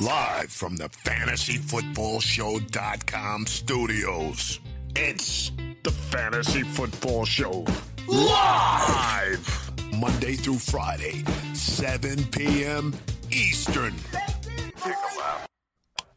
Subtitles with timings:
[0.00, 4.60] Live from the fantasyfootballshow.com studios.
[4.96, 5.52] It's
[5.84, 7.64] The Fantasy Football Show.
[8.08, 11.22] live Monday through Friday,
[11.54, 12.92] 7 p.m.
[13.30, 13.94] Eastern.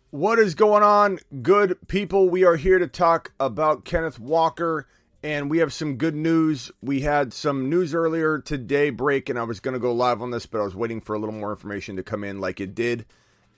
[0.09, 2.29] What is going on, good people?
[2.29, 4.87] We are here to talk about Kenneth Walker,
[5.21, 6.71] and we have some good news.
[6.81, 10.31] We had some news earlier today break, and I was going to go live on
[10.31, 12.73] this, but I was waiting for a little more information to come in, like it
[12.73, 13.05] did,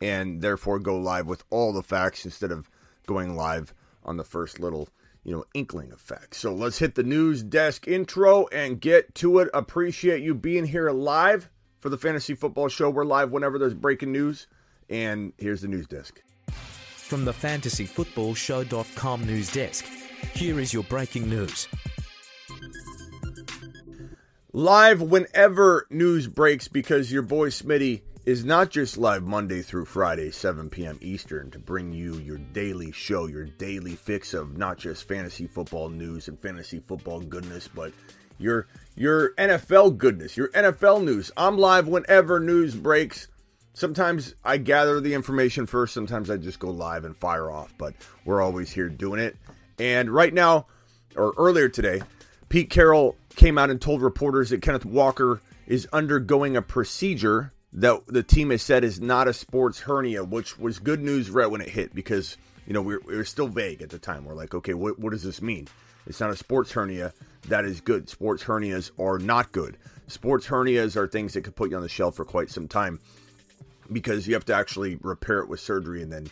[0.01, 2.69] and therefore go live with all the facts instead of
[3.05, 3.73] going live
[4.03, 4.89] on the first little,
[5.23, 6.37] you know, inkling of facts.
[6.37, 9.49] So let's hit the news desk intro and get to it.
[9.53, 12.89] Appreciate you being here live for the Fantasy Football Show.
[12.89, 14.47] We're live whenever there's breaking news,
[14.89, 16.21] and here's the news desk.
[16.49, 19.85] From the fantasyfootballshow.com news desk,
[20.33, 21.67] here is your breaking news.
[24.57, 30.29] live whenever news breaks because your boy Smitty is not just live Monday through Friday,
[30.29, 30.97] 7 p.m.
[30.99, 35.87] Eastern, to bring you your daily show, your daily fix of not just fantasy football
[35.87, 37.93] news and fantasy football goodness, but
[38.37, 38.67] your
[38.97, 41.31] your NFL goodness, your NFL news.
[41.37, 43.29] I'm live whenever news breaks.
[43.73, 47.93] Sometimes I gather the information first, sometimes I just go live and fire off, but
[48.25, 49.37] we're always here doing it.
[49.79, 50.65] And right now,
[51.15, 52.01] or earlier today,
[52.49, 58.07] Pete Carroll came out and told reporters that Kenneth Walker is undergoing a procedure that
[58.07, 61.61] the team has said is not a sports hernia, which was good news right when
[61.61, 64.25] it hit because, you know, we were, we still vague at the time.
[64.25, 65.67] We're like, okay, what, what does this mean?
[66.05, 67.13] It's not a sports hernia.
[67.49, 68.09] That is good.
[68.09, 69.77] Sports hernias are not good.
[70.07, 72.99] Sports hernias are things that could put you on the shelf for quite some time
[73.91, 76.27] because you have to actually repair it with surgery and then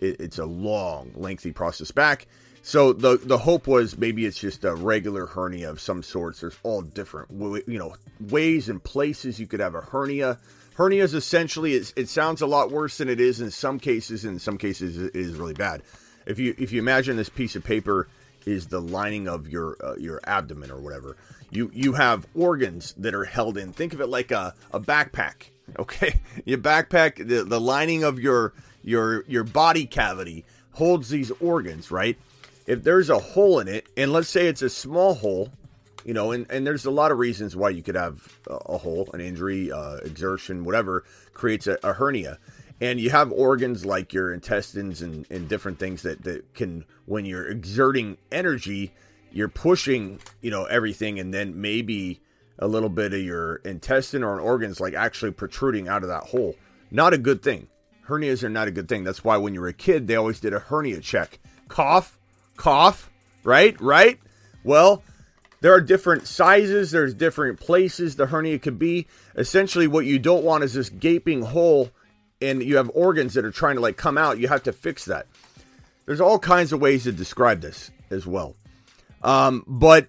[0.00, 2.26] it, it's a long, lengthy process back.
[2.62, 6.40] So the the hope was maybe it's just a regular hernia of some sorts.
[6.40, 7.30] There's all different
[7.66, 10.38] you know ways and places you could have a hernia.
[10.78, 14.24] Hernias essentially it's, it sounds a lot worse than it is in some cases.
[14.24, 15.82] In some cases it is really bad.
[16.24, 18.08] If you if you imagine this piece of paper
[18.46, 21.16] is the lining of your uh, your abdomen or whatever,
[21.50, 23.72] you you have organs that are held in.
[23.72, 25.50] Think of it like a, a backpack.
[25.78, 31.90] Okay, your backpack, the, the lining of your your your body cavity holds these organs,
[31.90, 32.16] right?
[32.66, 35.52] If there's a hole in it, and let's say it's a small hole,
[36.08, 39.10] you know, and, and there's a lot of reasons why you could have a, hole,
[39.12, 41.04] an injury, uh, exertion, whatever
[41.34, 42.38] creates a, a hernia.
[42.80, 47.26] And you have organs like your intestines and, and different things that, that can, when
[47.26, 48.94] you're exerting energy,
[49.32, 52.22] you're pushing, you know, everything, and then maybe
[52.58, 56.22] a little bit of your intestine or an organ's like actually protruding out of that
[56.22, 56.56] hole.
[56.90, 57.68] Not a good thing.
[58.06, 59.04] Hernias are not a good thing.
[59.04, 61.38] That's why when you were a kid, they always did a hernia check.
[61.68, 62.18] Cough,
[62.56, 63.10] cough,
[63.44, 63.78] right?
[63.78, 64.18] Right?
[64.64, 65.02] Well,
[65.60, 69.06] there are different sizes, there's different places the hernia could be.
[69.36, 71.90] Essentially, what you don't want is this gaping hole
[72.40, 74.38] and you have organs that are trying to like come out.
[74.38, 75.26] You have to fix that.
[76.06, 78.56] There's all kinds of ways to describe this as well.
[79.22, 80.08] Um, but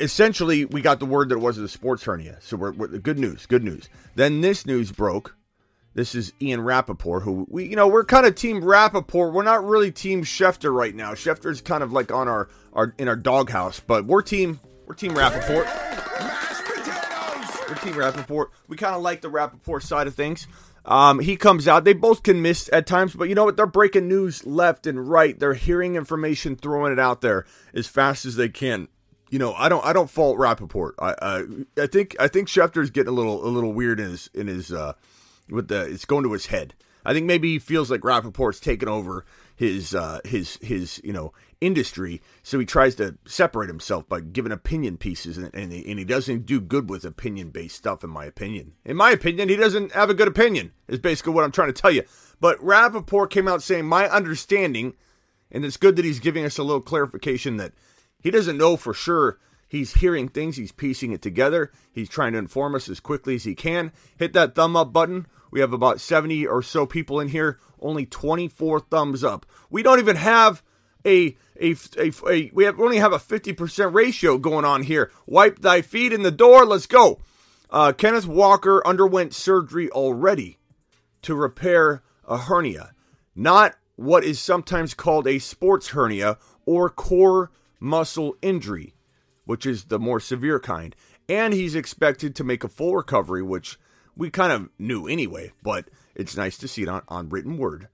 [0.00, 2.38] essentially, we got the word that it wasn't a sports hernia.
[2.40, 3.88] So we're, we're good news, good news.
[4.16, 5.34] Then this news broke.
[5.98, 9.32] This is Ian Rapoport, who we, you know, we're kind of team Rapoport.
[9.32, 11.14] We're not really team Schefter right now.
[11.14, 15.12] Schefter's kind of like on our, our in our doghouse, but we're team, we're team
[15.18, 15.66] Rapoport.
[17.68, 18.52] We're team Rapoport.
[18.68, 20.46] We kind of like the Rapoport side of things.
[20.84, 21.82] Um, he comes out.
[21.82, 23.56] They both can miss at times, but you know what?
[23.56, 25.36] They're breaking news left and right.
[25.36, 27.44] They're hearing information, throwing it out there
[27.74, 28.86] as fast as they can.
[29.30, 30.94] You know, I don't, I don't fault Rapoport.
[31.00, 31.44] I, I,
[31.76, 34.72] I think, I think Schefter's getting a little, a little weird in his, in his,
[34.72, 34.92] uh,
[35.50, 36.74] with the, it's going to his head.
[37.04, 39.24] I think maybe he feels like Rapoport's taken over
[39.56, 42.20] his, uh, his, his, you know, industry.
[42.42, 46.04] So he tries to separate himself by giving opinion pieces, and, and, he, and he
[46.04, 48.74] doesn't do good with opinion based stuff, in my opinion.
[48.84, 51.80] In my opinion, he doesn't have a good opinion, is basically what I'm trying to
[51.80, 52.02] tell you.
[52.40, 54.94] But Rapoport came out saying, My understanding,
[55.50, 57.72] and it's good that he's giving us a little clarification that
[58.20, 59.38] he doesn't know for sure.
[59.66, 63.44] He's hearing things, he's piecing it together, he's trying to inform us as quickly as
[63.44, 63.92] he can.
[64.16, 65.26] Hit that thumb up button.
[65.50, 69.46] We have about 70 or so people in here, only 24 thumbs up.
[69.70, 70.62] We don't even have
[71.04, 75.10] a a, a, a we have only have a 50% ratio going on here.
[75.26, 76.64] Wipe thy feet in the door.
[76.64, 77.20] Let's go.
[77.70, 80.58] Uh, Kenneth Walker underwent surgery already
[81.22, 82.92] to repair a hernia,
[83.34, 87.50] not what is sometimes called a sports hernia or core
[87.80, 88.94] muscle injury,
[89.44, 90.94] which is the more severe kind.
[91.28, 93.78] And he's expected to make a full recovery, which
[94.18, 97.88] we kind of knew anyway, but it's nice to see it on, on written word.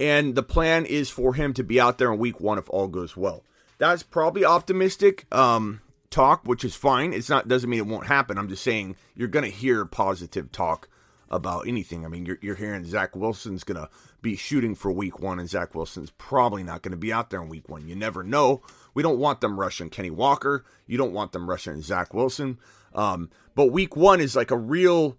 [0.00, 2.88] And the plan is for him to be out there in week one if all
[2.88, 3.44] goes well.
[3.78, 7.12] That's probably optimistic um, talk, which is fine.
[7.12, 8.38] It's not doesn't mean it won't happen.
[8.38, 10.88] I'm just saying you're to hear positive talk
[11.28, 12.04] about anything.
[12.04, 13.90] I mean, you're, you're hearing Zach Wilson's to
[14.22, 17.48] be shooting for week one, and Zach Wilson's probably not to be out there in
[17.48, 17.86] week one.
[17.88, 18.62] You never know.
[18.94, 20.64] We don't want them rushing Kenny Walker.
[20.86, 22.58] You don't want them rushing Zach Wilson.
[22.94, 25.18] Um, but week one is like a real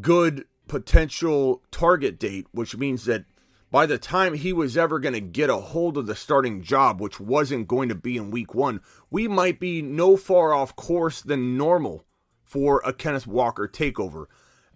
[0.00, 3.24] good potential target date, which means that
[3.70, 7.00] by the time he was ever going to get a hold of the starting job,
[7.00, 8.80] which wasn't going to be in week one,
[9.10, 12.04] we might be no far off course than normal
[12.42, 14.26] for a Kenneth Walker takeover.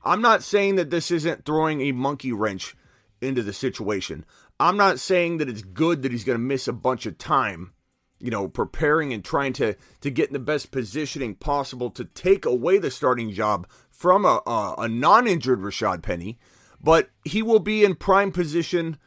[0.05, 2.77] I'm not saying that this isn't throwing a monkey wrench
[3.21, 4.27] into the situation.
[4.61, 7.73] I'm not saying that it's good that he's going to miss a bunch of time,
[8.19, 12.45] you know, preparing and trying to to get in the best positioning possible to take
[12.45, 13.67] away the starting job
[14.03, 16.37] from a a, a non-injured Rashad Penny,
[16.83, 18.99] but he will be in prime position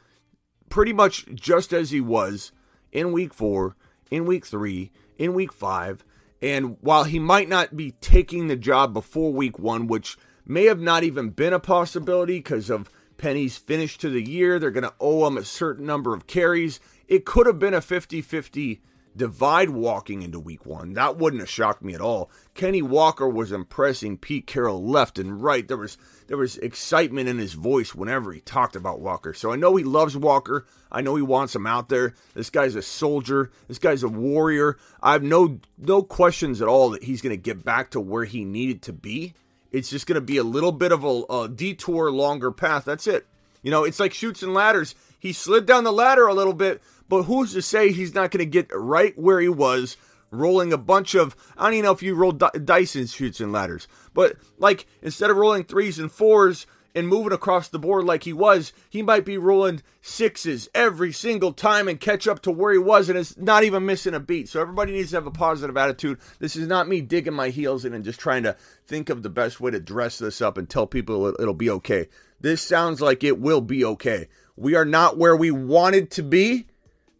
[0.69, 2.53] pretty much just as he was
[2.93, 3.75] in week 4,
[4.09, 6.05] in week 3, in week 5,
[6.41, 10.79] and while he might not be taking the job before week 1, which may have
[10.79, 14.59] not even been a possibility because of Penny's finish to the year.
[14.59, 16.79] They're going to owe him a certain number of carries.
[17.07, 18.81] It could have been a 50 50
[19.15, 20.93] divide walking into week one.
[20.93, 22.29] That wouldn't have shocked me at all.
[22.53, 25.67] Kenny Walker was impressing Pete Carroll left and right.
[25.67, 25.97] There was
[26.27, 29.33] there was excitement in his voice whenever he talked about Walker.
[29.33, 30.65] So I know he loves Walker.
[30.91, 32.15] I know he wants him out there.
[32.33, 33.51] This guy's a soldier.
[33.67, 34.77] This guy's a warrior.
[35.01, 38.25] I have no no questions at all that he's going to get back to where
[38.25, 39.33] he needed to be.
[39.71, 42.85] It's just going to be a little bit of a, a detour, longer path.
[42.85, 43.27] That's it.
[43.61, 44.95] You know, it's like Chutes and Ladders.
[45.19, 48.39] He slid down the ladder a little bit, but who's to say he's not going
[48.39, 49.97] to get right where he was
[50.31, 53.51] rolling a bunch of I don't even know if you roll dice in Chutes and
[53.51, 58.23] Ladders, but like instead of rolling threes and fours and moving across the board like
[58.23, 62.71] he was, he might be rolling sixes every single time and catch up to where
[62.71, 64.47] he was and it's not even missing a beat.
[64.47, 66.19] So everybody needs to have a positive attitude.
[66.39, 68.55] This is not me digging my heels in and just trying to
[68.87, 72.07] think of the best way to dress this up and tell people it'll be okay.
[72.39, 74.27] This sounds like it will be okay.
[74.55, 76.67] We are not where we wanted to be,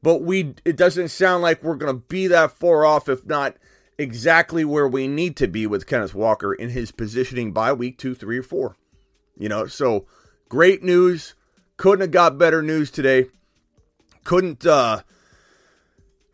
[0.06, 3.58] but we it doesn't sound like we're going to be that far off if not
[3.98, 8.14] exactly where we need to be with Kenneth Walker in his positioning by week 2,
[8.14, 8.76] 3 or 4.
[9.36, 10.06] You know, so
[10.48, 11.34] great news.
[11.78, 13.30] Couldn't have got better news today.
[14.24, 15.02] Couldn't uh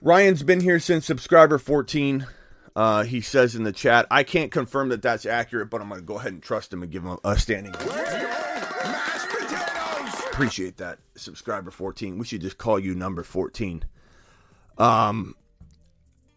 [0.01, 2.27] Ryan's been here since subscriber 14.
[2.75, 6.01] Uh, he says in the chat, I can't confirm that that's accurate, but I'm going
[6.01, 7.74] to go ahead and trust him and give him a, a standing.
[10.47, 12.17] Appreciate that, subscriber 14.
[12.17, 13.83] We should just call you number 14.
[14.77, 15.35] Um,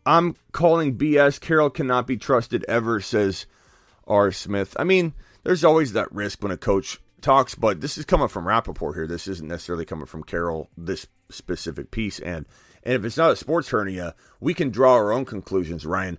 [0.06, 1.40] I'm calling BS.
[1.40, 3.46] Carroll cannot be trusted ever, says
[4.06, 4.32] R.
[4.32, 4.76] Smith.
[4.78, 8.46] I mean, there's always that risk when a coach talks, but this is coming from
[8.46, 9.06] Rapoport here.
[9.06, 12.20] This isn't necessarily coming from Carroll, this specific piece.
[12.20, 12.46] And
[12.82, 16.18] and if it's not a sports hernia, we can draw our own conclusions, Ryan.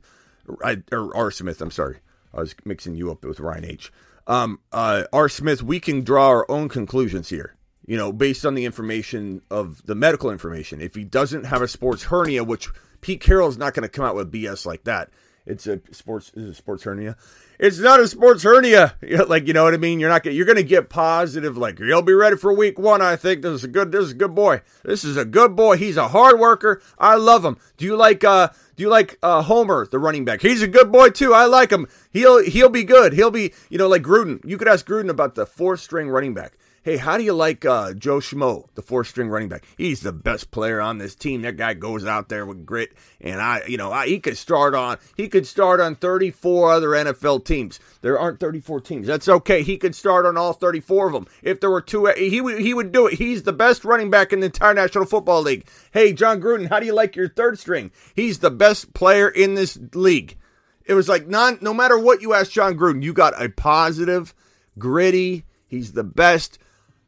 [0.64, 1.32] I, or R.
[1.32, 1.98] Smith, I'm sorry.
[2.34, 3.92] I was mixing you up with Ryan H.
[4.28, 5.30] Um, uh, R.
[5.30, 7.55] Smith, we can draw our own conclusions here,
[7.86, 10.82] you know, based on the information of the medical information.
[10.82, 12.70] If he doesn't have a sports hernia, which
[13.02, 15.10] Pete Carroll is not going to come out with BS like that,
[15.46, 17.16] it's a sports is a sports hernia.
[17.60, 18.96] It's not a sports hernia.
[19.28, 20.00] Like you know what I mean.
[20.00, 21.58] You're not you're going to get positive.
[21.58, 23.02] Like you'll be ready for week one.
[23.02, 23.92] I think this is a good.
[23.92, 24.62] This is a good boy.
[24.84, 25.78] This is a good boy.
[25.78, 26.82] He's a hard worker.
[26.98, 27.58] I love him.
[27.78, 30.42] Do you like uh Do you like uh Homer, the running back?
[30.42, 31.34] He's a good boy too.
[31.34, 31.88] I like him.
[32.12, 33.14] He'll he'll be good.
[33.14, 34.44] He'll be you know like Gruden.
[34.44, 36.58] You could ask Gruden about the fourth string running back.
[36.86, 39.66] Hey, how do you like uh, Joe Schmo, the fourth string running back?
[39.76, 41.42] He's the best player on this team.
[41.42, 44.76] That guy goes out there with grit, and I, you know, I, he could start
[44.76, 47.80] on he could start on 34 other NFL teams.
[48.02, 49.08] There aren't 34 teams.
[49.08, 49.64] That's okay.
[49.64, 51.26] He could start on all 34 of them.
[51.42, 53.16] If there were two, he would he would do it.
[53.16, 55.68] He's the best running back in the entire National Football League.
[55.92, 57.90] Hey, Jon Gruden, how do you like your third string?
[58.16, 60.38] He's the best player in this league.
[60.86, 64.36] It was like non, no matter what you ask Jon Gruden, you got a positive,
[64.78, 65.46] gritty.
[65.68, 66.60] He's the best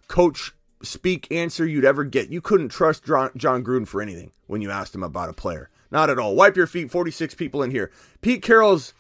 [0.08, 2.30] coach speak answer you'd ever get.
[2.30, 5.70] You couldn't trust Jon Gruden for anything when you asked him about a player.
[5.92, 6.36] Not at all.
[6.36, 7.92] Wipe your feet, 46 people in here.
[8.22, 8.94] Pete Carroll's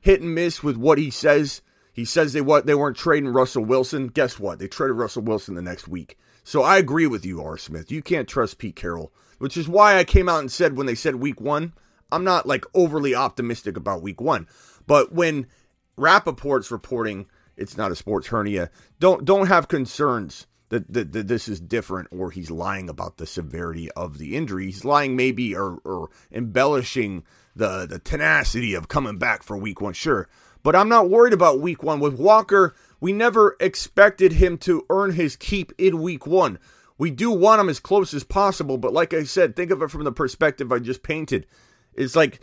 [0.00, 1.62] hit and miss with what he says.
[1.92, 4.08] He says they what they weren't trading Russell Wilson.
[4.08, 4.58] Guess what?
[4.58, 6.18] They traded Russell Wilson the next week.
[6.44, 7.58] So I agree with you, R.
[7.58, 7.90] Smith.
[7.90, 10.94] You can't trust Pete Carroll, which is why I came out and said when they
[10.94, 11.72] said week one,
[12.10, 14.48] I'm not like overly optimistic about week one.
[14.86, 15.46] But when
[15.98, 17.26] Rapoport's reporting
[17.58, 18.70] it's not a sports hernia.
[19.00, 23.26] Don't don't have concerns that, that, that this is different or he's lying about the
[23.26, 24.66] severity of the injury.
[24.66, 27.24] He's lying maybe or, or embellishing
[27.56, 30.28] the the tenacity of coming back for week one, sure.
[30.62, 32.00] But I'm not worried about week one.
[32.00, 36.58] With Walker, we never expected him to earn his keep in week one.
[36.98, 39.90] We do want him as close as possible, but like I said, think of it
[39.90, 41.46] from the perspective I just painted.
[41.94, 42.40] It's like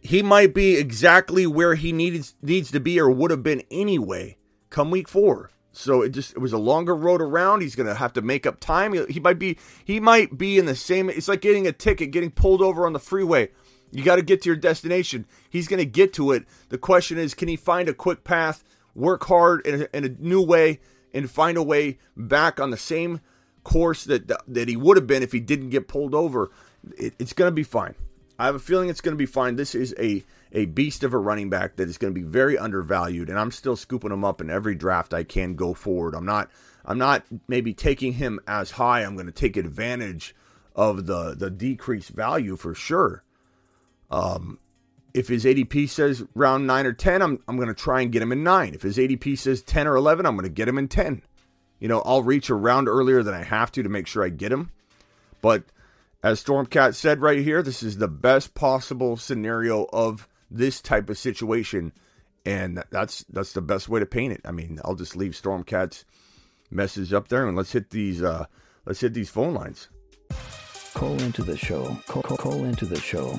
[0.00, 4.36] he might be exactly where he needs needs to be or would have been anyway
[4.70, 5.50] come week four.
[5.72, 7.60] So it just it was a longer road around.
[7.60, 8.92] He's gonna have to make up time.
[8.92, 11.08] He, he might be he might be in the same.
[11.08, 13.50] It's like getting a ticket, getting pulled over on the freeway.
[13.92, 15.26] You got to get to your destination.
[15.48, 16.44] He's gonna get to it.
[16.68, 20.08] The question is, can he find a quick path, work hard in a, in a
[20.08, 20.80] new way,
[21.12, 23.20] and find a way back on the same
[23.62, 26.50] course that that he would have been if he didn't get pulled over?
[26.96, 27.94] It, it's gonna be fine.
[28.38, 29.56] I have a feeling it's gonna be fine.
[29.56, 32.58] This is a a beast of a running back that is going to be very
[32.58, 36.14] undervalued, and I'm still scooping him up in every draft I can go forward.
[36.14, 36.50] I'm not
[36.84, 39.02] I'm not maybe taking him as high.
[39.02, 40.34] I'm going to take advantage
[40.74, 43.22] of the the decreased value for sure.
[44.10, 44.58] Um,
[45.14, 48.22] if his ADP says round nine or ten, I'm I'm going to try and get
[48.22, 48.74] him in nine.
[48.74, 51.22] If his ADP says ten or eleven, I'm going to get him in ten.
[51.78, 54.28] You know, I'll reach a round earlier than I have to to make sure I
[54.28, 54.70] get him.
[55.40, 55.64] But
[56.22, 61.18] as Stormcat said right here, this is the best possible scenario of this type of
[61.18, 61.92] situation,
[62.44, 64.40] and that's that's the best way to paint it.
[64.44, 66.04] I mean, I'll just leave Stormcat's
[66.70, 68.46] message up there, and let's hit these uh,
[68.86, 69.88] let's hit these phone lines.
[70.94, 71.96] Call into the show.
[72.08, 73.38] Call, call, call into the show.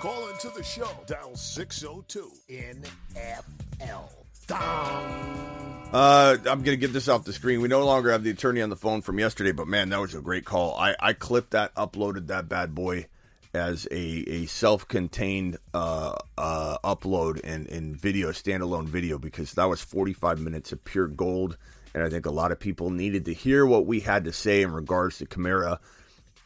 [0.00, 0.90] Call into the show.
[1.06, 4.21] Dial 602 NFL.
[5.92, 7.60] Uh, I'm gonna get this off the screen.
[7.60, 10.14] We no longer have the attorney on the phone from yesterday, but man, that was
[10.14, 10.74] a great call.
[10.76, 13.08] I I clipped that, uploaded that bad boy
[13.54, 19.82] as a a self-contained uh uh upload and in video standalone video because that was
[19.82, 21.58] 45 minutes of pure gold,
[21.94, 24.62] and I think a lot of people needed to hear what we had to say
[24.62, 25.78] in regards to Kamara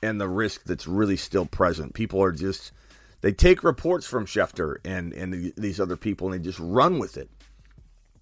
[0.02, 1.94] and the risk that's really still present.
[1.94, 2.72] People are just
[3.20, 7.16] they take reports from Schefter and and these other people and they just run with
[7.16, 7.30] it.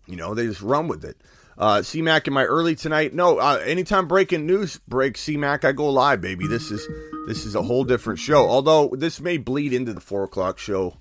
[0.06, 1.16] You know, they just run with it.
[1.56, 3.14] Uh, CMAC, am I early tonight?
[3.14, 3.38] No.
[3.38, 6.46] Uh, anytime breaking news breaks, CMAC, I go live, baby.
[6.46, 6.86] This is
[7.26, 8.48] this is a whole different show.
[8.48, 10.96] Although this may bleed into the four o'clock show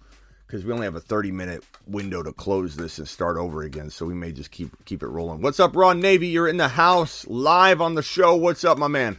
[0.46, 3.90] because we only have a thirty minute window to close this and start over again.
[3.90, 5.42] So we may just keep keep it rolling.
[5.42, 6.28] What's up, Ron Navy?
[6.28, 8.36] You're in the house live on the show.
[8.36, 9.18] What's up, my man?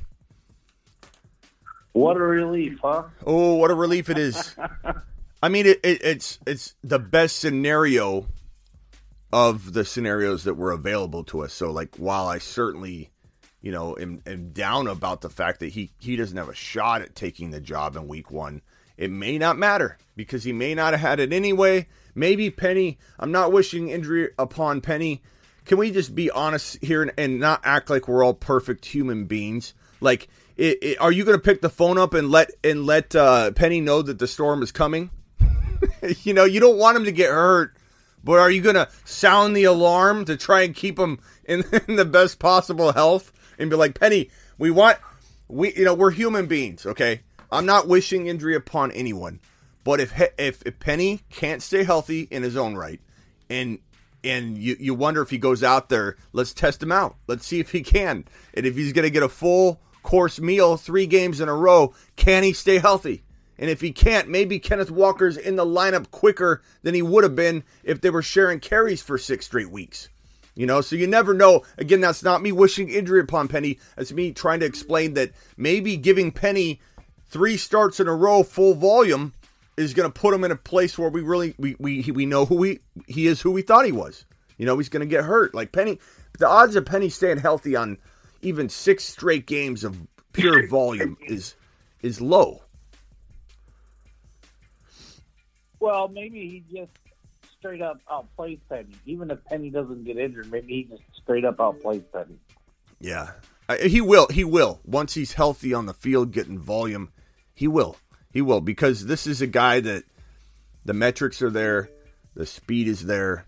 [1.94, 3.04] What a relief, huh?
[3.26, 4.54] Oh, what a relief it is.
[5.42, 8.26] I mean, it, it, it's it's the best scenario
[9.34, 11.52] of the scenarios that were available to us.
[11.52, 13.10] So, like, while I certainly,
[13.60, 17.02] you know, am, am down about the fact that he he doesn't have a shot
[17.02, 18.62] at taking the job in week one,
[18.96, 21.88] it may not matter because he may not have had it anyway.
[22.14, 22.96] Maybe Penny.
[23.18, 25.20] I'm not wishing injury upon Penny.
[25.64, 29.24] Can we just be honest here and, and not act like we're all perfect human
[29.24, 29.74] beings?
[30.00, 33.16] Like, it, it, are you going to pick the phone up and let and let
[33.16, 35.10] uh, Penny know that the storm is coming?
[36.22, 37.76] you know, you don't want him to get hurt
[38.24, 41.96] but are you going to sound the alarm to try and keep them in, in,
[41.96, 44.98] the best possible health and be like, Penny, we want,
[45.46, 47.20] we, you know, we're human beings, okay?
[47.52, 49.40] I'm not wishing injury upon anyone,
[49.84, 53.00] but if if, if Penny can't stay healthy in his own right,
[53.48, 53.78] and
[54.24, 57.16] and you you wonder if he goes out there, let's test him out.
[57.28, 60.76] Let's see if he can, and if he's going to get a full course meal
[60.76, 63.23] three games in a row, can he stay healthy?
[63.58, 67.36] And if he can't, maybe Kenneth Walker's in the lineup quicker than he would have
[67.36, 70.08] been if they were sharing carries for six straight weeks.
[70.56, 71.62] You know, so you never know.
[71.78, 73.78] Again, that's not me wishing injury upon Penny.
[73.96, 76.80] That's me trying to explain that maybe giving Penny
[77.28, 79.34] three starts in a row full volume
[79.76, 82.44] is going to put him in a place where we really we we we know
[82.44, 84.24] who he he is who we thought he was.
[84.56, 85.54] You know, he's going to get hurt.
[85.54, 85.98] Like Penny,
[86.38, 87.98] the odds of Penny staying healthy on
[88.40, 91.56] even six straight games of pure volume is
[92.02, 92.63] is low.
[95.84, 96.92] Well, maybe he just
[97.58, 98.94] straight up outplays Penny.
[99.04, 102.38] Even if Penny doesn't get injured, maybe he just straight up outplays Penny.
[103.00, 103.32] Yeah,
[103.82, 104.26] he will.
[104.28, 104.80] He will.
[104.86, 107.12] Once he's healthy on the field, getting volume,
[107.52, 107.98] he will.
[108.32, 110.04] He will because this is a guy that
[110.86, 111.90] the metrics are there,
[112.32, 113.44] the speed is there,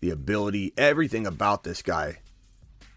[0.00, 2.18] the ability, everything about this guy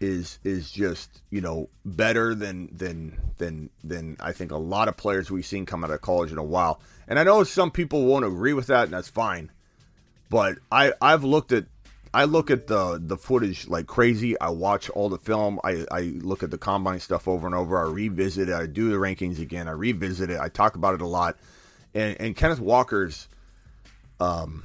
[0.00, 4.96] is is just you know better than than than than I think a lot of
[4.96, 6.80] players we've seen come out of college in a while.
[7.08, 9.50] And I know some people won't agree with that, and that's fine.
[10.28, 11.66] But I I've looked at
[12.12, 14.38] I look at the the footage like crazy.
[14.40, 15.60] I watch all the film.
[15.64, 17.78] I I look at the combine stuff over and over.
[17.78, 18.54] I revisit it.
[18.54, 19.68] I do the rankings again.
[19.68, 20.38] I revisit it.
[20.40, 21.38] I talk about it a lot.
[21.94, 23.28] and and Kenneth Walker's,
[24.20, 24.62] um,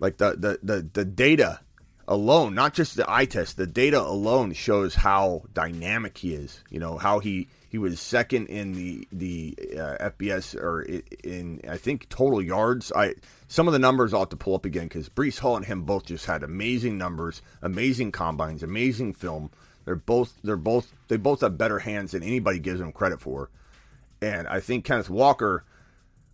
[0.00, 1.60] like the the the, the data
[2.06, 6.62] alone, not just the eye test, the data alone shows how dynamic he is.
[6.70, 11.76] You know how he he was second in the the uh, FBS or in I
[11.76, 12.92] think total yards.
[12.94, 13.14] I
[13.48, 15.82] some of the numbers I'll have to pull up again because Breece Hall and him
[15.82, 19.50] both just had amazing numbers, amazing combines, amazing film.
[19.84, 23.50] They're both they're both they both have better hands than anybody gives them credit for.
[24.22, 25.64] And I think Kenneth Walker,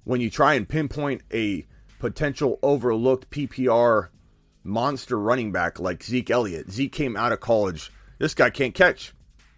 [0.04, 1.66] when you try and pinpoint a
[1.98, 4.08] potential overlooked PPR
[4.62, 7.90] monster running back like Zeke Elliott, Zeke came out of college.
[8.18, 9.12] This guy can't catch.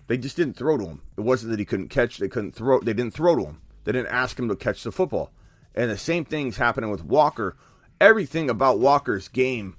[0.06, 1.02] They just didn't throw to him.
[1.16, 2.80] It wasn't that he couldn't catch; they couldn't throw.
[2.80, 3.60] They didn't throw to him.
[3.84, 5.32] They didn't ask him to catch the football.
[5.74, 7.56] And the same thing's happening with Walker.
[8.00, 9.76] Everything about Walker's game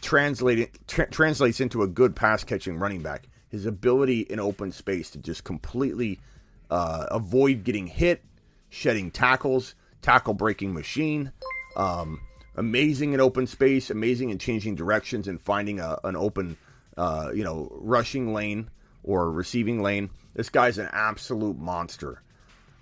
[0.00, 3.28] translated tra- translates into a good pass catching running back.
[3.48, 6.20] His ability in open space to just completely
[6.70, 8.22] uh, avoid getting hit,
[8.68, 11.32] shedding tackles, tackle breaking machine.
[11.76, 12.20] Um,
[12.60, 16.58] amazing in open space, amazing in changing directions and finding a, an open,
[16.98, 18.68] uh, you know, rushing lane
[19.02, 20.10] or receiving lane.
[20.34, 22.22] This guy's an absolute monster.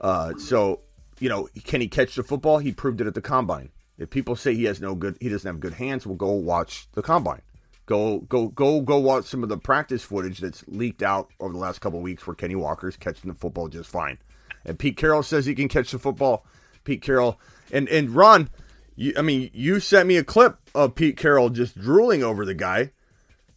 [0.00, 0.80] Uh, so,
[1.20, 2.58] you know, can he catch the football?
[2.58, 3.70] He proved it at the combine.
[3.99, 6.88] If people say he has no good, he doesn't have good hands, we'll go watch
[6.92, 7.42] the combine.
[7.87, 11.58] Go, go, go, go watch some of the practice footage that's leaked out over the
[11.58, 14.18] last couple weeks where Kenny Walker's catching the football just fine.
[14.64, 16.44] And Pete Carroll says he can catch the football.
[16.82, 17.40] Pete Carroll
[17.73, 18.50] and and Ron,
[18.98, 22.54] you, I mean, you sent me a clip of Pete Carroll just drooling over the
[22.54, 22.92] guy.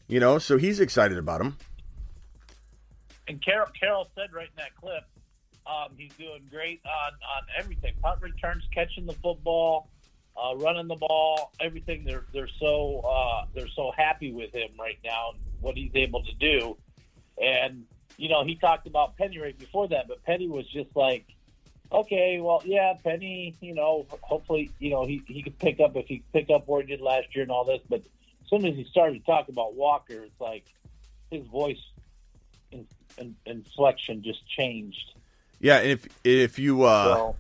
[0.07, 1.57] You know, so he's excited about him
[3.31, 5.03] and Carroll, Carroll said right in that clip,
[5.65, 9.89] um, he's doing great on, on everything: punt returns, catching the football,
[10.36, 12.03] uh, running the ball, everything.
[12.03, 16.24] They're they're so uh, they're so happy with him right now and what he's able
[16.24, 16.77] to do.
[17.41, 17.86] And
[18.17, 21.25] you know, he talked about Penny right before that, but Penny was just like,
[21.91, 26.07] okay, well, yeah, Penny, you know, hopefully, you know, he he could pick up if
[26.07, 27.81] he pick up where he did last year and all this.
[27.89, 30.65] But as soon as he started to talk about Walker, it's like
[31.30, 31.82] his voice
[33.17, 35.13] and inflection just changed.
[35.60, 37.36] Yeah, if if you uh, so,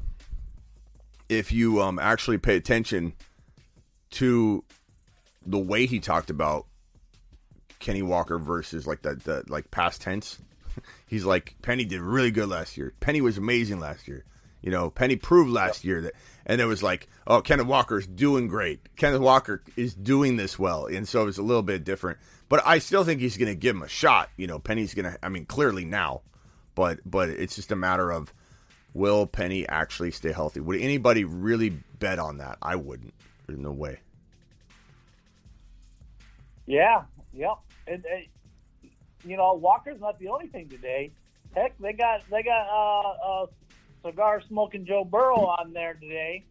[1.29, 3.13] if you um actually pay attention
[4.11, 4.63] to
[5.45, 6.67] the way he talked about
[7.79, 10.37] Kenny Walker versus like that the like past tense,
[11.07, 12.93] he's like Penny did really good last year.
[12.99, 14.23] Penny was amazing last year.
[14.61, 16.13] You know, Penny proved last year that,
[16.45, 18.95] and it was like, oh, Kenneth Walker is doing great.
[18.95, 22.19] Kenneth Walker is doing this well, and so it's a little bit different.
[22.47, 24.29] But I still think he's going to give him a shot.
[24.37, 25.17] You know, Penny's going to.
[25.23, 26.21] I mean, clearly now,
[26.75, 28.33] but but it's just a matter of
[28.93, 30.59] will Penny actually stay healthy?
[30.59, 31.69] Would anybody really
[31.99, 32.57] bet on that?
[32.61, 33.13] I wouldn't.
[33.47, 33.99] There's no way.
[36.65, 37.03] Yeah.
[37.33, 37.57] Yep.
[37.87, 38.25] And, and
[39.25, 41.11] you know, Walker's not the only thing today.
[41.55, 43.45] Heck, they got they got uh, uh,
[44.05, 46.43] cigar smoking Joe Burrow on there today,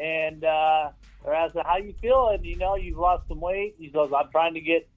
[0.00, 0.90] and uh,
[1.24, 2.44] they're asking how you feeling.
[2.44, 3.76] You know, you've lost some weight.
[3.78, 4.88] He goes, I'm trying to get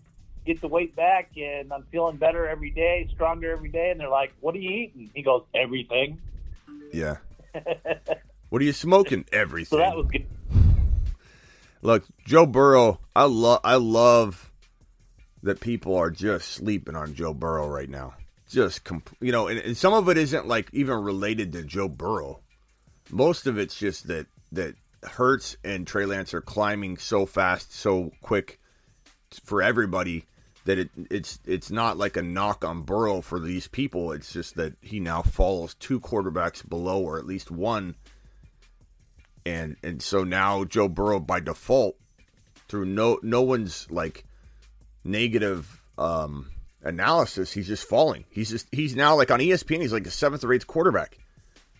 [0.47, 3.91] get the weight back and I'm feeling better every day, stronger every day.
[3.91, 5.11] And they're like, what are you eating?
[5.13, 6.19] He goes, everything.
[6.93, 7.17] Yeah.
[8.49, 9.25] what are you smoking?
[9.31, 9.77] Everything.
[9.77, 10.25] So that was good.
[11.81, 14.49] Look, Joe Burrow, I love, I love
[15.43, 18.15] that people are just sleeping on Joe Burrow right now.
[18.49, 21.87] Just, comp- you know, and, and some of it isn't like even related to Joe
[21.87, 22.41] Burrow.
[23.09, 28.11] Most of it's just that, that Hurts and Trey Lance are climbing so fast, so
[28.21, 28.59] quick
[29.43, 30.25] for everybody
[30.67, 34.11] that it, it's it's not like a knock on Burrow for these people.
[34.11, 37.95] It's just that he now falls two quarterbacks below, or at least one,
[39.45, 41.95] and and so now Joe Burrow by default,
[42.67, 44.25] through no no one's like
[45.03, 46.51] negative um,
[46.87, 48.25] analysis, he's just falling.
[48.29, 49.81] He's just he's now like on ESPN.
[49.81, 51.17] He's like a seventh or eighth quarterback.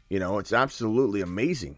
[0.09, 1.77] You know, it's absolutely amazing.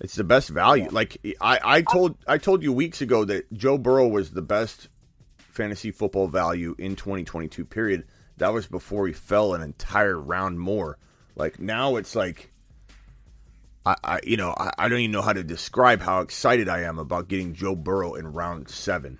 [0.00, 0.88] It's the best value.
[0.90, 4.88] Like I, I told I told you weeks ago that Joe Burrow was the best
[5.50, 8.06] fantasy football value in 2022 period
[8.38, 10.96] that was before he fell an entire round more
[11.36, 12.50] like now it's like
[13.84, 16.82] i, I you know I, I don't even know how to describe how excited i
[16.82, 19.18] am about getting joe burrow in round seven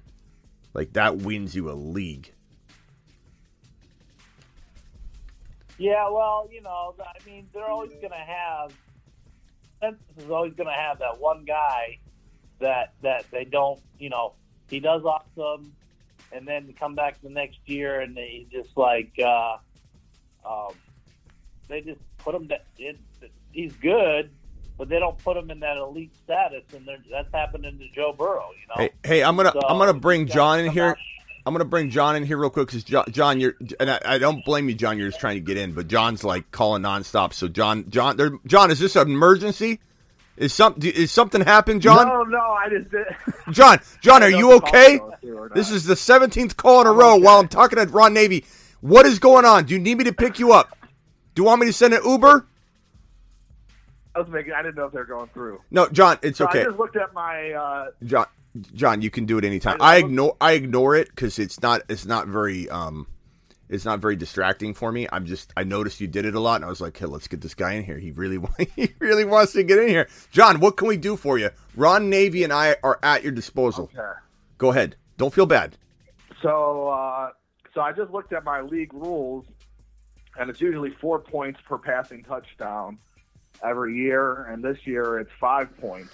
[0.72, 2.32] like that wins you a league
[5.80, 8.72] yeah well you know i mean they're always going to have
[9.80, 11.98] Census is always going to have that one guy
[12.60, 14.34] that that they don't you know
[14.68, 15.72] he does awesome
[16.32, 19.56] and then come back the next year and they just like uh,
[20.44, 20.72] um,
[21.68, 22.46] they just put him.
[22.48, 22.98] That it,
[23.52, 24.30] he's good,
[24.78, 28.50] but they don't put him in that elite status, and that's happening to Joe Burrow.
[28.60, 28.74] You know.
[28.76, 30.96] Hey, hey I'm gonna so I'm gonna bring John in here.
[31.46, 34.18] I'm gonna bring John in here real quick because John, John, you're and I, I
[34.18, 34.98] don't blame you, John.
[34.98, 37.32] You're just trying to get in, but John's like calling nonstop.
[37.32, 39.80] So John, John, there, John, is this an emergency?
[40.36, 42.06] Is some is something happened, John?
[42.06, 43.06] No, no, I just did.
[43.50, 44.98] John, John, are you okay?
[44.98, 45.54] I'll go through or not.
[45.54, 48.44] This is the 17th call in a row while I'm talking to Ron Navy.
[48.80, 49.66] What is going on?
[49.66, 50.76] Do you need me to pick you up?
[51.34, 52.46] Do you want me to send an Uber?
[54.14, 54.52] I was making.
[54.52, 55.60] I didn't know if they were going through.
[55.70, 56.62] No, John, it's So okay.
[56.62, 57.52] I just looked at my.
[57.52, 58.26] Uh, John,
[58.74, 59.80] John, you can do it anytime.
[59.80, 63.06] I- I ignore I ignore it because it's not it's not very um
[63.68, 65.06] it's not very distracting for me.
[65.12, 67.28] I'm just I noticed you did it a lot, and I was like, hey, let's
[67.28, 67.98] get this guy in here.
[67.98, 68.38] He really
[68.76, 70.08] he really wants to get in here.
[70.32, 71.50] John, what can we do for you?
[71.76, 73.90] Ron Navy and I are at your disposal.
[73.94, 74.18] okay.
[74.58, 74.96] Go ahead.
[75.16, 75.76] Don't feel bad.
[76.42, 77.30] So, uh,
[77.74, 79.44] so I just looked at my league rules,
[80.38, 82.98] and it's usually four points per passing touchdown
[83.62, 86.12] every year, and this year it's five points.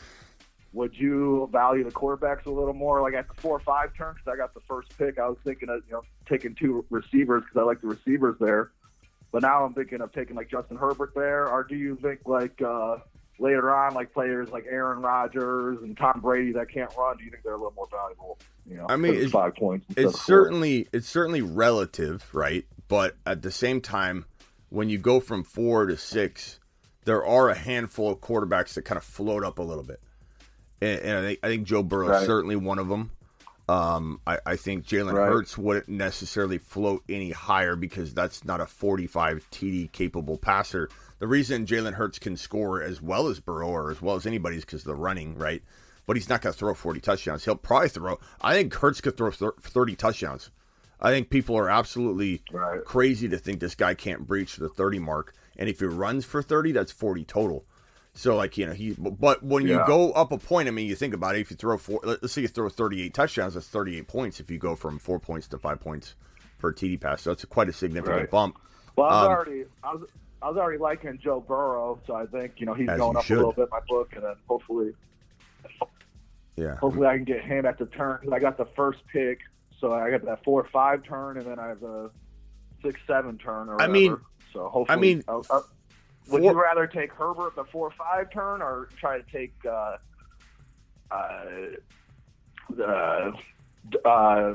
[0.77, 4.13] Would you value the quarterbacks a little more, like at the four or five turn?
[4.13, 5.19] Because I got the first pick.
[5.19, 8.73] I was thinking of you know taking two receivers because I like the receivers there,
[9.33, 11.49] but now I'm thinking of taking like Justin Herbert there.
[11.49, 12.99] Or do you think like uh,
[13.39, 17.17] later on, like players like Aaron Rodgers and Tom Brady that can't run?
[17.17, 18.39] Do you think they're a little more valuable?
[18.69, 19.87] You know, I mean, it's- five points.
[19.97, 20.21] it's of four?
[20.21, 22.67] certainly it's certainly relative, right?
[22.89, 24.27] But at the same time,
[24.69, 26.61] when you go from four to six,
[27.07, 30.01] there are a handful of quarterbacks that kind of float up a little bit,
[30.81, 32.27] and, and I think I think Joe Burrow is Right.
[32.27, 33.11] certainly one of them.
[33.69, 35.29] Um, I, I think Jalen Right.
[35.29, 40.89] Hurts wouldn't necessarily float any higher because that's not a 45 TD capable passer.
[41.19, 44.57] The reason Jalen Hurts can score as well as Burrow or as well as anybody
[44.57, 45.63] is because of the running, right?
[46.07, 47.45] But he's not going to throw 40 touchdowns.
[47.45, 48.21] He'll probably throw.
[48.41, 50.51] I think Hurts could throw 30 touchdowns.
[51.01, 52.85] I think people are absolutely Right.
[52.85, 55.35] crazy to think this guy can't breach the 30 mark.
[55.57, 57.65] And if he runs for 30, that's 40 total.
[58.17, 60.95] So like you know he, but when you go up a point, I mean, you
[60.97, 61.41] think about it.
[61.43, 64.41] If you throw four, let's say you throw 38 touchdowns, that's 38 points.
[64.41, 66.15] If you go from four points to five points
[66.59, 68.31] per TD pass, so that's quite a significant Right.
[68.31, 68.59] bump.
[68.97, 70.09] Well, I was Um, already, I was,
[70.41, 73.35] I was already liking Joe Burrow, so I think you know he's going up should.
[73.35, 74.95] a little bit in my book, and then hopefully,
[76.57, 78.33] Yeah, hopefully I can get him at the turn.
[78.33, 79.41] I got the first pick,
[79.79, 82.11] so I got that four five turn, and then I have a
[82.83, 83.69] six seven turn.
[83.69, 83.93] Or I whatever.
[83.93, 84.17] mean-
[84.55, 85.61] so hopefully, I mean, uh, uh,
[86.29, 89.97] would four- you rather take Herbert the four five turn, or try to take uh,
[91.11, 91.45] uh,
[92.71, 93.33] the
[94.05, 94.55] uh,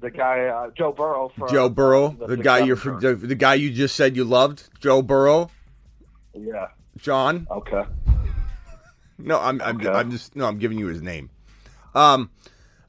[0.00, 3.54] the guy uh, Joe Burrow from Joe Burrow, the the guy you the, the guy
[3.54, 5.50] you just said you loved, Joe Burrow,
[6.34, 6.68] yeah.
[6.98, 7.46] John.
[7.50, 7.84] Okay.
[9.18, 9.88] No, I'm I'm, Okay.
[9.88, 11.30] I'm just no, I'm giving you his name.
[11.94, 12.30] Um,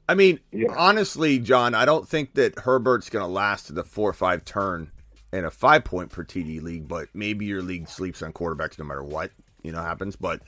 [0.08, 0.68] I mean, Yeah.
[0.76, 4.44] honestly, John, I don't think that Herbert's going to last to the four or five
[4.44, 4.90] turn
[5.36, 8.84] in a five point per TD league, but maybe your league sleeps on quarterbacks no
[8.84, 9.30] matter what
[9.62, 10.16] you know happens.
[10.16, 10.40] But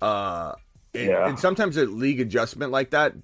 [0.00, 0.54] uh,
[0.94, 1.28] and, Yeah.
[1.28, 3.14] and sometimes a league adjustment like that,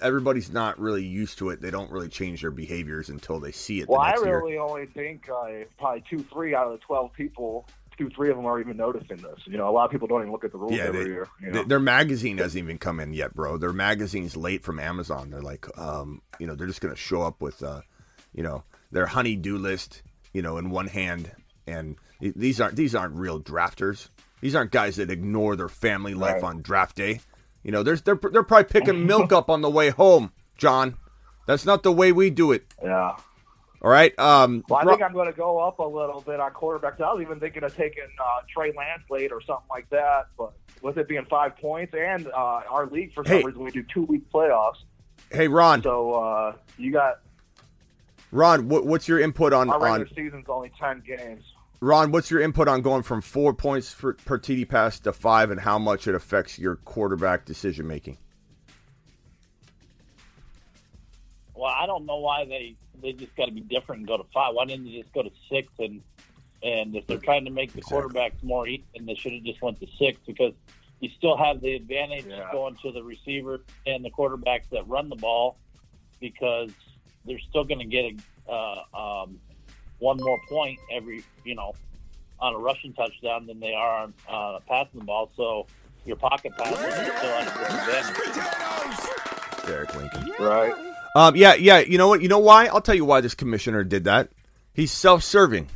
[0.00, 1.60] everybody's not really used to it.
[1.60, 4.38] They don't really change their behaviors until they see it Well, the I next year.
[4.38, 8.36] really only think uh, probably two, three out of the twelve people, two, three of
[8.36, 9.38] them are even noticing this.
[9.46, 11.10] You know, a lot of people don't even look at the rules Yeah, every they-
[11.10, 11.28] year.
[11.40, 11.52] You know?
[11.52, 13.56] Th- Their magazine hasn't even come in yet, bro.
[13.56, 15.30] Their magazine's late from Amazon.
[15.30, 17.80] They're like, um, you know, they're just gonna show up with, uh,
[18.34, 20.02] you know, their honey-do list,
[20.34, 21.30] you know, in one hand,
[21.66, 24.10] and these aren't these aren't real drafters.
[24.42, 26.44] These aren't guys that ignore their family life Right.
[26.44, 27.20] on draft day.
[27.62, 30.96] You know, there's they're they're probably picking milk up on the way home, John.
[31.46, 32.64] That's not the way we do it.
[32.82, 33.16] yeah.
[33.82, 34.18] All right.
[34.18, 37.02] Um, Well, I think I'm going to go up a little bit on quarterbacks.
[37.02, 40.28] I was even thinking of taking uh, Trey Lance late or something like that.
[40.38, 42.32] But with it being five points and uh,
[42.70, 43.42] our league for some Hey.
[43.44, 44.76] reason we do two week playoffs,
[45.30, 45.82] hey, Ron.
[45.82, 47.20] so uh, you got
[48.34, 51.44] Ron, what, what's your input on our on regular season's only ten games.
[51.80, 55.52] Ron, what's your input on going from four points for, per TD pass to five,
[55.52, 58.18] and how much it affects your quarterback decision making?
[61.54, 64.24] Well, I don't know why they they just got to be different and go to
[64.34, 64.54] five.
[64.54, 65.68] Why didn't they just go to six?
[65.78, 66.00] And
[66.64, 68.08] and if they're trying to make the Exactly.
[68.08, 70.54] quarterbacks more even, they should have just went to six because
[70.98, 72.48] you still have the advantage Yeah.
[72.50, 75.58] going to the receiver and the quarterbacks that run the ball
[76.20, 76.70] because
[77.26, 78.14] they're still going to get
[78.48, 79.38] a, uh, um,
[79.98, 81.72] one more point every you know
[82.40, 85.30] on a rushing touchdown than they are on uh, passing the ball.
[85.36, 85.66] So
[86.04, 89.66] your pocket passes is still at a disadvantage.
[89.66, 90.32] Derek Lincoln.
[90.38, 90.74] Right.
[91.16, 91.78] Um, yeah, yeah.
[91.78, 92.22] You know what?
[92.22, 92.66] You know why?
[92.66, 94.30] I'll tell you why this commissioner did that.
[94.74, 95.68] He's self-serving.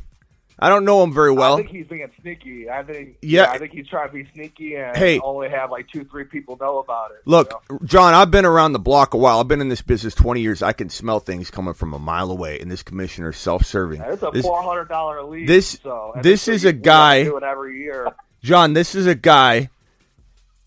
[0.61, 1.53] I don't know him very well.
[1.53, 2.69] I think he's being sneaky.
[2.69, 3.43] I think Yeah.
[3.43, 5.19] yeah, I think he's trying to be sneaky and Hey.
[5.19, 7.21] only have like two, three people know about it.
[7.25, 7.79] you Look, know?
[7.85, 9.39] John, I've been around the block a while.
[9.39, 10.61] I've been in this business 20 years.
[10.61, 14.01] I can smell things coming from a mile away, and this commissioner's self-serving.
[14.01, 15.47] it's a This- four hundred dollar league.
[15.47, 18.07] this- so, this is a guy- do it every year.
[18.43, 19.69] John, this is a guy,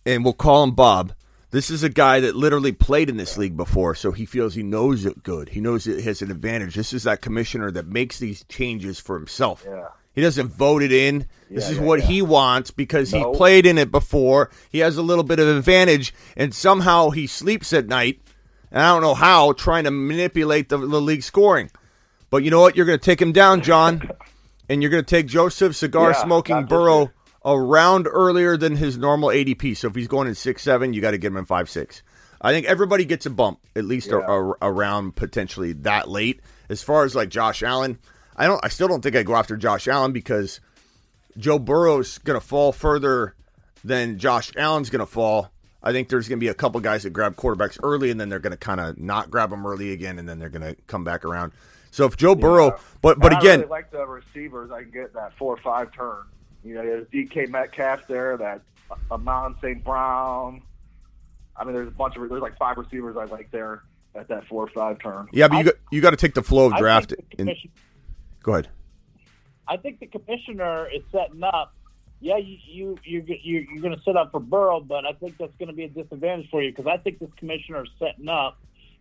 [0.07, 1.13] and we'll call him Bob,
[1.53, 4.63] This is a guy that literally played in this league before, so he feels he
[4.63, 5.51] knows it good.
[5.51, 6.75] He knows it has an advantage.
[6.75, 9.63] This is that commissioner that makes these changes for himself.
[9.67, 9.89] Yeah.
[10.15, 11.27] He doesn't vote it in.
[11.51, 12.07] This Yeah, is yeah, what yeah.
[12.07, 13.31] he wants because No.
[13.33, 14.51] he played in it before.
[14.71, 18.21] He has a little bit of advantage, and somehow he sleeps at night.
[18.71, 21.71] And I don't know how, trying to manipulate the, the league scoring.
[22.31, 22.77] But you know what?
[22.77, 24.11] You're going to take him down, John,
[24.71, 27.11] and you're going to take Joseph cigar smoking Burrow.
[27.45, 29.77] A round earlier than his normal ADP.
[29.77, 32.03] So if he's going in six seven, you got to get him in five six.
[32.41, 36.41] I think everybody gets a bump at least a, a, around potentially that late.
[36.69, 37.99] As far as like Josh Allen,
[38.37, 38.63] I don't.
[38.65, 40.61] I still don't think I go after Josh Allen because
[41.37, 43.35] Joe Burrow's going to fall further
[43.85, 45.51] than Josh Allen's going to fall.
[45.83, 48.29] I think there's going to be a couple guys that grab quarterbacks early, and then
[48.29, 50.81] they're going to kind of not grab them early again, and then they're going to
[50.87, 51.53] come back around.
[51.91, 54.71] So if Joe Burrow, but but And again, I really like the receivers.
[54.71, 56.23] I can get that four or five turn.
[56.65, 58.63] You know, there's DK Metcalf there, that
[59.11, 59.83] Amon St.
[59.85, 60.63] Brown.
[61.57, 63.83] I mean, there's a bunch of there's like five receivers I like there
[64.15, 65.29] at that four or five turn.
[65.33, 67.11] yeah, but you got you got to take the flow of I draft.
[67.11, 67.71] think the And, commission-
[68.43, 68.69] go ahead.
[69.69, 71.75] I think the commissioner is setting up.
[72.21, 75.39] Yeah, you you you're you're, you're going to set up for Burrow, but I think
[75.39, 78.29] that's going to be a disadvantage for you because I think this commissioner is setting
[78.29, 78.59] up.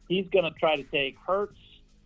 [0.07, 1.57] He's going to try to take Hurts.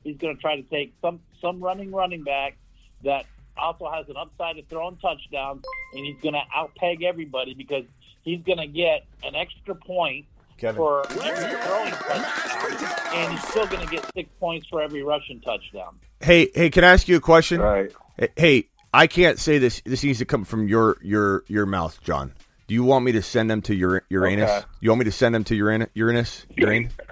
[0.04, 2.58] He's going to try to take some some running running back
[3.04, 3.26] that
[3.58, 5.64] also has an upside of throwing touchdowns,
[5.94, 7.86] and he's going to outpeg everybody because
[8.24, 10.26] he's going to get an extra point
[10.58, 10.76] Kevin.
[10.76, 15.42] for every throwing touchdown, and he's still going to get six points for every rushing
[15.42, 15.98] touchdown.
[16.20, 17.62] Hey, hey, can I ask you a question?
[17.62, 17.92] Right.
[18.18, 19.82] Hey, Hey, I can't say this.
[19.86, 22.34] This needs to come from your your your mouth, John.
[22.68, 24.50] Do you want me to send them to Ur- Uranus?
[24.50, 24.66] Okay.
[24.80, 25.90] You want me to send them to Uranus?
[25.94, 26.46] Uranus?
[26.56, 26.94] Uranus?
[26.98, 27.04] Do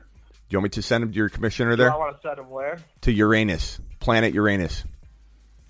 [0.49, 1.93] you want me to send them to your commissioner Do there?
[1.93, 2.79] I want to set him where?
[3.01, 4.85] To Uranus, planet Uranus.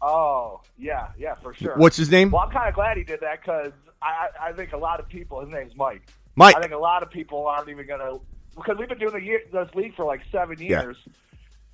[0.02, 0.33] Oh,
[0.78, 1.76] yeah, yeah, for sure.
[1.78, 2.32] What's his name?
[2.32, 5.08] Well, I'm kind of glad he did that because I, I think a lot of
[5.08, 5.40] people.
[5.42, 6.02] His name's Mike.
[6.36, 6.56] Mike.
[6.56, 8.18] I think a lot of people aren't even gonna
[8.56, 10.82] because we've been doing the year, this league for like seven Yeah.
[10.82, 10.98] years,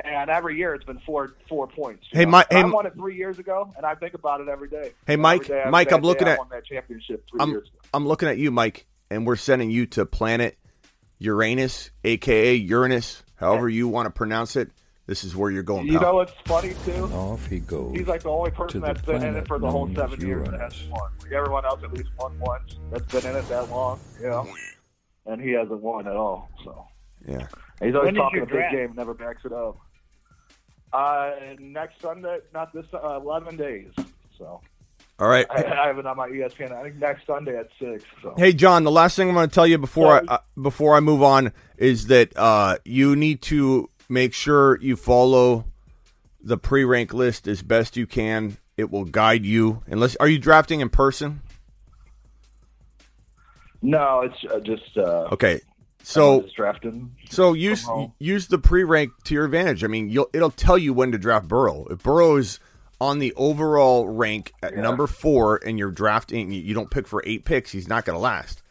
[0.03, 2.05] and every year it's been four four points.
[2.11, 2.31] Hey, know?
[2.31, 4.91] Mike- hey, I won it three years ago, and I think about it every day.
[5.07, 7.77] Hey, Mike- day Mike, I'm looking at- that championship 3 I'm years ago.
[7.93, 10.57] I'm looking at you, Mike, and we're sending you to planet
[11.19, 14.71] Uranus, aka Uranus, however you want to pronounce it.
[15.09, 15.87] This is where you're going.
[15.87, 16.01] You pal.
[16.03, 17.05] know what's funny too?
[17.05, 17.97] Off he goes.
[17.97, 20.59] He's like the only person that's been in it for the whole seven years that
[20.59, 21.09] hasn't won.
[21.23, 24.47] Like everyone else at least won once that's been in it that long, you know.
[25.25, 26.51] And he hasn't won at all.
[26.63, 26.85] So
[27.27, 27.47] yeah.
[27.81, 29.79] And he's always When is talking your a big game, never backs it up.
[30.93, 33.89] Uh, next Sunday, not this, uh, eleven days.
[34.37, 34.61] So
[35.17, 35.47] All right.
[35.49, 36.71] I, I have it on my ESPN.
[36.71, 38.03] I think next Sunday at six.
[38.21, 40.93] So Hey John, the last thing I'm going to tell you before I uh, before
[40.93, 45.65] I move on is that uh, you need to make sure you follow
[46.41, 48.57] the pre-rank list as best you can.
[48.75, 49.83] It will guide you.
[49.87, 51.41] Unless are you drafting in person?
[53.81, 55.61] no, it's uh, just uh, Okay.
[56.01, 57.15] So drafting.
[57.29, 57.85] so use
[58.19, 59.83] use the pre-rank to your advantage.
[59.83, 61.85] I mean, you'll it'll tell you when to draft Burrow.
[61.89, 62.59] If Burrow is
[63.01, 64.81] on the overall rank at Yeah.
[64.81, 68.19] number 4 and you're drafting you don't pick for 8 picks, he's not going to
[68.19, 68.61] last.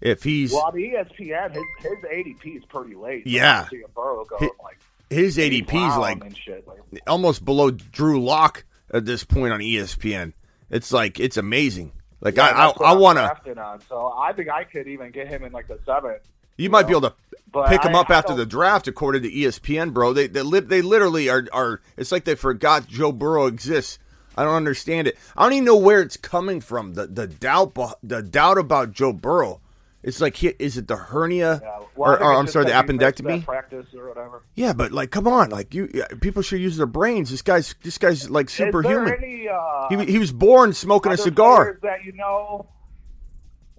[0.00, 3.26] If he's Well, the ESPN, his, his ADP is pretty late.
[3.26, 3.62] Yeah.
[3.62, 4.78] I'm seeing Burrow go Hi- like
[5.10, 6.22] his is like.
[6.22, 10.32] Like, almost below Drew Lock at this point on ESPN.
[10.70, 11.92] It's like it's amazing.
[12.20, 13.80] Like Yeah, I, I, I want to.
[13.88, 16.22] So I think I could even get him in like the seventh.
[16.56, 17.14] You might be able to
[17.52, 20.12] but pick him up I after the draft, according to ESPN, bro.
[20.12, 21.80] They they, li- they literally are are.
[21.96, 23.98] It's like they forgot Joe Burrow exists.
[24.36, 25.18] I don't understand it.
[25.36, 26.94] I don't even know where it's coming from.
[26.94, 29.59] The the doubt the doubt about Joe Burrow.
[30.02, 32.92] It's like is it the hernia Yeah, well, or, or I'm sorry the that he
[32.92, 33.44] missed that appendectomy?
[33.44, 34.42] practice or whatever.
[34.54, 35.88] Yeah, but like, come on, like you
[36.22, 37.30] people should use their brains.
[37.30, 39.14] This guy's this guy's like superhuman.
[39.22, 41.78] any uh, He, he was born smoking a cigar.
[41.82, 42.66] that you know?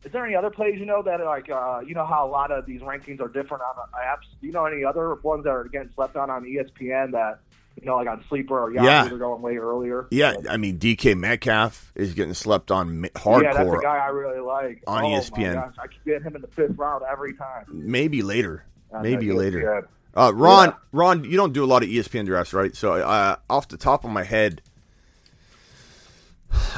[0.04, 2.30] Is there any other plays you know that are like uh, you know how a
[2.30, 4.28] lot of these rankings are different on the apps?
[4.40, 7.40] Do you know any other ones that are getting slept on on ESPN that
[7.82, 9.08] you know like on Sleeper or Yahoo Yeah.
[9.10, 10.08] they're going way earlier?
[10.12, 13.98] Yeah, So- I mean DK Metcalf is getting slept on ma- yeah, that's a guy
[13.98, 15.58] I really like on oh, ESPN.
[15.80, 17.66] I could get him in the fifth round every time.
[17.68, 18.66] Maybe later.
[19.02, 19.88] Maybe later.
[20.14, 20.74] Uh, Ron, Yeah.
[20.92, 22.76] Ron, you don't do a lot of ESPN drafts, right?
[22.76, 24.62] So, uh, off the top of my head,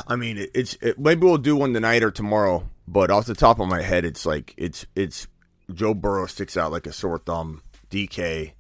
[0.08, 2.70] I mean, it, it's it, maybe we'll do one tonight or tomorrow.
[2.88, 5.28] But off the top of my head, it's like it's it's
[5.74, 7.64] Joe Burrow sticks out like a sore thumb.
[7.90, 8.52] DK,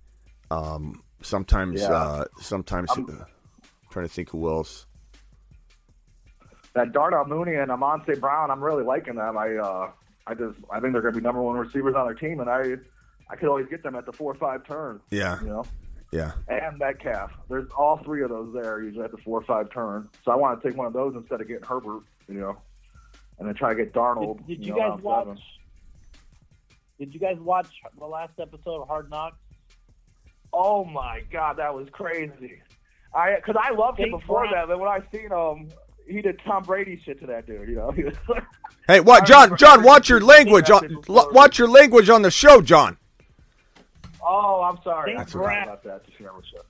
[0.49, 1.89] um, sometimes, Yeah.
[1.91, 2.91] uh, sometimes.
[2.91, 3.25] uh,
[3.91, 4.85] trying to think who else.
[6.73, 9.37] that Darnell Mooney and Amonte Brown, I'm really liking them.
[9.37, 9.91] I uh,
[10.27, 12.49] I just I think they're going to be number one receivers on their team, and
[12.49, 12.75] I
[13.29, 14.99] I could always get them at the four or five turn.
[15.11, 15.65] Yeah, You know,
[16.11, 16.31] yeah.
[16.47, 17.31] and Metcalf.
[17.49, 20.09] There's all three of those there usually at the four or five turn.
[20.25, 22.03] So I want to take one of those instead of getting Herbert.
[22.27, 22.57] You know,
[23.37, 24.37] and then try to get Darnold.
[24.39, 25.25] Did, did you you know, guys watch?
[25.25, 25.39] seven.
[26.99, 27.67] Did you guys watch
[27.99, 29.37] the last episode of Hard Knocks?
[30.53, 32.61] Oh my god, that was crazy.
[33.15, 35.69] I because I loved him before that, but when I seen him,
[36.07, 37.67] he did Tom Brady shit to that dude.
[37.69, 38.15] You know, He was-
[38.87, 39.55] Hey, what, John?
[39.57, 40.69] John, watch your language.
[40.69, 42.97] On, watch your language on the show, John.
[44.21, 45.15] oh, I'm sorry.
[45.15, 46.05] I forgot Brown- about that.
[46.05, 46.61] Just remember shit.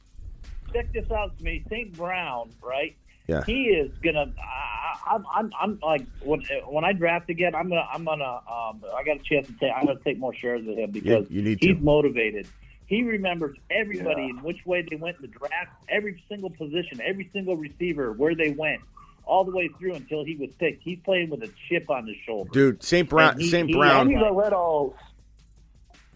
[0.73, 1.63] Check this out to me.
[1.69, 1.93] St.
[1.95, 2.95] Brown, right?
[3.27, 3.43] Yeah.
[3.45, 4.31] He is gonna.
[4.37, 8.23] I, I'm, I'm, I'm like when when I draft again, I'm gonna, I'm gonna.
[8.25, 9.71] Um, I got a chance to take.
[9.75, 11.83] I'm gonna take more shares of him because you need he's to.
[11.83, 12.47] motivated.
[12.87, 14.29] He remembers everybody Yeah.
[14.29, 18.35] and which way they went in the draft, every single position, every single receiver, where
[18.35, 18.81] they went,
[19.25, 20.83] all the way through until he was picked.
[20.83, 22.49] He's playing with a chip on his shoulder.
[22.51, 23.07] Dude, St.
[23.09, 23.51] Brown, St.
[23.51, 24.09] he- And Brown.
[24.09, 24.95] he's a little.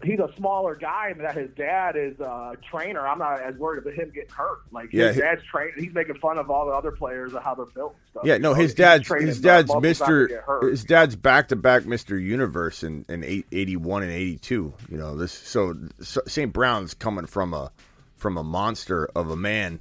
[0.02, 3.06] He's a smaller guy, and that his dad is a trainer.
[3.06, 4.60] I'm not as worried about him getting hurt.
[4.70, 5.74] Like Yeah, his dad's training.
[5.76, 7.94] He's making fun of all the other players and how they're built.
[7.94, 8.22] And stuff.
[8.24, 11.56] Yeah, no, You his dad's his dad's muscles not to Mister his dad's back to
[11.56, 14.72] back Mister Universe in in eight, 81 and eighty two.
[14.88, 16.52] You know this, so, so St.
[16.52, 17.72] Brown's coming from a
[18.14, 19.80] from a monster of a man,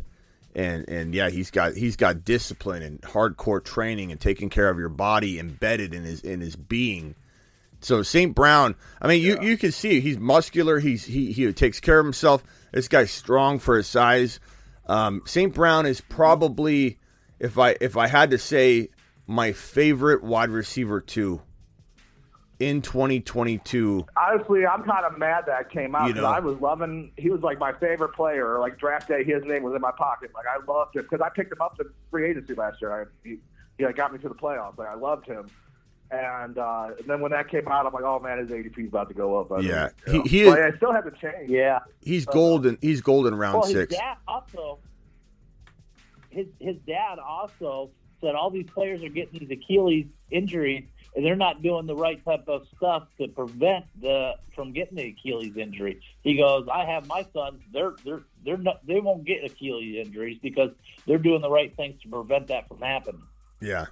[0.56, 4.80] and and yeah, he's got he's got discipline and hardcore training and taking care of
[4.80, 7.14] your body embedded in his in his being.
[7.80, 8.34] So St.
[8.34, 10.80] Brown, I mean, you, you can see he's muscular.
[10.80, 12.44] He's he he takes care of himself.
[12.72, 14.40] This guy's strong for his size.
[14.88, 15.54] Um, St.
[15.54, 16.98] Brown is probably,
[17.40, 18.90] if I if I had to say,
[19.28, 21.42] my favorite wide receiver two
[22.60, 24.06] in 2022.
[24.18, 26.36] Honestly, I'm kind of mad that came out You because know.
[26.36, 27.12] I was loving.
[27.18, 28.60] He was like my favorite player.
[28.60, 30.32] Like draft day, his name was in my pocket.
[30.34, 33.02] Like I loved him because I picked him up in free agency last year.
[33.04, 33.38] I, he,
[33.78, 34.78] he like, got me to the playoffs.
[34.78, 35.48] Like I loved him.
[36.10, 38.88] And, uh, and then when that came out, I'm like, oh man, his ADP is
[38.88, 39.52] about to go up.
[39.52, 39.89] I Yeah.
[40.08, 40.22] you.
[40.24, 41.50] He- he But is- I still have to change.
[41.50, 41.80] Yeah.
[42.02, 42.78] He's golden.
[42.82, 43.96] He's golden round Well, his six.
[43.96, 44.80] dad also,
[46.30, 47.89] his his dad also
[48.22, 52.24] said all these players are getting these Achilles injuries, and they're not doing the right
[52.26, 56.00] type of stuff to prevent the from getting the Achilles injury.
[56.24, 60.39] He goes, I have my sons; they're they're they're not they won't get Achilles injuries
[60.41, 60.72] because
[61.06, 63.22] they're doing the right things to prevent that from happening.
[63.62, 63.86] Yeah.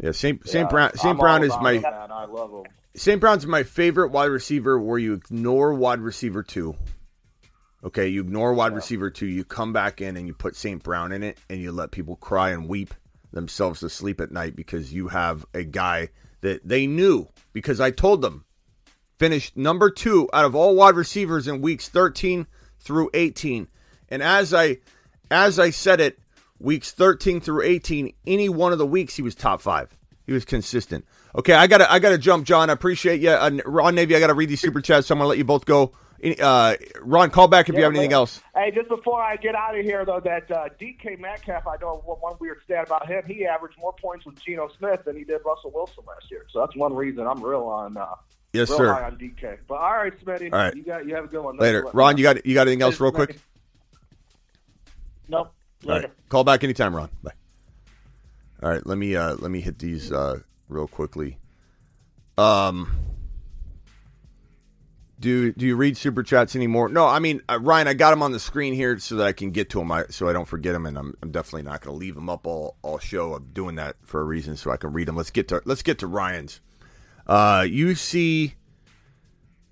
[0.00, 0.12] Yeah.
[0.12, 0.46] St.
[0.46, 0.64] St.
[0.64, 0.96] Yeah, Brown.
[0.96, 1.18] St.
[1.18, 1.82] Brown is my.
[1.84, 2.64] I love him.
[2.94, 3.20] St.
[3.20, 6.76] Brown's my favorite wide receiver where you ignore wide receiver two.
[7.84, 10.82] Okay, you ignore wide receiver two, you come back in and you put St.
[10.82, 12.94] Brown in it and you let people cry and weep
[13.32, 16.08] themselves to sleep at night because you have a guy
[16.40, 18.44] that they knew because I told them
[19.18, 22.46] finished number two out of all wide receivers in weeks 13
[22.80, 23.68] through 18.
[24.08, 24.78] And as I
[25.30, 26.18] as I said it,
[26.58, 29.96] weeks 13 through 18, any one of the weeks he was top five.
[30.26, 31.04] He was consistent.
[31.36, 32.68] Okay, I gotta I gotta jump, John.
[32.68, 34.16] I appreciate you, uh, Ron Navy.
[34.16, 35.06] I gotta read these super chats.
[35.06, 35.92] So I'm gonna let you both go.
[36.40, 38.40] Uh, Ron, call back if you have anything but- else.
[38.54, 42.02] Hey, just before I get out of here, though, that uh, DK Metcalf, I know
[42.06, 43.22] one, one weird stat about him.
[43.26, 46.46] He averaged more points with Geno Smith than he did Russell Wilson last year.
[46.50, 48.06] So that's one reason I'm real on uh,
[48.54, 48.92] Yes, real sir.
[48.94, 49.58] high on DK.
[49.68, 50.74] But all right, Smitty, All right.
[50.74, 51.58] you got you have a good one.
[51.58, 52.16] Later, Ron.
[52.16, 53.38] You got you got anything else, real quick?
[55.30, 55.48] Smitty.
[55.84, 56.08] All Later.
[56.08, 57.10] right, call back anytime, Ron.
[57.22, 57.32] Bye.
[58.62, 61.38] All right, let me uh, let me hit these uh, real quickly.
[62.38, 62.90] Um,
[65.20, 66.88] do do you read super chats anymore?
[66.88, 69.32] No, I mean uh, Ryan, I got them on the screen here so that I
[69.32, 71.80] can get to them, I, so I don't forget them, and I'm, I'm definitely not
[71.82, 73.34] going to leave them up all all show.
[73.34, 75.16] I'm doing that for a reason so I can read them.
[75.16, 76.60] Let's get to let's get to Ryan's.
[77.26, 78.54] Uh, you see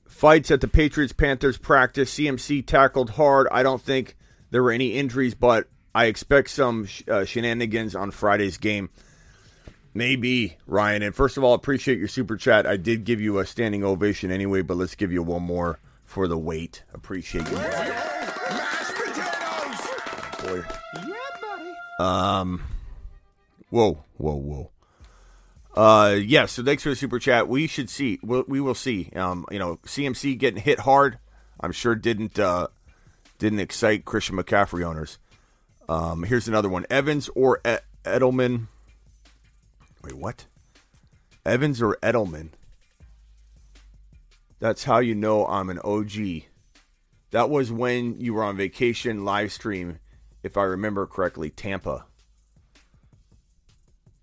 [0.06, 2.14] fights at the Patriots Panthers practice.
[2.14, 3.46] CMC tackled hard.
[3.50, 4.16] I don't think
[4.50, 8.90] there were any injuries, but I expect some sh- uh, shenanigans on Friday's game.
[9.94, 11.02] Maybe, Ryan.
[11.02, 12.66] And first of all, appreciate your super chat.
[12.66, 16.26] I did give you a standing ovation anyway, but let's give you one more for
[16.26, 16.82] the wait.
[16.92, 17.56] Appreciate you.
[17.56, 20.64] Mashed potatoes.
[21.98, 22.04] Boy.
[22.04, 22.62] Um.
[23.70, 24.70] Whoa, whoa, whoa.
[25.76, 26.46] Uh, yeah.
[26.46, 27.48] So thanks for the super chat.
[27.48, 28.18] We should see.
[28.22, 29.10] We'll, we will see.
[29.14, 31.18] Um, you know, CMC getting hit hard.
[31.60, 32.68] I'm sure didn't uh
[33.38, 35.18] didn't excite Christian McCaffrey owners.
[35.88, 38.68] Um, here's another one: Evans or e- Edelman.
[40.02, 40.46] Wait, what?
[41.44, 42.50] Evans or Edelman?
[44.60, 46.44] That's how you know I'm an OG.
[47.32, 49.98] That was when you were on vacation live stream,
[50.42, 52.06] if I remember correctly, Tampa.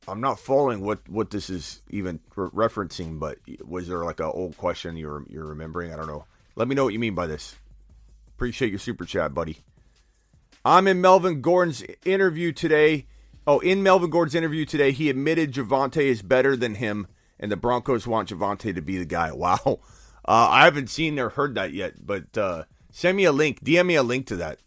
[0.07, 4.31] I'm not following what, what this is even re- referencing, but was there like an
[4.33, 5.93] old question you're you're remembering?
[5.93, 6.25] I don't know.
[6.55, 7.55] Let me know what you mean by this.
[8.35, 9.57] Appreciate your super chat, buddy.
[10.63, 13.07] I'm in Melvin Gordon's interview today.
[13.47, 17.07] Oh, in Melvin Gordon's interview today, he admitted Javonte is better than him,
[17.39, 19.31] and the Broncos want Javonte to be the guy.
[19.35, 19.79] Wow.
[20.23, 23.63] Uh, I haven't seen or heard that yet, but uh, send me a link.
[23.63, 24.59] DM me a link to that.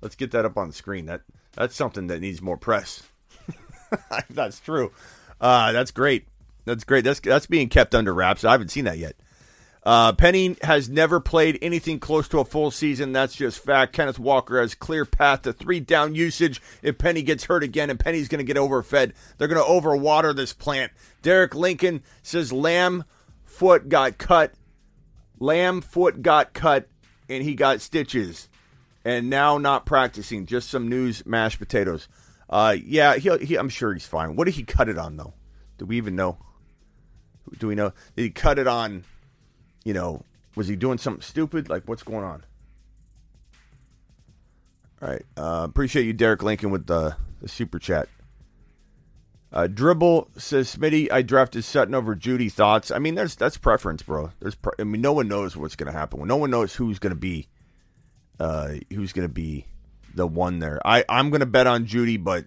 [0.00, 1.04] Let's get that up on the screen.
[1.04, 1.20] That
[1.52, 3.02] that's something that needs more press.
[4.30, 4.90] that's true.
[5.38, 6.26] Uh, that's great.
[6.64, 7.04] That's great.
[7.04, 8.44] That's that's being kept under wraps.
[8.44, 9.14] I haven't seen that yet.
[9.84, 13.12] Uh, Penny has never played anything close to a full season.
[13.12, 13.92] That's just fact.
[13.92, 17.98] Kenneth Walker has clear path to three down usage if Penny gets hurt again, and
[17.98, 19.12] Penny's going to get overfed.
[19.38, 20.92] They're going to overwater this plant.
[21.22, 23.04] Derek Lincoln says Lamb
[23.44, 24.52] foot got cut.
[25.40, 26.88] Lamb foot got cut,
[27.28, 28.48] and he got stitches,
[29.04, 30.46] and now not practicing.
[30.46, 32.06] Just some news, mashed potatoes.
[32.48, 34.36] Uh, yeah, he, I'm sure he's fine.
[34.36, 35.34] What did he cut it on though?
[35.78, 36.38] Do we even know?
[37.58, 37.92] Do we know?
[38.14, 39.04] Did he cut it on?
[39.84, 40.24] You know,
[40.54, 41.68] was he doing something stupid?
[41.68, 42.44] Like, what's going on?
[45.00, 45.24] All right.
[45.36, 48.08] Uh, appreciate you, Derek Lincoln, with the, the super chat.
[49.52, 52.48] Uh, Dribble says, Smitty, I drafted Sutton over Judy.
[52.48, 52.90] Thoughts?
[52.90, 54.30] I mean, there's that's preference, bro.
[54.40, 56.26] There's, pre- I mean, no one knows what's going to happen.
[56.26, 57.48] No one knows who's going to be,
[58.40, 59.66] uh, who's going to be
[60.14, 60.80] the one there.
[60.84, 62.46] I I'm going to bet on Judy, but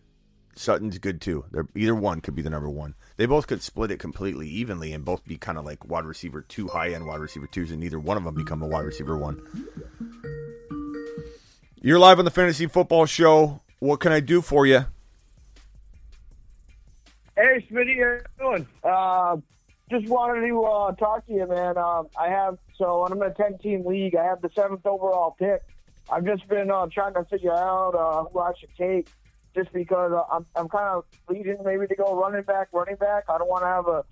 [0.55, 1.45] Sutton's good too.
[1.51, 2.95] They're, either one could be the number one.
[3.17, 6.41] They both could split it completely evenly and both be kind of like wide receiver
[6.41, 9.17] two, high end wide receiver twos, and neither one of them become a wide receiver
[9.17, 9.41] one.
[11.81, 13.61] You're live on the Fantasy Football Show.
[13.79, 14.85] What can I do for you?
[17.35, 18.67] Hey, Smitty, how you doing?
[18.83, 19.37] Uh,
[19.91, 21.77] just wanted to uh, talk to you, man.
[21.77, 24.15] Um, I have so I'm in a 10 team league.
[24.15, 25.61] I have the seventh overall pick.
[26.09, 29.07] I've just been uh, trying to figure out uh, who I should take,
[29.55, 33.23] just because uh, I'm I'm kind of leading maybe to go running back, running back.
[33.29, 34.03] I don't want to have a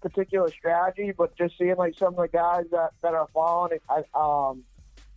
[0.00, 3.78] particular strategy, but just seeing like some of the guys that that are falling,
[4.14, 4.64] um,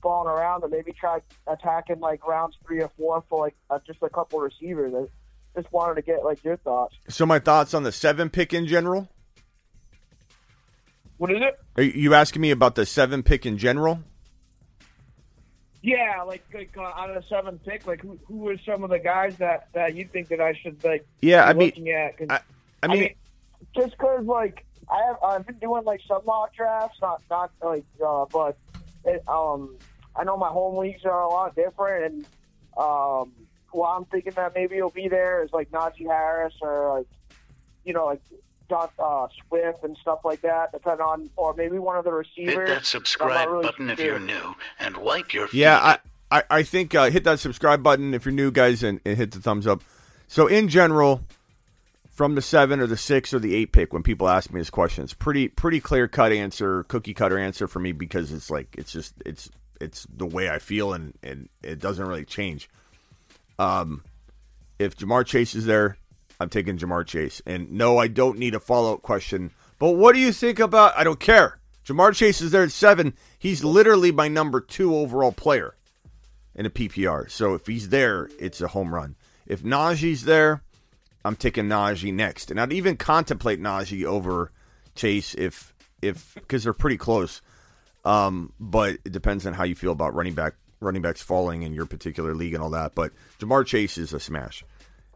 [0.01, 3.99] falling around, and maybe try attacking like rounds three or four for like uh, just
[4.03, 4.93] a couple receivers.
[5.55, 6.95] I just wanted to get like your thoughts.
[7.07, 9.09] So my thoughts on the seven pick in general.
[11.17, 11.59] What is it?
[11.75, 14.03] Are you asking me about the seven pick in general?
[15.81, 18.89] Yeah, like like uh, out of the seventh pick, like who who are some of
[18.89, 21.07] the guys that that you think that I should like?
[21.21, 22.17] Yeah, be I mean, looking at.
[22.17, 22.39] 'Cause, I,
[22.83, 23.15] I mean,
[23.75, 27.85] just because like I have I've been doing like some mock drafts, not not like
[28.05, 28.57] uh, but
[29.05, 29.77] it, um
[30.15, 32.25] I know my home leagues are a lot different, and
[32.75, 33.31] um
[33.73, 37.07] well I'm thinking that maybe he'll be there is like Najee Harris or like
[37.85, 38.21] you know like
[38.69, 42.53] Don uh, Swift and stuff like that, depending on or maybe one of the receivers.
[42.53, 42.69] Hit receivers.
[42.69, 45.59] that subscribe really button if you're new and wipe your feet.
[45.59, 45.97] Yeah, I,
[46.31, 49.31] I, I think uh, hit that subscribe button if you're new, guys, and, and hit
[49.31, 49.83] the thumbs up.
[50.27, 51.25] So, in general,
[52.19, 54.69] from the seven or the six or the eight pick, when people ask me this
[54.69, 58.75] question, it's pretty pretty clear cut answer, cookie cutter answer for me because it's like
[58.77, 59.49] it's just it's
[59.81, 62.69] it's the way I feel and and it doesn't really change.
[63.57, 64.03] Um,
[64.77, 65.97] if Ja'Marr Chase is there,
[66.39, 67.41] I'm taking Ja'Marr Chase.
[67.45, 69.51] And no, I don't need a follow up question.
[69.77, 70.97] But what do you think about?
[70.97, 71.59] I don't care.
[71.85, 73.13] Ja'Marr Chase is there at seven.
[73.37, 75.75] He's literally my number two overall player
[76.55, 77.29] in a PPR.
[77.29, 79.15] So if he's there, it's a home run.
[79.47, 80.61] If Najee's there,
[81.25, 84.51] I'm taking Najee next, and I'd even contemplate Najee over
[84.95, 87.41] Chase if if because they're pretty close.
[88.05, 91.73] Um, but it depends on how you feel about running back running backs falling in
[91.73, 92.95] your particular league and all that.
[92.95, 94.63] But Ja'Marr Chase is a smash.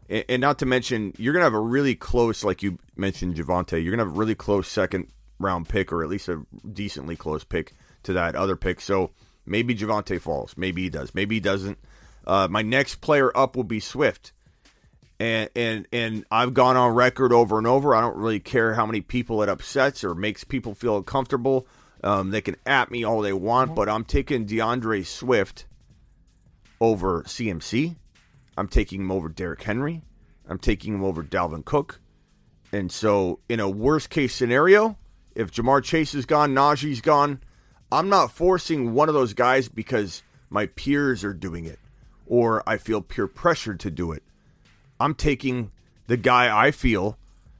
[0.08, 3.82] And, and not to mention, you're gonna have a really close, like you mentioned, Javonte.
[3.82, 7.44] You're gonna have a really close second round pick, or at least a decently close
[7.44, 7.72] pick
[8.04, 8.80] to that other pick.
[8.80, 9.10] So
[9.46, 10.56] maybe Javonte falls.
[10.56, 11.14] Maybe he does.
[11.14, 11.78] Maybe he doesn't.
[12.26, 14.32] Uh, my next player up will be Swift.
[15.20, 17.94] And, and and I've gone on record over and over.
[17.94, 21.68] I don't really care how many people it upsets or makes people feel uncomfortable.
[22.02, 25.66] Um, they can at me all they want, but I'm taking D'Andre Swift
[26.80, 27.96] over CMC.
[28.56, 30.02] I'm taking him over Derrick Henry.
[30.48, 32.00] I'm taking him over Dalvin Cook.
[32.72, 34.96] And so, in a worst case scenario,
[35.34, 37.40] if Ja'Marr Chase is gone, Najee's gone,
[37.90, 41.78] I'm not forcing one of those guys because my peers are doing it
[42.26, 44.22] or I feel peer pressured to do it.
[44.98, 45.70] I'm taking
[46.06, 47.18] the guy I feel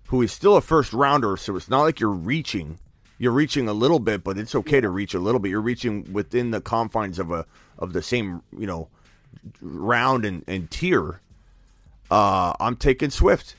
[0.08, 2.78] who is still a first rounder, so it's not like you're reaching.
[3.18, 5.50] You're reaching a little bit, but it's okay to reach a little bit.
[5.50, 7.46] You're reaching within the confines of a
[7.78, 8.88] of the same, you know,
[9.60, 11.20] round and, and tier.
[12.10, 13.56] Uh, I'm taking Swift.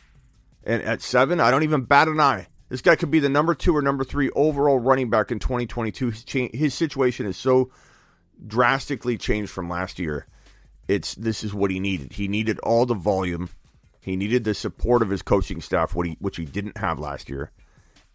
[0.63, 2.47] And at seven, I don't even bat an eye.
[2.69, 6.09] This guy could be the number two or number three overall running back in 2022.
[6.09, 7.69] His, cha- his situation is so
[8.47, 10.25] drastically changed from last year.
[10.87, 12.13] It's this is what he needed.
[12.13, 13.49] He needed all the volume.
[14.01, 17.29] He needed the support of his coaching staff, what he which he didn't have last
[17.29, 17.51] year.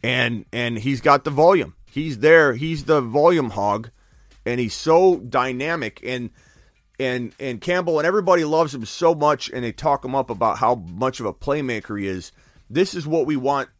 [0.03, 1.75] And and he's got the volume.
[1.91, 2.55] He's there.
[2.55, 3.91] He's the volume hog,
[4.47, 6.01] and he's so dynamic.
[6.05, 6.31] And
[7.01, 10.59] and and Campbell and everybody loves him so much, and they talk him up about
[10.59, 12.31] how much of a playmaker he is.
[12.69, 13.71] This is what we want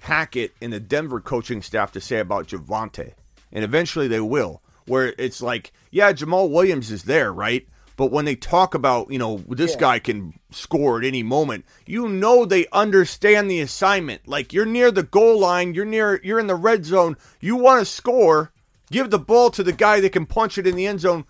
[0.00, 3.12] Hackett and the Denver coaching staff to say about Javonte,
[3.52, 4.62] and eventually they will.
[4.86, 7.68] Where it's like, yeah, Jamaal Williams is there, right?
[7.96, 12.08] But when they talk about, you know, this guy can score at any moment, you
[12.08, 14.28] know they understand the assignment.
[14.28, 17.80] Like you're near the goal line, you're near, you're in the red zone, you want
[17.80, 18.52] to score.
[18.92, 21.24] Give the ball to the guy that can punch it in the end zone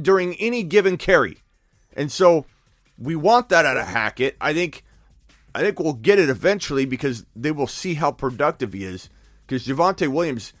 [0.00, 1.38] during any given carry.
[1.94, 2.46] And so
[2.98, 4.36] we want that out of Hackett.
[4.40, 4.84] I think
[5.54, 9.08] I think we'll get it eventually because they will see how productive he is.
[9.46, 10.52] Because Javonte Williams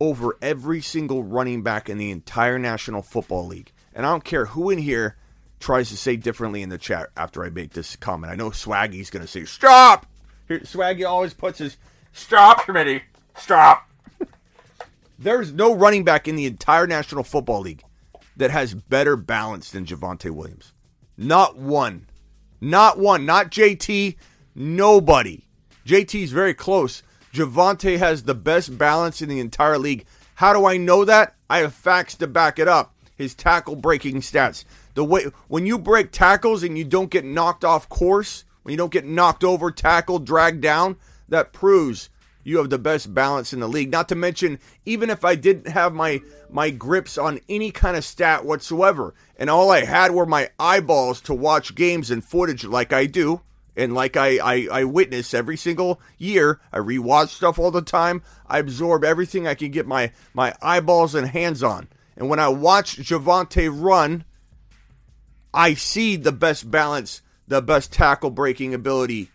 [0.00, 3.70] over every single running back in the entire National Football League.
[3.94, 5.16] And I don't care who in here
[5.58, 8.32] tries to say differently in the chat after I make this comment.
[8.32, 10.06] I know Swaggy's going to say, Stop!
[10.48, 11.76] Here, Swaggy always puts his,
[12.12, 13.02] Stop, committee.
[13.36, 13.90] Stop.
[15.18, 17.84] There's no running back in the entire National Football League
[18.36, 20.72] that has better balance than Javonte Williams.
[21.16, 22.06] Not one.
[22.60, 23.26] Not one.
[23.26, 24.16] Not JT.
[24.54, 25.46] Nobody.
[25.86, 27.02] JT's very close.
[27.32, 30.06] Javonte has the best balance in the entire league.
[30.34, 31.34] How do I know that?
[31.48, 32.94] I have facts to back it up.
[33.16, 34.64] His tackle breaking stats.
[34.94, 38.78] The way when you break tackles and you don't get knocked off course, when you
[38.78, 40.96] don't get knocked over, tackled, dragged down,
[41.28, 42.08] that proves
[42.42, 43.90] you have the best balance in the league.
[43.90, 48.04] Not to mention, even if I didn't have my my grips on any kind of
[48.04, 52.92] stat whatsoever, and all I had were my eyeballs to watch games and footage like
[52.92, 53.42] I do,
[53.76, 58.22] and like I, I, I witness every single year, I rewatch stuff all the time.
[58.46, 61.88] I absorb everything I can get my, my eyeballs and hands on.
[62.16, 64.24] And when I watch Javonte run,
[65.54, 69.30] I see the best balance, the best tackle breaking ability,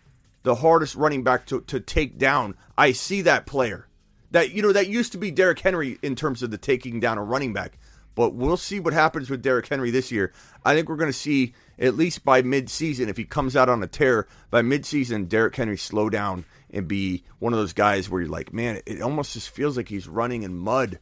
[0.46, 2.54] the hardest running back to, to take down.
[2.78, 3.88] I see that player.
[4.30, 7.18] That you know that used to be Derrick Henry in terms of the taking down
[7.18, 7.78] a running back.
[8.14, 10.32] But we'll see what happens with Derrick Henry this year.
[10.64, 13.82] I think we're going to see at least by midseason, if he comes out on
[13.82, 18.20] a tear, by midseason, Derrick Henry slow down and be one of those guys where
[18.20, 21.00] you're like, man, it almost just feels like he's running in mud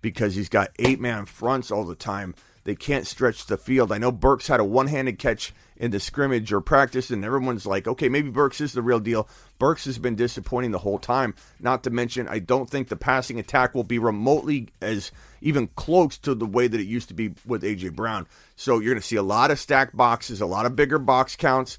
[0.00, 2.34] because he's got eight man fronts all the time.
[2.66, 3.92] They can't stretch the field.
[3.92, 7.64] I know Burks had a one handed catch in the scrimmage or practice, and everyone's
[7.64, 9.28] like, okay, maybe Burks is the real deal.
[9.60, 11.36] Burks has been disappointing the whole time.
[11.60, 16.18] Not to mention, I don't think the passing attack will be remotely as even close
[16.18, 18.26] to the way that it used to be with AJ Brown.
[18.56, 21.36] So you're going to see a lot of stacked boxes, a lot of bigger box
[21.36, 21.78] counts.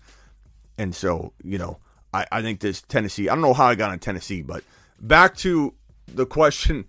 [0.78, 1.80] And so, you know,
[2.14, 4.64] I, I think this Tennessee, I don't know how I got on Tennessee, but
[5.02, 5.74] back to
[6.08, 6.86] the question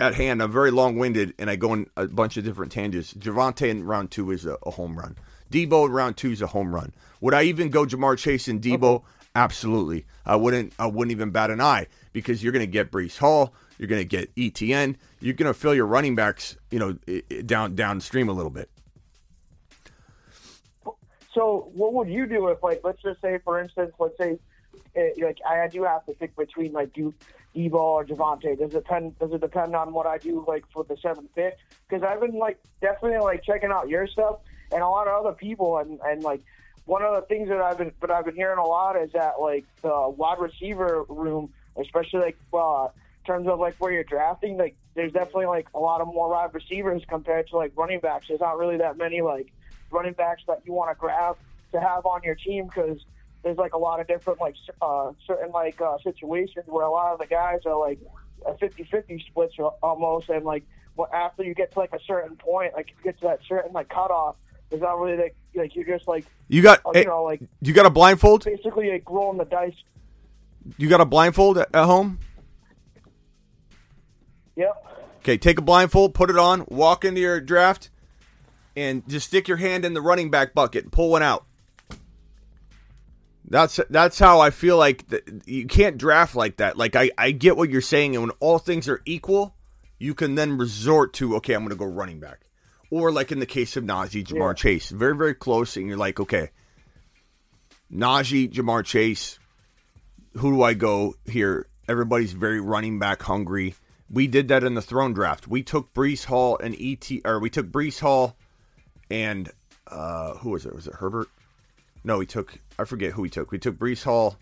[0.00, 0.42] at hand.
[0.42, 3.14] I'm very long winded and I go in a bunch of different tangents.
[3.14, 5.16] Javonte in round two is a, a home run.
[5.50, 6.92] Deebo in round two is a home run.
[7.20, 8.96] Would I even go Ja'Marr Chase and Deebo?
[8.96, 9.04] Okay.
[9.34, 10.06] Absolutely.
[10.26, 13.54] I wouldn't I wouldn't even bat an eye because you're going to get Breece Hall,
[13.78, 16.92] you're going to get ETN, you're going to fill your running backs, you know,
[17.46, 18.68] down downstream a little bit.
[21.32, 24.36] So, what would you do if, like, let's just say, for instance, let's say,
[24.96, 27.14] eh, like, I do have to pick between like Duke,
[27.54, 28.58] Deebo, or Javonte.
[28.58, 29.18] Does it depend?
[29.18, 31.58] Does it depend on what I do, like, for the seventh pick?
[31.88, 34.38] Because I've been like definitely like checking out your stuff
[34.72, 36.40] and a lot of other people, and and like
[36.86, 39.40] one of the things that I've been, but I've been hearing a lot is that
[39.40, 42.88] like the wide receiver room, especially like uh,
[43.20, 46.28] in terms of like where you're drafting, like there's definitely like a lot of more
[46.28, 48.26] wide receivers compared to like running backs.
[48.28, 49.52] There's not really that many like
[49.90, 51.36] running backs that you want to grab
[51.72, 52.98] to have on your team because
[53.42, 57.12] there's like a lot of different like uh, certain like uh, situations where a lot
[57.12, 57.98] of the guys are like
[58.46, 60.64] a 50-50 splits almost, and like
[60.96, 63.72] well, after you get to like a certain point, like you get to that certain
[63.72, 64.36] like cutoff
[64.70, 67.72] it's not really like like you're just like you got uh, you know like you
[67.72, 68.44] got a blindfold.
[68.44, 69.74] Basically, like rolling the dice.
[70.76, 72.20] You got a blindfold at, at home.
[74.56, 74.86] Yep.
[75.18, 77.90] Okay, take a blindfold, put it on, walk into your draft,
[78.76, 81.44] and just stick your hand in the running back bucket and pull one out.
[83.50, 86.78] That's that's how I feel like the, you can't draft like that.
[86.78, 89.56] Like I, I get what you're saying, and when all things are equal,
[89.98, 92.46] you can then resort to okay, I'm going to go running back
[92.90, 94.54] or like in the case of Najee, Ja'Marr yeah.
[94.54, 96.50] Chase, very very close, and you're like, okay,
[97.92, 99.38] Najee, Ja'Marr Chase,
[100.34, 101.66] who do I go here?
[101.88, 103.74] Everybody's very running back hungry.
[104.08, 105.48] We did that in the throne draft.
[105.48, 108.36] We took Breece Hall and ET, or we took Breece Hall
[109.10, 109.50] and
[109.86, 110.74] uh, who was it?
[110.74, 111.28] Was it Herbert?
[112.04, 113.50] No, we took I forget who we took.
[113.50, 114.36] We took Breece Hall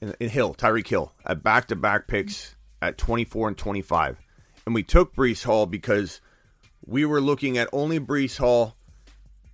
[0.00, 4.18] and, and Hill, Tyreek Hill, at back to back picks at 24 and 25,
[4.66, 6.20] and we took Breece Hall because
[6.86, 8.76] we were looking at only Breece Hall,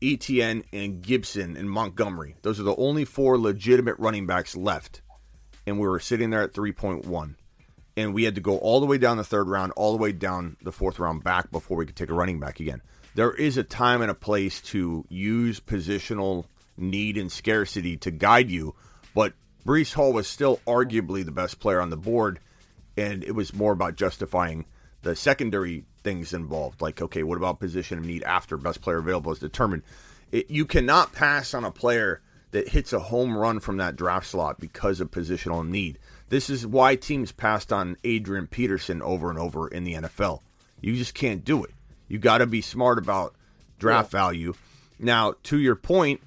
[0.00, 2.36] ETN, and Gibson and Montgomery.
[2.42, 5.00] Those are the only four legitimate running backs left.
[5.66, 7.36] And we were sitting there at 3.1.
[7.96, 10.12] And we had to go all the way down the third round, all the way
[10.12, 12.82] down the fourth round back before we could take a running back again.
[13.14, 16.46] There is a time and a place to use positional
[16.76, 18.74] need and scarcity to guide you,
[19.14, 19.34] but
[19.66, 22.40] Breece Hall was still arguably the best player on the board,
[22.96, 24.64] and it was more about justifying
[25.02, 26.80] the secondary things involved.
[26.80, 29.82] Like, okay, what about position of need after best player available is determined?
[30.30, 32.20] It, you cannot pass on a player
[32.52, 35.98] that hits a home run from that draft slot because of positional need.
[36.28, 40.40] This is why teams passed on Adrian Peterson over and over in the NFL.
[40.80, 41.70] You just can't do it.
[42.08, 43.34] You got to be smart about
[43.78, 44.18] draft yeah.
[44.18, 44.54] value.
[44.98, 46.20] Now, to your point,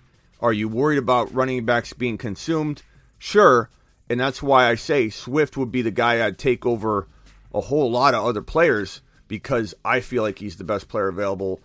[0.46, 2.84] are you worried about running backs being consumed?
[3.18, 3.68] Sure,
[4.08, 7.08] and that's why I say Swift would be the guy I'd take over
[7.52, 11.62] a whole lot of other players because I feel like he's the best player available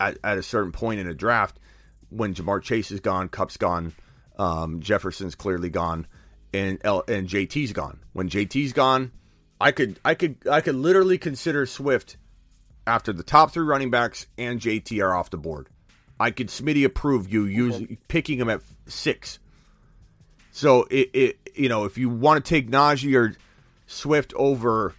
[0.00, 1.58] at, at a certain point in a draft
[2.08, 3.92] when Ja'Marr Chase is gone, Kupp's gone,
[4.38, 6.06] um, Jefferson's clearly gone,
[6.54, 8.00] and L- and JT's gone.
[8.14, 9.12] When JT's gone,
[9.60, 12.16] I could I could I could literally consider Swift
[12.86, 15.68] after the top three running backs and JT are off the board.
[16.20, 19.38] I could Smitty approve you using picking him at six.
[20.50, 23.36] So it, it you know if you want to take Najee or
[23.86, 24.94] Swift over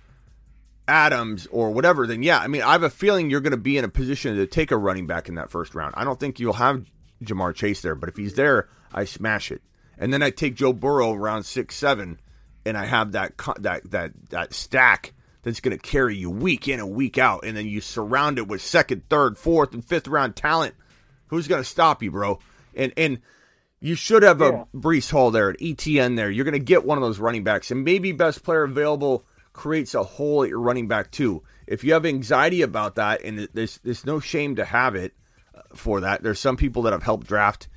[0.88, 3.78] Adams or whatever, then yeah, I mean I have a feeling you're going to be
[3.78, 5.94] in a position to take a running back in that first round.
[5.98, 6.86] I don't think you'll have
[7.24, 9.62] Ja'Marr Chase there, but if he's there, I smash it.
[9.98, 12.20] And then I take Joe Burrow around six seven,
[12.66, 15.14] and I have that that that that stack
[15.44, 18.48] that's going to carry you week in and week out, and then you surround it
[18.48, 20.76] with second, third, fourth, and fifth round talent.
[21.30, 22.40] Who's going to stop you, bro?
[22.76, 23.20] And and
[23.80, 26.30] you should have a Breece Hall there, an ETN there.
[26.30, 29.96] You're going to get one of those running backs, and maybe best player available creates
[29.96, 31.44] a hole at your running back too.
[31.68, 35.14] If you have anxiety about that, and there's there's no shame to have it
[35.56, 36.24] uh, for that.
[36.24, 37.68] There's some people that have helped draft,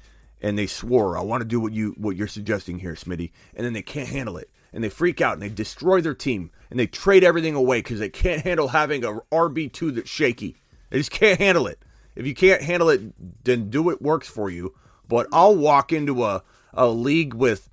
[0.40, 3.64] and they swore, "I want to do what you what you're suggesting here, Smitty," and
[3.64, 6.80] then they can't handle it, and they freak out, and they destroy their team, and
[6.80, 10.57] they trade everything away because they can't handle having a RB two that's shaky.
[10.90, 11.78] They just can't handle it.
[12.15, 13.01] If you can't handle it,
[13.45, 14.75] then do what works for you.
[15.09, 16.43] But I'll walk into a,
[16.73, 17.69] a league with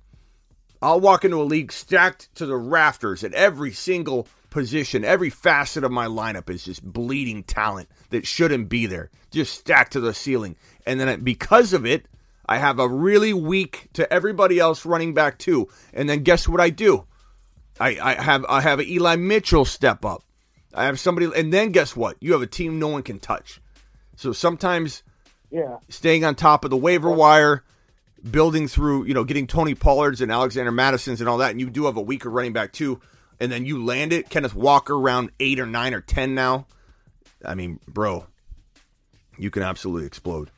[0.82, 5.04] I'll walk into a league stacked to the rafters at every single position.
[5.04, 9.92] Every facet of my lineup is just bleeding talent that shouldn't be there, just stacked
[9.92, 10.56] to the ceiling.
[10.86, 12.06] And then because of it,
[12.46, 15.68] I have a really weak to everybody else running back too.
[15.92, 17.04] And then guess what I do?
[17.78, 20.22] I, I have I have Eli Mitchell step up.
[20.74, 22.16] I have somebody, and then guess what?
[22.20, 23.60] You have a team no one can touch.
[24.20, 25.02] So sometimes,
[25.50, 27.64] yeah, staying on top of the waiver wire
[28.30, 31.70] building through, you know, getting Tony Pollards and Alexander Mattison's and all that, and you
[31.70, 33.00] do have a weaker running back too,
[33.40, 36.66] and then you land it, Kenneth Walker around eight or nine or ten now.
[37.46, 38.26] I mean, bro,
[39.38, 40.50] you can absolutely explode.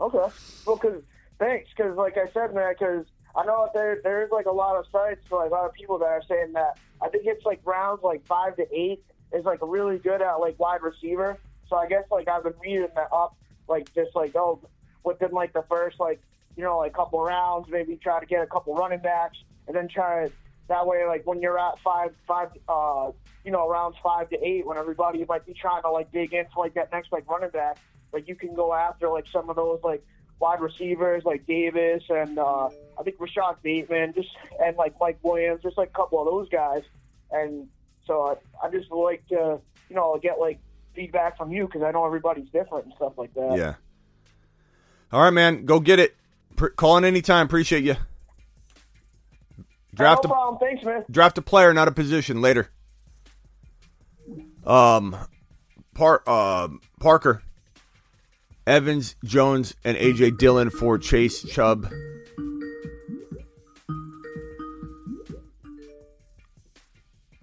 [0.00, 0.34] Okay,
[0.66, 1.02] well, cause
[1.38, 3.06] thanks, because like I said, man, because
[3.36, 6.06] I know there there's like a lot of sites, like a lot of people that
[6.06, 6.78] are saying that.
[7.00, 10.58] I think it's like rounds like five to eight is like really good at like
[10.58, 11.38] wide receiver.
[11.70, 13.36] So I guess like I've been reading that up,
[13.68, 14.60] like just like oh
[15.04, 16.20] within like the first like
[16.56, 19.88] you know like couple rounds, maybe try to get a couple running backs, and then
[19.88, 20.28] try
[20.68, 23.10] that way like when you're at five five uh
[23.44, 26.58] you know rounds five to eight when everybody might be trying to like dig into
[26.58, 27.78] like that next like running back,
[28.12, 30.04] like you can go after like some of those like
[30.40, 32.68] wide receivers like Davis and uh
[32.98, 34.28] I think Rashod Bateman, just
[34.60, 36.82] and like Mike Williams, just like a couple of those guys,
[37.30, 37.68] and
[38.06, 40.58] so I, I just like to you know get like
[40.94, 43.56] feedback from you because I know everybody's different and stuff like that.
[43.56, 43.74] Yeah.
[45.12, 45.64] All right, man.
[45.64, 46.16] Go get it.
[46.56, 47.46] Pre- call in anytime.
[47.46, 47.96] Appreciate you.
[49.94, 50.56] Draft no problem.
[50.56, 51.04] A, Thanks, man.
[51.10, 52.40] Draft a player, not a position.
[52.40, 52.68] Later.
[54.64, 55.16] Um,
[55.94, 56.68] Par- uh,
[57.00, 57.42] Parker,
[58.66, 61.90] Evans, Jones, and AJ Dillon for Chase Chubb.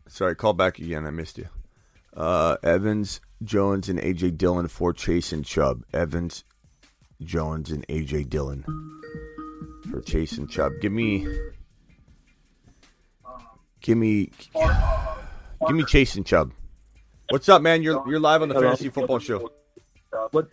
[0.07, 1.05] Sorry, call back again.
[1.05, 1.47] I missed you.
[2.17, 5.83] Uh, Evans, Jones, and AJ Dillon for Chase and Chubb.
[5.93, 6.43] Evans,
[7.21, 8.65] Jones and AJ Dillon
[9.91, 10.73] for Chase and Chubb.
[10.81, 11.27] Give me,
[13.81, 14.31] give me,
[15.67, 16.53] give me Chase and Chubb.
[17.29, 17.83] What's up, man?
[17.83, 18.69] You're you're live on the Hello.
[18.69, 19.51] Fantasy Football Show.
[20.31, 20.49] What's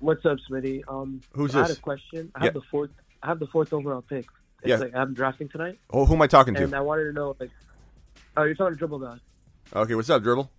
[0.00, 0.82] What's up, Smitty?
[0.88, 1.68] Um, Who's I this?
[1.68, 2.32] had a question.
[2.34, 2.90] I have the fourth.
[3.22, 4.26] I have the fourth overall pick.
[4.62, 4.76] It's yeah.
[4.76, 5.78] Like I'm drafting tonight.
[5.90, 6.64] Oh, who am I talking to?
[6.64, 7.50] And I wanted to know, like,
[8.36, 9.16] oh, you're talking to Dribble guy.
[9.74, 10.50] Okay, what's up, Dribble?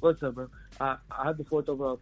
[0.00, 0.48] What's up, bro?
[0.78, 2.00] Uh, I have the fourth overall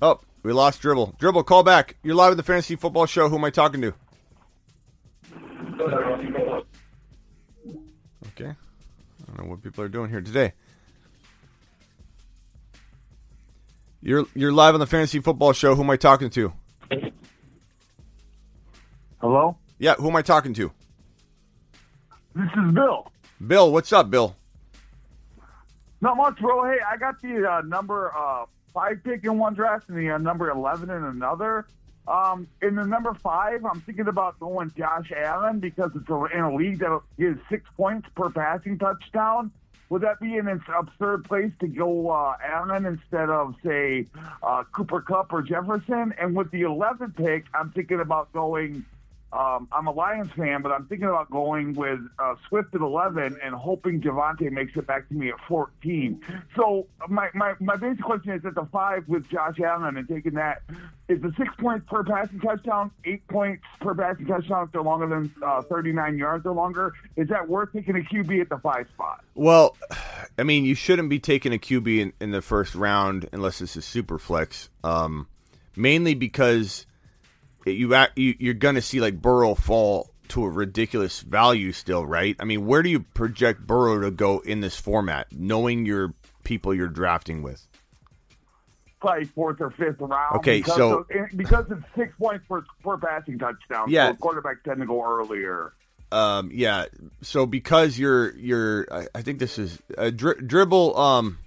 [0.00, 1.16] Oh, we lost Dribble.
[1.18, 1.96] Dribble, call back.
[2.04, 3.28] You're live at the Fantasy Football Show.
[3.28, 3.94] Who am I talking to?
[8.28, 8.50] Okay.
[8.50, 10.52] I don't know what people are doing here today.
[14.00, 15.74] You're you're live on the Fantasy Football Show.
[15.74, 16.52] Who am I talking to?
[19.20, 19.56] Hello?
[19.80, 20.70] Yeah, who am I talking to?
[22.36, 23.10] This is Bill.
[23.44, 24.34] Bill, what's up, Bill?
[26.00, 26.64] Not much, bro.
[26.64, 30.18] Hey, I got the uh, number uh, five pick in one draft and the uh,
[30.18, 31.66] number 11 in another.
[32.06, 36.54] Um, in the number five, I'm thinking about going Josh Allen because it's in a
[36.54, 39.52] league that gives six points per passing touchdown.
[39.90, 44.06] would that be an absurd place to go uh, Allen instead of say
[44.42, 46.14] uh, Cooper Kupp or Jefferson?
[46.18, 48.84] And with the 11th pick, I'm thinking about going.
[49.30, 53.38] Um, I'm a Lions fan, but I'm thinking about going with uh, Swift at 11
[53.42, 56.20] and hoping Javonte makes it back to me at 14.
[56.56, 60.34] So my, my, my basic question is at the five with Josh Allen and taking
[60.34, 60.62] that,
[61.08, 65.06] is the six points per passing touchdown, eight points per passing touchdown if they're longer
[65.06, 66.94] than uh, 39 yards or longer?
[67.16, 69.22] Is that worth taking a QB at the five spot?
[69.34, 69.76] Well,
[70.38, 73.76] I mean, you shouldn't be taking a QB in, in the first round unless it's
[73.76, 75.26] a super flex, um,
[75.76, 76.86] mainly because–
[77.72, 82.36] you, you you're going to see like Burrow fall to a ridiculous value still, right?
[82.38, 86.14] I mean, where do you project Burrow to go in this format, knowing your
[86.44, 87.66] people you're drafting with?
[89.00, 90.36] Probably fourth or fifth round.
[90.38, 91.06] Okay, because so of,
[91.36, 93.88] because it's six points per, per passing touchdown.
[93.88, 95.72] Yeah, so quarterbacks tend to go earlier.
[96.10, 96.86] Um, yeah.
[97.22, 100.98] So because you're you're, I, I think this is a dri- dribble.
[100.98, 101.38] Um,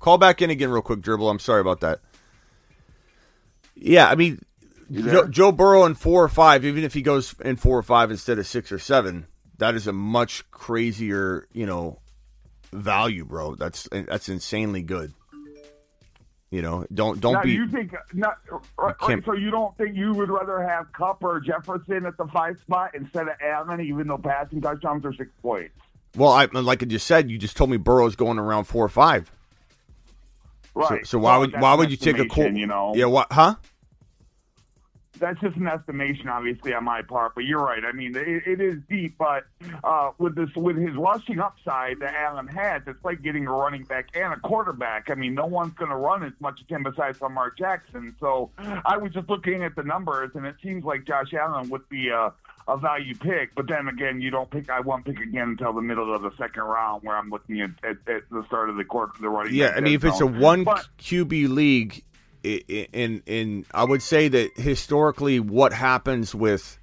[0.00, 1.28] call back in again real quick, dribble.
[1.28, 2.00] I'm sorry about that.
[3.74, 4.40] Yeah, I mean,
[4.90, 8.10] Joe, Joe, Burrow in four or five, even if he goes in four or five
[8.10, 9.26] instead of six or seven,
[9.58, 12.00] that is a much crazier, you know,
[12.72, 13.54] value, bro.
[13.54, 15.12] That's that's insanely good.
[16.50, 17.52] You know, don't don't now, be.
[17.52, 18.38] You think not?
[18.78, 22.26] Right, right, so you don't think you would rather have Kupp or Jefferson at the
[22.28, 25.74] five spot instead of Allen, even though passing touchdowns are six points?
[26.16, 28.88] Well, I like I just said, you just told me Burrow's going around four or
[28.88, 29.30] five.
[30.74, 31.04] Right.
[31.04, 32.54] So, so why would why would you take a court?
[32.54, 32.94] You know.
[32.96, 33.06] Yeah.
[33.06, 33.30] What?
[33.30, 33.56] Huh?
[35.18, 37.34] That's just an estimation, obviously, on my part.
[37.34, 37.84] But you're right.
[37.84, 39.44] I mean, it, it is deep, but
[39.84, 43.84] uh, with this, with his rushing upside that Allen has, it's like getting a running
[43.84, 45.10] back and a quarterback.
[45.10, 48.14] I mean, no one's going to run as much as him besides Lamar Jackson.
[48.20, 51.88] So I was just looking at the numbers, and it seems like Josh Allen would
[51.88, 52.32] be a,
[52.66, 53.54] a value pick.
[53.54, 54.70] But then again, you don't pick.
[54.70, 57.70] I won't pick again until the middle of the second round, where I'm looking at,
[57.82, 59.54] at, at the start of the quarter, the running.
[59.54, 62.04] Yeah, I mean, if it's a one but, QB league
[62.42, 66.78] in in I would say that historically what happens with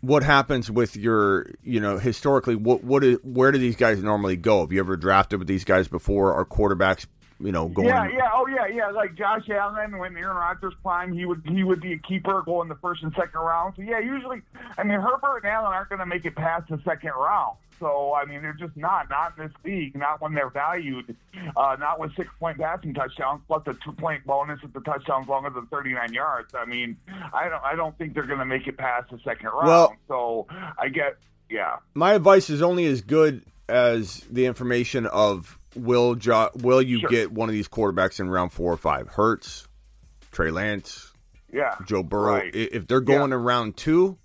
[0.00, 4.36] what happens with your you know historically what what is, where do these guys normally
[4.36, 4.60] go?
[4.60, 6.34] Have you ever drafted with these guys before?
[6.34, 7.06] Are quarterbacks
[7.40, 7.88] you know going?
[7.88, 8.90] Yeah, yeah, oh yeah, yeah.
[8.90, 12.68] Like Josh Allen when Aaron Rodgers prime, he would he would be a keeper going
[12.68, 13.74] the first and second round.
[13.76, 14.42] So yeah, usually
[14.78, 17.56] I mean Herbert and Allen aren't going to make it past the second round.
[17.78, 19.96] So I mean, they're just not not in this league.
[19.96, 21.14] Not when they're valued.
[21.56, 25.28] Uh, not with six point passing touchdowns plus a two point bonus if the touchdown's
[25.28, 26.54] longer than thirty nine yards.
[26.54, 26.96] I mean,
[27.32, 29.66] I don't I don't think they're going to make it past the second round.
[29.66, 30.46] Well, so
[30.78, 31.16] I get
[31.50, 31.76] yeah.
[31.94, 37.08] My advice is only as good as the information of will jo- will you sure.
[37.08, 39.08] get one of these quarterbacks in round four or five?
[39.08, 39.68] Hurts,
[40.32, 41.12] Trey Lance,
[41.52, 42.34] yeah, Joe Burrow.
[42.34, 42.54] Right.
[42.54, 43.36] If they're going yeah.
[43.36, 44.18] in round two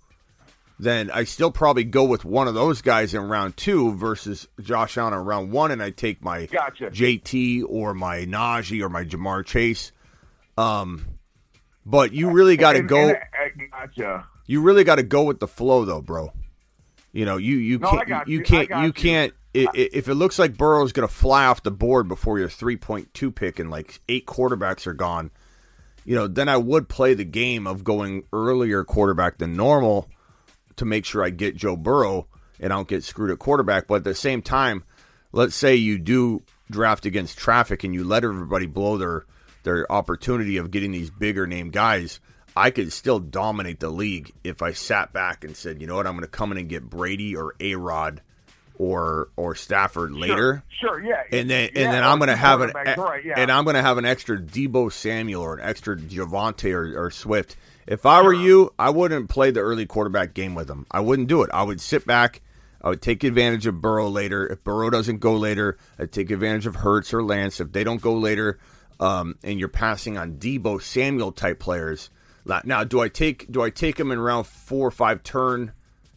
[0.82, 4.98] then I still probably go with one of those guys in round two versus Josh
[4.98, 6.90] Allen in round one, and I take my gotcha.
[6.90, 9.92] JT or my Najee or my Ja'Marr Chase.
[10.58, 11.06] Um,
[11.86, 13.14] but you really got to go.
[13.70, 14.26] Gotcha.
[14.46, 16.32] You really got to go with the flow, though, bro.
[17.12, 18.38] You know, you you no, can't you.
[18.38, 19.32] you can't you, you can't.
[19.54, 22.76] If it looks like Burrow is going to fly off the board before your three
[22.76, 25.30] point two pick and like eight quarterbacks are gone,
[26.04, 30.08] you know, then I would play the game of going earlier quarterback than normal
[30.76, 32.26] to make sure I get Joe Burrow
[32.58, 33.86] and I don't get screwed at quarterback.
[33.88, 34.84] But at the same time,
[35.32, 39.26] let's say you do draft against traffic and you let everybody blow their
[39.64, 42.20] their opportunity of getting these bigger name guys.
[42.56, 46.06] I could still dominate the league if I sat back and said, you know what,
[46.06, 48.22] I'm going to come in and get Brady or A Rod
[48.78, 50.62] or or Stafford later.
[50.80, 51.22] Sure, sure yeah.
[51.30, 53.34] And then yeah, and then I'm going to have an right, yeah.
[53.36, 57.56] and I'm to have an extra Deebo Samuel or an extra Javonte or, or Swift
[57.86, 60.86] if I were you, I wouldn't play the early quarterback game with them.
[60.90, 61.50] I wouldn't do it.
[61.52, 62.40] I would sit back.
[62.80, 64.46] I would take advantage of Burrow later.
[64.46, 67.60] If Burrow doesn't go later, I'd take advantage of Hurts or Lance.
[67.60, 68.58] If they don't go later,
[69.00, 72.10] um, and you're passing on Deebo Samuel type players.
[72.64, 75.72] Now, do I take do I take him in round four or five turn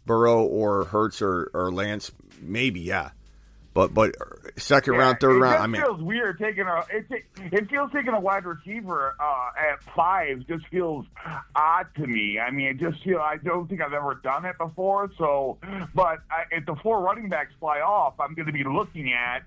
[0.07, 2.11] Burrow or Hurts or, or Lance?
[2.41, 3.11] Maybe, yeah.
[3.75, 4.15] But but
[4.55, 5.61] second yeah, round, third round.
[5.61, 6.85] I mean, it feels weird taking a.
[6.89, 11.05] It, it feels taking a wide receiver uh, at five just feels
[11.53, 12.39] odd to me.
[12.39, 13.19] I mean, it just feel.
[13.19, 15.11] I don't think I've ever done it before.
[15.17, 15.57] So,
[15.93, 19.43] but I, if the four running backs fly off, I'm going to be looking at.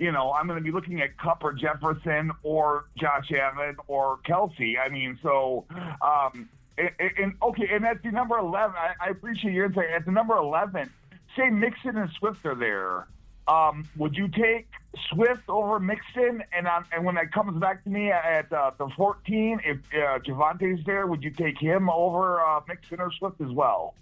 [0.00, 4.18] You know, I'm going to be looking at Kupp or Jefferson or Josh Allen or
[4.28, 4.74] Kelce.
[4.76, 5.66] I mean, so
[6.02, 9.90] um, and, and okay, and at the number eleven, I, I appreciate your insight.
[9.90, 10.90] At the number eleven,
[11.38, 13.06] say Mixon and Swift are there
[13.48, 14.68] um, would you take
[15.10, 16.42] Swift over Mixon?
[16.52, 20.18] And um, and when that comes back to me at uh, the 14, if uh,
[20.18, 23.94] Javonte's there, would you take him over uh, Mixon or Swift as well?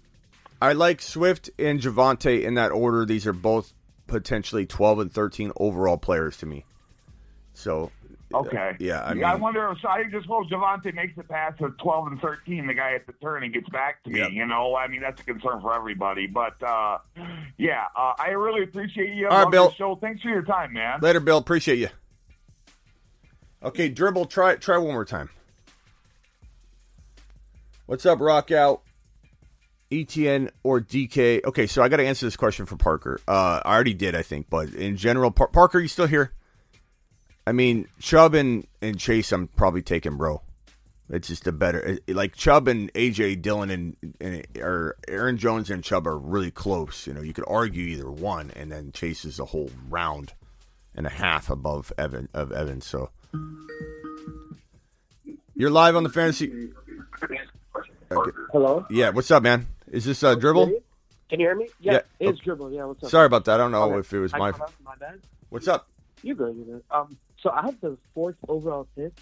[0.61, 3.05] I like Swift and Javonte in that order.
[3.05, 3.73] These are both
[4.07, 6.65] potentially 12 and 13 overall players to me.
[7.53, 7.91] So,
[8.33, 8.75] Okay.
[8.79, 12.07] yeah, I I wonder if so I just hope Javonte makes it past the twelve
[12.07, 12.67] and thirteen.
[12.67, 14.19] The guy at the turn and gets back to me.
[14.19, 14.31] Yep.
[14.31, 16.27] You know, I mean that's a concern for everybody.
[16.27, 16.97] But uh,
[17.57, 19.29] yeah, uh, I really appreciate you.
[19.29, 19.71] All right, Bill.
[19.71, 19.95] Show.
[19.95, 20.99] Thanks for your time, man.
[21.01, 21.37] later, Bill.
[21.37, 21.87] Appreciate you.
[23.63, 24.25] Okay, dribble.
[24.25, 25.29] Try try one more time.
[27.85, 28.81] What's up, Rock Out?
[29.89, 31.45] ETN or DK?
[31.45, 33.21] Okay, so I got to answer this question for Parker.
[33.25, 36.33] Uh, I already did, I think, but in general, Par- Parker, you still here?
[37.47, 40.41] I mean, Chubb and, and Chase, I'm probably taking, bro.
[41.09, 45.81] It's just a better like Chubb and AJ Dillon and, and or Aaron Jones and
[45.81, 47.07] Chubb are really close.
[47.07, 50.33] You know, you could argue either one, and then Chase is a whole round
[50.93, 52.85] and a half above Evan of Evans.
[52.85, 53.11] So
[55.55, 56.71] you're live on the fantasy.
[58.11, 58.31] Okay.
[58.51, 58.85] Hello?
[58.89, 59.67] Yeah, what's up, man?
[59.89, 60.65] Is this uh, dribble?
[61.29, 61.69] Can you hear me?
[61.79, 62.43] Yeah, Yeah, it's okay.
[62.43, 62.73] dribble.
[62.73, 63.11] Yeah, what's up?
[63.11, 63.53] Sorry about that.
[63.53, 63.99] I don't know Okay.
[63.99, 64.51] if it was my.
[64.83, 65.21] my bad.
[65.47, 65.87] What's up?
[66.21, 66.53] You good?
[66.57, 66.83] You good?
[66.91, 69.13] Um, so I have the fourth overall pick,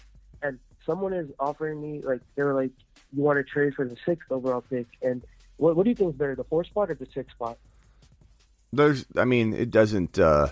[0.42, 2.70] and someone is offering me like they were like,
[3.12, 5.22] "You want to trade for the sixth overall pick?" And
[5.56, 7.58] what what do you think is better, the fourth spot or the sixth spot?
[8.72, 10.48] There's, I mean, it doesn't, uh,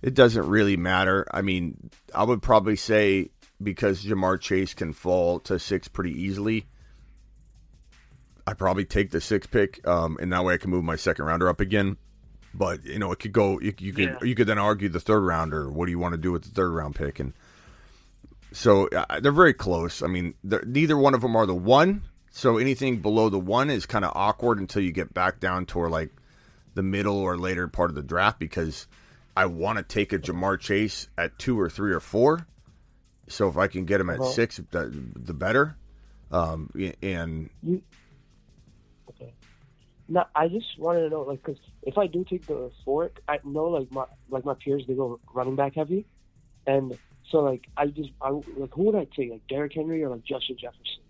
[0.00, 1.26] it doesn't really matter.
[1.30, 3.30] I mean, I would probably say
[3.62, 6.66] because Ja'Marr Chase can fall to six pretty easily.
[8.46, 11.26] I probably take the six pick, um, and that way I can move my second
[11.26, 11.96] rounder up again.
[12.54, 13.58] But you know, it could go.
[13.60, 14.18] You, you could Yeah.
[14.22, 15.70] you could then argue the third rounder.
[15.70, 17.18] What do you want to do with the third round pick?
[17.20, 17.32] And
[18.52, 20.02] so uh, they're very close.
[20.02, 22.02] I mean, neither one of them are the one.
[22.30, 25.90] So anything below the one is kind of awkward until you get back down toward
[25.90, 26.10] like
[26.74, 28.86] the middle or later part of the draft because
[29.36, 32.46] I want to take a Ja'Marr Chase at two or three or four.
[33.28, 34.30] So if I can get him at Uh-huh.
[34.30, 35.76] six, the, the better.
[36.30, 36.70] Um,
[37.02, 37.82] and You?
[40.08, 43.38] No, I just wanted to know, like, because if I do take the fork, I
[43.44, 46.06] know like my like my peers they go running back heavy,
[46.66, 46.98] and
[47.30, 50.24] so like I just I like who would I take, like Derrick Henry or like
[50.24, 51.02] Justin Jefferson?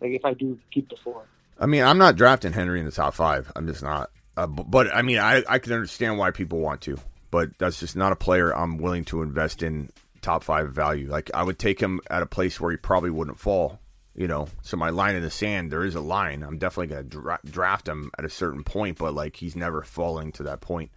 [0.00, 1.28] Like if I do keep the fork.
[1.58, 3.50] I mean, I'm not drafting Henry in the top five.
[3.56, 4.10] I'm just not.
[4.36, 6.98] Uh, b- but I mean, I, I can understand why people want to,
[7.30, 9.90] but that's just not a player I'm willing to invest in
[10.20, 11.08] top five value.
[11.08, 13.80] Like I would take him at a place where he probably wouldn't fall.
[14.16, 16.42] You know, so my line in the sand, there is a line.
[16.42, 19.82] I'm definitely going to dra- draft him at a certain point, but like he's never
[19.82, 20.90] falling to that point.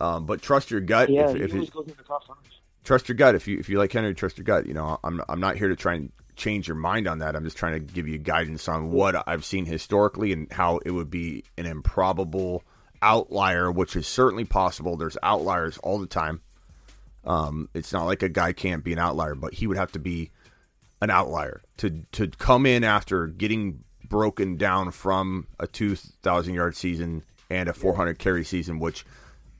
[0.00, 1.08] Um, but trust your gut.
[1.08, 2.36] Yeah, if, if it, go through the top five.
[2.84, 3.34] trust your gut.
[3.34, 4.66] If you if you like Henry, trust your gut.
[4.66, 7.36] You know, I'm I'm not here to try and change your mind on that.
[7.36, 10.90] I'm just trying to give you guidance on what I've seen historically and how it
[10.90, 12.64] would be an improbable
[13.02, 14.96] outlier, which is certainly possible.
[14.96, 16.40] There's outliers all the time.
[17.24, 19.98] Um, it's not like a guy can't be an outlier, but he would have to
[19.98, 20.30] be
[21.00, 27.22] an outlier to to come in after getting broken down from a 2,000 yard season
[27.50, 29.04] and a 400 carry season, which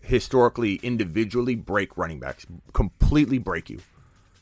[0.01, 3.81] historically individually break running backs, completely break you.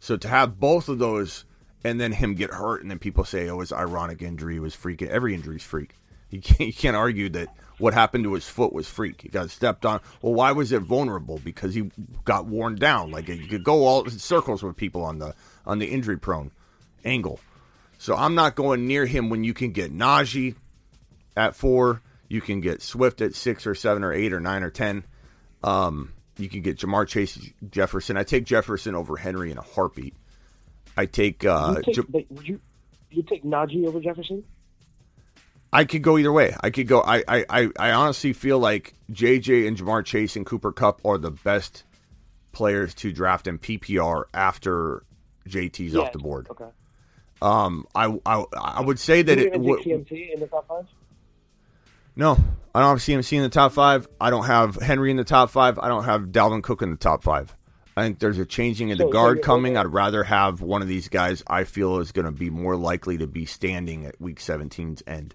[0.00, 1.44] So to have both of those
[1.84, 5.02] and then him get hurt and then people say, oh, was ironic injury, was freak.
[5.02, 5.94] Every injury's freak.
[6.30, 9.22] You can't, you can't argue that what happened to his foot was freak.
[9.22, 10.00] He got stepped on.
[10.22, 11.40] Well, why was it vulnerable?
[11.42, 11.90] Because he
[12.24, 13.10] got worn down.
[13.10, 15.34] Like you could go all circles with people on the
[15.66, 16.50] on the injury prone
[17.06, 17.40] angle.
[17.98, 20.54] So I'm not going near him when you can get Najee
[21.36, 22.02] at four.
[22.28, 25.04] You can get Swift at six or seven or eight or nine or ten.
[25.62, 27.38] Um, you can get Ja'Marr Chase
[27.70, 28.16] Jefferson.
[28.16, 30.14] I take Jefferson over Henry in a heartbeat.
[30.96, 31.44] I take.
[31.44, 32.60] Uh, you take, you
[33.10, 34.44] you take Najee over Jefferson?
[35.72, 36.54] I could go either way.
[36.60, 37.00] I could go.
[37.00, 41.18] I, I, I, I honestly feel like JJ and Ja'Marr Chase and Cooper Kupp are
[41.18, 41.84] the best
[42.52, 45.02] players to draft in PPR after
[45.48, 46.48] JT's Yeah, off the board.
[46.50, 46.66] Okay.
[47.42, 49.46] Um, I, I, I would say that it.
[49.48, 50.86] even would in the top five?
[52.16, 52.32] No,
[52.74, 54.08] I don't have CMC in the top five.
[54.20, 55.78] I don't have Henry in the top five.
[55.78, 57.54] I don't have Dalvin Cook in the top five.
[57.94, 59.76] I think there's a changing of the So- so guard you're coming.
[59.76, 62.76] over- I'd rather have one of these guys I feel is going to be more
[62.76, 65.34] likely to be standing at week 17's end.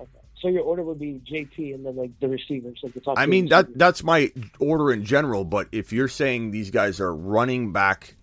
[0.00, 0.10] Okay.
[0.40, 3.18] So your order would be JT and then like the receivers, like the top.
[3.18, 3.66] I mean receivers.
[3.72, 8.16] that that's my order in general, but if you're saying these guys are running back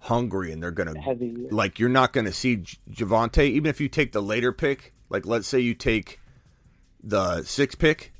[0.00, 3.80] hungry and they're going to like you're not going to see J- Javonte even if
[3.80, 6.20] you take the later pick, like let's say you take
[7.02, 8.12] the sixth pick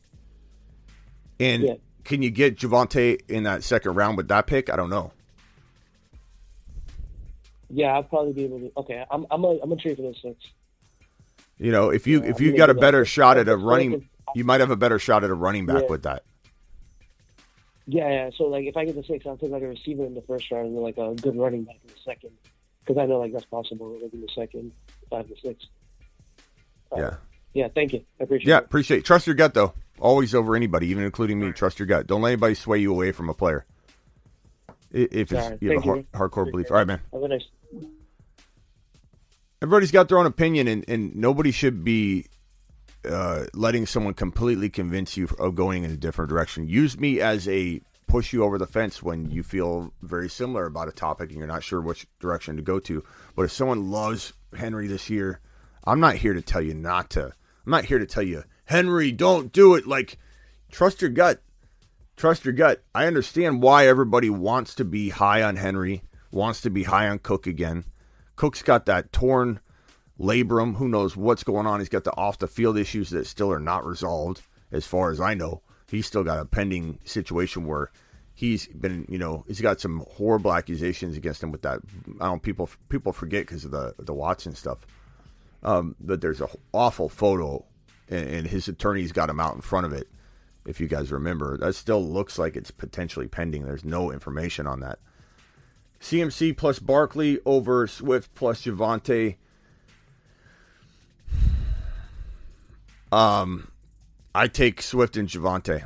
[1.41, 1.75] and Yeah.
[2.05, 4.71] can you get Javonte in that second round with that pick?
[4.71, 5.13] I don't know.
[7.71, 8.73] Yeah, I'd probably be able to.
[8.79, 10.37] Okay, I'm I'm a, I'm gonna trade for those six.
[11.59, 14.45] You know, if you Yeah, if you got a better shot at a running, you
[14.45, 15.89] might have a better shot at a running back Yeah.
[15.91, 16.23] with that.
[17.91, 18.31] Yeah, yeah.
[18.37, 20.51] So like, if I get the six, I'll take like a receiver in the first
[20.51, 22.31] round and then like a good running back in the second,
[22.85, 23.99] because I know like that's possible.
[24.01, 24.73] Like in the second,
[25.09, 25.67] five to six.
[26.93, 27.15] Uh, yeah.
[27.55, 28.05] Yeah, thank you.
[28.21, 28.51] I appreciate it.
[28.51, 28.65] Yeah, it.
[28.65, 29.05] appreciate.
[29.07, 29.73] Trust your gut though.
[29.99, 31.51] Always over anybody, even including me.
[31.53, 32.07] Trust your gut.
[32.07, 33.65] Don't let anybody sway you away from a player.
[34.91, 36.71] If it's Alright, you have a hard, hardcore belief.
[36.71, 37.01] All right, man.
[37.13, 37.43] Have a nice.
[39.63, 42.27] Everybody's got their own opinion, and, and nobody should be
[43.05, 46.67] uh, letting someone completely convince you of going in a different direction.
[46.67, 50.89] Use me as a push you over the fence when you feel very similar about
[50.89, 53.05] a topic and you're not sure which direction to go to.
[53.37, 55.41] But if someone loves Henry this year,
[55.85, 57.27] I'm not here to tell you not to.
[57.27, 59.87] I'm not here to tell you, Henry, don't do it.
[59.87, 60.19] Like,
[60.73, 61.43] trust your gut.
[62.17, 62.83] Trust your gut.
[62.95, 67.21] I understand why everybody wants to be high on Henry, wants to be high on
[67.21, 67.85] Cook again.
[68.37, 69.61] Cook's got that torn
[70.19, 70.77] labrum.
[70.77, 71.81] Who knows what's going on?
[71.81, 74.43] He's got the off the field issues that still are not resolved,
[74.73, 75.63] as far as I know.
[75.89, 77.91] He's still got a pending situation where
[78.35, 81.81] he's been, you know, he's got some horrible accusations against him with that.
[82.21, 84.87] I don't people people forget because of the the Watson stuff.
[85.63, 87.65] Um, but there's a awful photo,
[88.09, 90.09] and, and his attorney's got him out in front of it.
[90.67, 93.65] If you guys remember, that still looks like it's potentially pending.
[93.65, 94.99] There's no information on that.
[96.01, 99.37] CMC plus Barkley over Swift plus Javonte.
[103.11, 103.71] Um,
[104.35, 105.85] I take Swift and Javonte.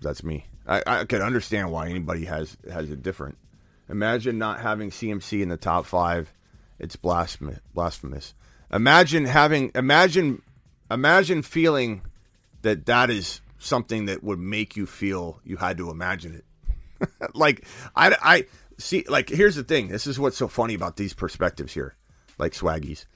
[0.00, 0.46] That's me.
[0.66, 3.38] I, I can understand why anybody has has it different.
[3.88, 6.32] Imagine not having CMC in the top five.
[6.78, 7.58] It's blasphemous.
[7.74, 8.34] Blasphemous.
[8.72, 9.72] Imagine having.
[9.74, 10.42] Imagine.
[10.90, 12.02] Imagine feeling
[12.62, 17.08] that that is something that would make you feel you had to imagine it.
[17.34, 17.64] like
[17.96, 18.46] I, I
[18.78, 19.04] see.
[19.08, 19.88] Like here's the thing.
[19.88, 21.96] This is what's so funny about these perspectives here.
[22.38, 23.06] Like Swaggies,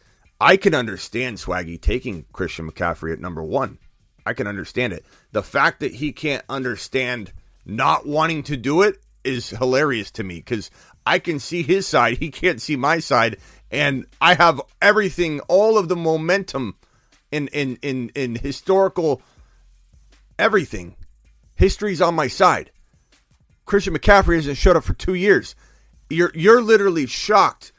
[0.42, 3.78] I can understand Swaggy taking Christian McCaffrey at number one.
[4.26, 5.06] I can understand it.
[5.30, 7.32] The fact that he can't understand
[7.64, 10.68] not wanting to do it is hilarious to me because
[11.06, 13.36] I can see his side, he can't see my side,
[13.70, 16.74] and I have everything, all of the momentum
[17.30, 19.22] in in in in historical
[20.40, 20.96] everything.
[21.54, 22.72] History's on my side.
[23.64, 25.54] Christian McCaffrey hasn't showed up for two years.
[26.10, 27.72] You're you're literally shocked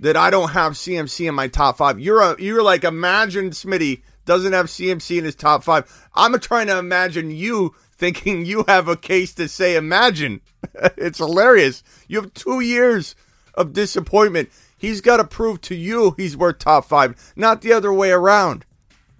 [0.00, 2.00] that I don't have CMC in my top five.
[2.00, 6.08] You're a you're like imagine Smitty doesn't have CMC in his top five.
[6.14, 10.40] I'm trying to imagine you thinking you have a case to say imagine.
[10.74, 11.82] it's hilarious.
[12.08, 13.14] You have two years
[13.54, 14.50] of disappointment.
[14.76, 18.64] He's got to prove to you he's worth top five, not the other way around.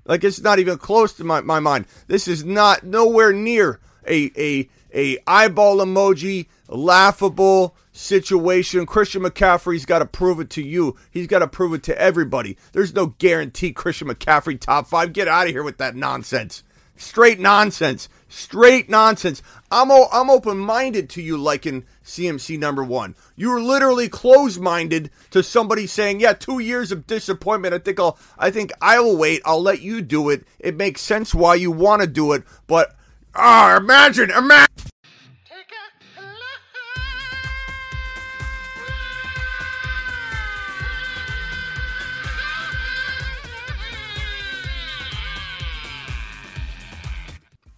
[0.07, 1.87] Like it's not even close to my, my mind.
[2.07, 6.47] This is not nowhere near a a a eyeball emoji,
[6.77, 8.87] laughable situation.
[8.87, 10.97] Christian McCaffrey's got to prove it to you.
[11.11, 12.57] He's got to prove it to everybody.
[12.73, 15.13] There's no guarantee Christian McCaffrey top five.
[15.13, 16.63] Get out of here with that nonsense.
[16.97, 18.09] Straight nonsense.
[18.29, 19.43] Straight nonsense.
[19.71, 23.15] I'm o- I'm open minded to you liking CMC number one.
[23.37, 27.75] You're literally closed minded to somebody saying, "Yeah, two years of disappointment.
[27.75, 29.41] I think I'll I think I'll wait.
[29.47, 30.47] I'll let you do it.
[30.59, 32.95] It makes sense why you want to do it, but
[33.35, 34.69] ah, imagine, imagine."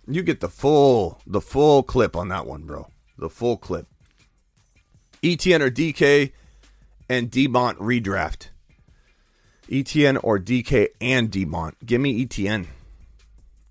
[0.07, 2.89] You get the full the full clip on that one, bro.
[3.19, 3.87] The full clip.
[5.23, 6.33] ETN or DK
[7.09, 8.49] and Demont redraft.
[9.69, 11.75] ETN or DK and Demont.
[11.85, 12.67] Give me ETN.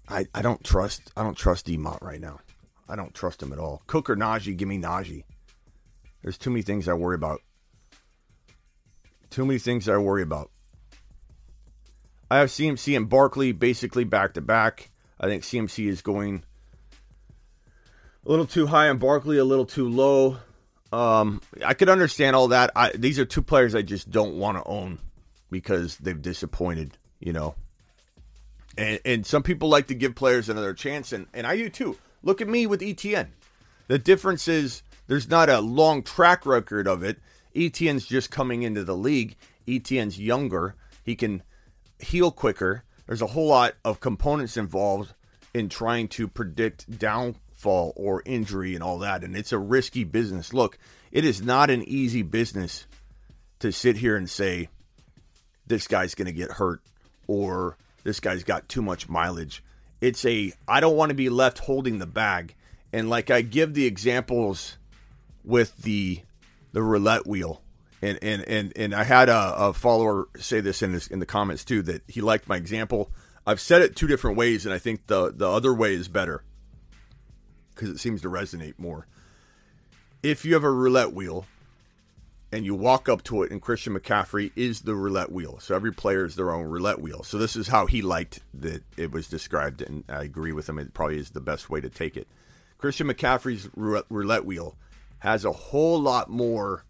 [0.07, 2.39] I, I don't trust I don't trust Demont right now.
[2.87, 3.81] I don't trust him at all.
[3.87, 5.23] Cook or Najee, give me Najee.
[6.21, 7.41] There's too many things I worry about.
[9.29, 10.51] Too many things I worry about.
[12.29, 14.90] I have CMC and Barkley basically back to back.
[15.21, 16.43] I think CMC is going
[18.25, 20.37] a little too high on Barkley, a little too low.
[20.91, 22.71] Um, I could understand all that.
[22.75, 24.99] I, these are two players I just don't want to own
[25.51, 27.55] because they've disappointed, you know.
[28.77, 31.97] And, and some people like to give players another chance, and, and I do too.
[32.23, 33.27] Look at me with ETN.
[33.87, 37.19] The difference is there's not a long track record of it.
[37.55, 39.35] ETN's just coming into the league.
[39.67, 40.75] ETN's younger.
[41.03, 41.43] He can
[41.99, 42.83] heal quicker.
[43.07, 45.13] There's a whole lot of components involved
[45.53, 49.23] in trying to predict downfall or injury and all that.
[49.23, 50.53] And it's a risky business.
[50.53, 50.77] Look,
[51.11, 52.85] it is not an easy business
[53.59, 54.69] to sit here and say,
[55.67, 56.81] this guy's going to get hurt
[57.27, 59.63] or this guy's got too much mileage.
[59.99, 62.55] It's a, I don't want to be left holding the bag.
[62.91, 64.77] And like I give the examples
[65.43, 66.21] with the,
[66.71, 67.60] the roulette wheel
[68.01, 71.63] and and and and I had a, a follower say this in in the comments
[71.63, 73.11] too that he liked my example.
[73.45, 76.43] I've said it two different ways, and I think the the other way is better
[77.73, 79.07] because it seems to resonate more.
[80.23, 81.45] If you have a roulette wheel
[82.51, 85.57] and you walk up to it, and Christian McCaffrey is the roulette wheel.
[85.59, 87.23] So every player is their own roulette wheel.
[87.23, 90.77] So this is how he liked that it was described, and I agree with him.
[90.77, 92.27] It probably is the best way to take it.
[92.77, 94.75] Christian McCaffrey's roulette wheel
[95.19, 96.83] has a whole lot more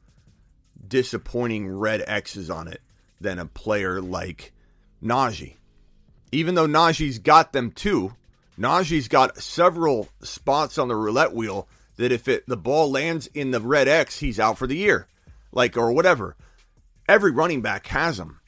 [0.91, 2.81] disappointing red X's on it
[3.19, 4.51] than a player like
[5.03, 5.55] Najee.
[6.31, 8.13] Even though Najee's got them too,
[8.59, 11.67] Najee's got several spots on the roulette wheel
[11.97, 15.07] that if it the ball lands in the red X, he's out for the year
[15.51, 16.35] like or whatever.
[17.07, 18.39] Every running back has them.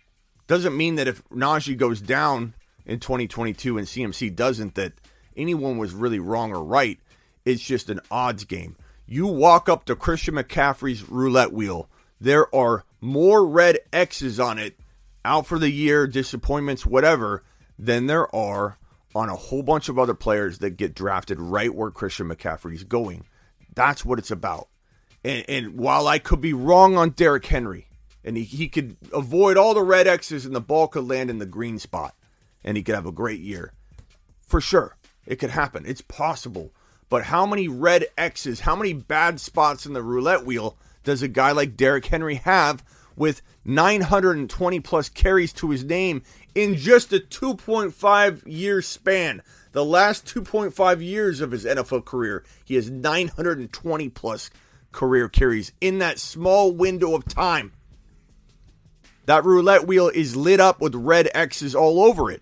[0.47, 2.53] Doesn't mean that if Najee goes down
[2.85, 4.93] in 2022 and CMC doesn't, that
[5.35, 6.99] anyone was really wrong or right.
[7.45, 8.75] It's just an odds game.
[9.05, 11.89] You walk up to Christian McCaffrey's roulette wheel,
[12.24, 14.80] there are more red X's on it,
[15.26, 17.43] out for the year, disappointments, whatever,
[17.78, 18.78] than there are
[19.13, 23.26] on a whole bunch of other players that get drafted right where Christian McCaffrey's going.
[23.76, 24.69] That's what it's about.
[25.24, 27.88] And, and while I could be wrong on Derrick Henry,
[28.24, 31.39] and he, he could avoid all the red X's and the ball could land in
[31.39, 32.15] the green spot,
[32.63, 33.74] and he could have a great year.
[34.47, 34.95] For sure.
[35.26, 35.86] It could happen.
[35.86, 36.71] It's possible.
[37.09, 41.27] But how many red X's, how many bad spots in the roulette wheel does a
[41.27, 42.83] guy like Derrick Henry have
[43.15, 46.23] with 920 plus carries to his name
[46.55, 49.41] in just a 2.5 year span?
[49.73, 54.49] The last 2.5 years of his NFL career, he has 920 plus
[54.91, 57.73] career carries in that small window of time.
[59.25, 62.41] That roulette wheel is lit up with red X's all over it.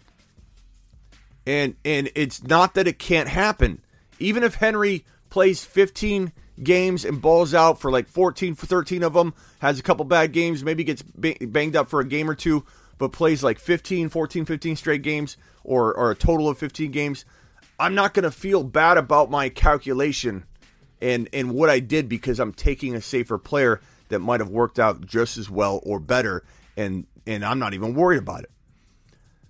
[1.45, 3.81] And and it's not that it can't happen.
[4.19, 6.31] Even if Henry plays 15
[6.63, 10.31] games and balls out for like 14 for 13 of them, has a couple bad
[10.31, 12.65] games, maybe gets banged up for a game or two,
[12.97, 17.25] but plays like 15, 14, 15 straight games or or a total of 15 games,
[17.79, 20.45] I'm not going to feel bad about my calculation
[21.01, 24.79] and and what I did because I'm taking a safer player that might have worked
[24.79, 26.43] out just as well or better,
[26.77, 28.51] and and I'm not even worried about it.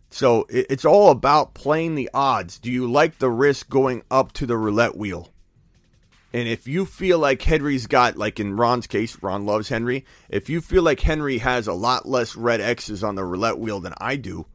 [0.10, 2.58] So it, it's all about playing the odds.
[2.58, 5.30] Do you like the risk going up to the roulette wheel?
[6.34, 10.06] And if you feel like Henry's got, like in Ron's case, Ron loves Henry.
[10.30, 13.82] If you feel like Henry has a lot less red X's on the roulette wheel
[13.82, 14.46] than I do,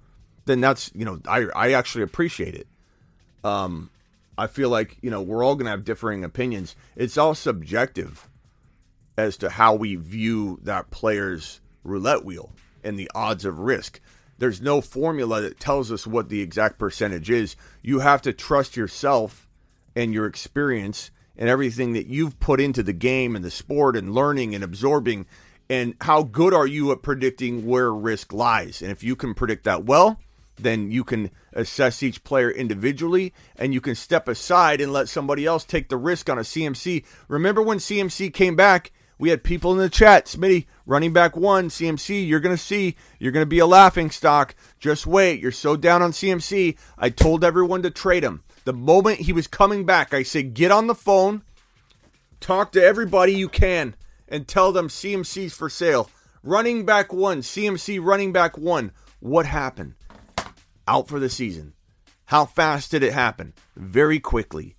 [0.47, 2.67] then that's you know I I actually appreciate it.
[3.45, 3.91] Um,
[4.39, 6.77] I feel like, you know, we're all to have differing opinions.
[6.95, 8.29] It's all subjective
[9.17, 12.53] as to how we view that player's roulette wheel
[12.85, 14.01] and the odds of risk.
[14.39, 17.57] There's no formula that tells us what the exact percentage is.
[17.83, 19.49] You have to trust yourself
[19.95, 24.15] and your experience and everything that you've put into the game and the sport and
[24.15, 25.27] learning and absorbing.
[25.69, 28.83] And how good are you at predicting where risk lies?
[28.83, 30.21] And if you can predict that well,
[30.57, 35.45] then you can assess each player individually and you can step aside and let somebody
[35.45, 37.05] else take the risk on a CMC.
[37.29, 38.93] Remember when CMC came back?
[39.19, 42.97] We had people in the chat, Smitty, running back one, CMC, you're going to see,
[43.19, 44.55] you're going to be a laughing stock.
[44.79, 45.41] Just wait.
[45.41, 46.77] You're so down on CMC.
[46.99, 48.43] I told everyone to trade him.
[48.67, 51.43] The moment he was coming back, I said, get on the phone,
[52.41, 53.95] talk to everybody you can,
[54.29, 56.11] and tell them CMC's for sale.
[56.43, 58.93] Running back one, CMC running back one.
[59.21, 59.95] What happened?
[60.89, 61.75] out for the season.
[62.27, 63.53] How fast did it happen?
[63.77, 64.77] Very quickly.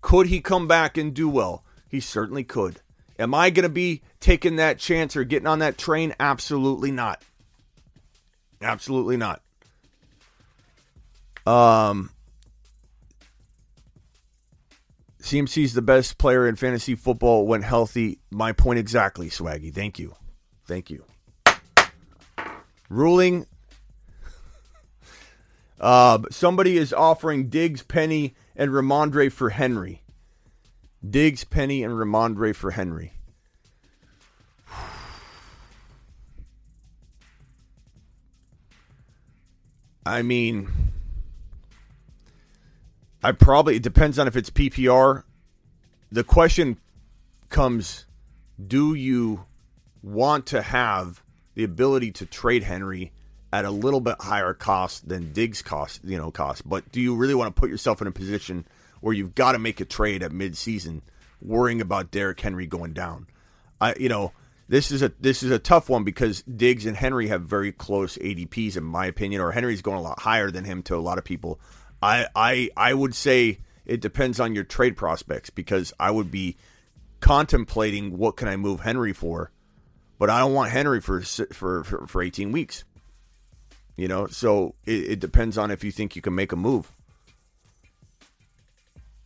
[0.00, 1.64] Could he come back and do well?
[1.88, 2.80] He certainly could.
[3.18, 6.14] Am I going to be taking that chance or getting on that train?
[6.18, 7.22] Absolutely not.
[8.62, 9.42] Absolutely not.
[11.46, 12.10] Um,
[15.20, 18.18] CMC's the best player in fantasy football when healthy.
[18.30, 19.72] My point exactly, Swaggy.
[19.72, 20.14] Thank you.
[20.66, 21.04] Thank you.
[22.88, 23.46] Ruling
[25.78, 30.02] uh, somebody is offering Diggs, Penny, and Rhamondre for Henry.
[31.08, 33.12] Diggs, Penny, and Rhamondre for Henry.
[40.06, 40.68] I mean,
[43.22, 45.24] I probably, it depends on if it's PPR.
[46.10, 46.78] The question
[47.48, 48.06] comes
[48.66, 49.44] do you
[50.02, 51.22] want to have
[51.54, 53.12] the ability to trade Henry
[53.52, 56.68] at a little bit higher cost than Diggs cost, you know, cost.
[56.68, 58.64] But do you really want to put yourself in a position
[59.00, 61.00] where you've got to make a trade at midseason,
[61.42, 63.26] worrying about Derrick Henry going down?
[63.80, 64.32] I, you know,
[64.68, 68.16] this is a this is a tough one because Diggs and Henry have very close
[68.18, 71.18] ADPs in my opinion, or Henry's going a lot higher than him to a lot
[71.18, 71.58] of people.
[72.02, 76.56] I I I would say it depends on your trade prospects because I would be
[77.20, 79.50] contemplating what can I move Henry for,
[80.18, 82.84] but I don't want Henry for for for, for 18 weeks.
[83.96, 86.90] You know, so it, it depends on if you think you can make a move.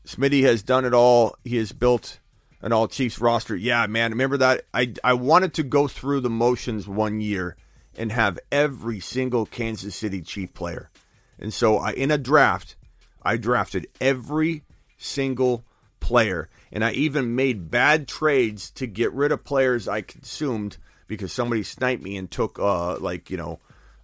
[0.06, 1.36] Smitty has done it all.
[1.44, 2.18] He has built
[2.60, 3.55] an all Chiefs roster.
[3.55, 4.64] Yeah, man, remember that?
[4.72, 7.56] I I wanted to go through the motions one year
[7.96, 10.90] and have every single Kansas City Chief player.
[11.39, 12.77] And so I in a draft,
[13.23, 14.62] I drafted every
[14.97, 15.65] single
[16.01, 21.32] player and I even made bad trades to get rid of players I consumed because
[21.32, 23.59] somebody sniped me and took uh like, you know,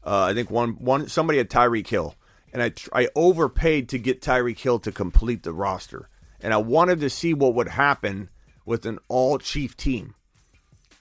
[0.04, 2.14] uh, I think one one somebody had Tyreek Hill
[2.52, 6.08] and I I overpaid to get Tyreek Hill to complete the roster.
[6.40, 8.30] And I wanted to see what would happen
[8.64, 10.14] with an all chief team.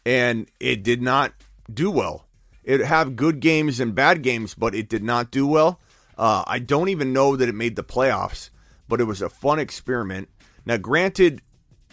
[0.05, 1.33] And it did not
[1.71, 2.25] do well.
[2.63, 5.79] It have good games and bad games, but it did not do well.
[6.19, 8.49] Uh, I don't even know that it made the playoffs,
[8.89, 10.27] but it was a fun experiment.
[10.65, 11.41] Now, granted,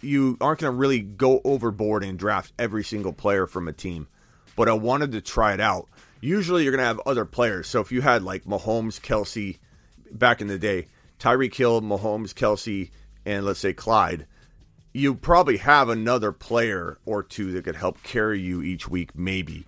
[0.03, 4.09] you aren't going to really go overboard and draft every single player from a team,
[4.57, 5.89] but I wanted to try it out.
[6.21, 7.69] Usually, you're going to have other players.
[7.69, 9.59] So if you had like Mahomes, Kelce,
[10.11, 10.89] back in the day,
[11.21, 12.91] Tyreek Hill, Mahomes, Kelce,
[13.25, 14.27] and let's say Clyde,
[14.93, 19.67] you probably have another player or two that could help carry you each week, maybe.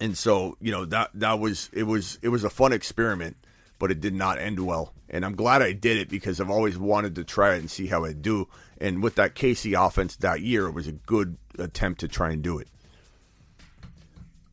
[0.00, 3.36] And so, you know, that that was it was it was a fun experiment,
[3.78, 4.92] but it did not end well.
[5.10, 7.86] And I'm glad I did it because I've always wanted to try it and see
[7.86, 8.48] how it do.
[8.80, 12.42] And with that KC offense that year, it was a good attempt to try and
[12.42, 12.68] do it.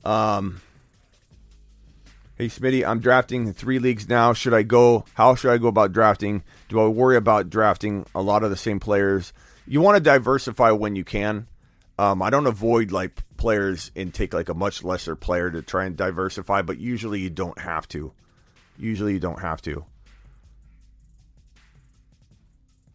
[0.04, 0.62] Um,
[2.38, 4.34] Hey Smitty, I'm drafting three leagues now.
[4.34, 5.06] Should I go?
[5.14, 6.44] How should I go about drafting?
[6.68, 9.32] Do I worry about drafting a lot of the same players?
[9.66, 11.48] You want to diversify when you can.
[11.98, 15.86] Um, I don't avoid like players and take like a much lesser player to try
[15.86, 18.12] and diversify, but usually you don't have to.
[18.76, 19.86] Usually you don't have to.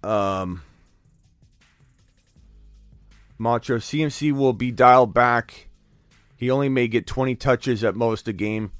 [0.03, 0.63] Um,
[3.39, 5.69] Macho CMC will be dialed back.
[6.37, 8.73] He only may get 20 touches at most a game.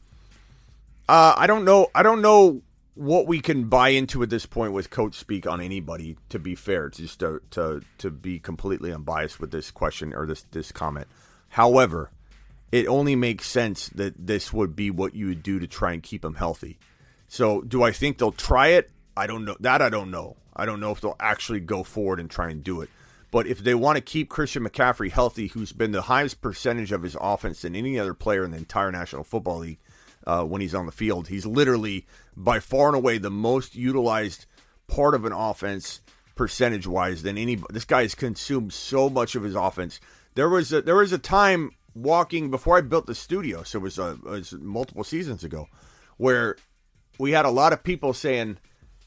[1.09, 1.87] Uh, I don't know.
[1.95, 2.63] I don't know
[2.97, 6.17] what we can buy into at this point with coach speak on anybody.
[6.31, 10.45] To be fair, just to to to be completely unbiased with this question or this
[10.51, 11.07] this comment.
[11.51, 12.11] However,
[12.73, 16.03] it only makes sense that this would be what you would do to try and
[16.03, 16.79] keep him healthy.
[17.29, 18.91] So, do I think they'll try it?
[19.17, 19.57] I don't know.
[19.61, 20.37] That I don't know.
[20.57, 22.91] I don't know if they'll actually go forward and try and do it.
[23.31, 27.03] But if they want to keep Christian McCaffrey healthy, who's been the highest percentage of
[27.03, 29.79] his offense than any other player in the entire National Football League,
[30.27, 31.29] uh, when he's on the field.
[31.29, 32.07] He's literally
[32.37, 34.47] by far and away the most utilized
[34.87, 36.01] part of an offense
[36.35, 37.59] percentage wise than any.
[37.71, 40.01] This guy has consumed so much of his offense.
[40.35, 43.83] There was a, there was a time walking before I built the studio, so it
[43.83, 45.67] was, uh, it was multiple seasons ago,
[46.17, 46.57] where
[47.19, 48.59] we had a lot of people saying,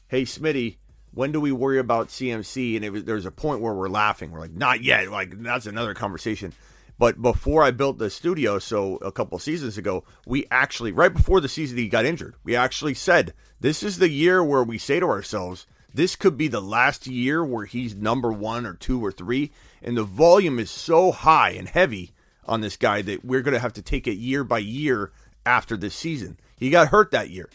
[0.08, 0.76] "Hey, Smitty."
[1.16, 2.74] When do we worry about CMC?
[2.74, 4.32] And it was, there was a point where we're laughing.
[4.32, 5.12] We're like, not yet.
[5.12, 6.52] Like that's another conversation.
[6.98, 11.40] But before I built the studio, so a couple seasons ago, we actually, right before
[11.40, 15.00] the season he got injured, we actually said, this is the year where we say
[15.00, 19.12] to ourselves, this could be the last year where he's number one or two or
[19.12, 19.52] three.
[19.80, 22.10] And the volume is so high and heavy
[22.46, 25.12] on this guy that we're going to have to take it year by year
[25.46, 26.38] after this season.
[26.56, 27.48] He got hurt that year.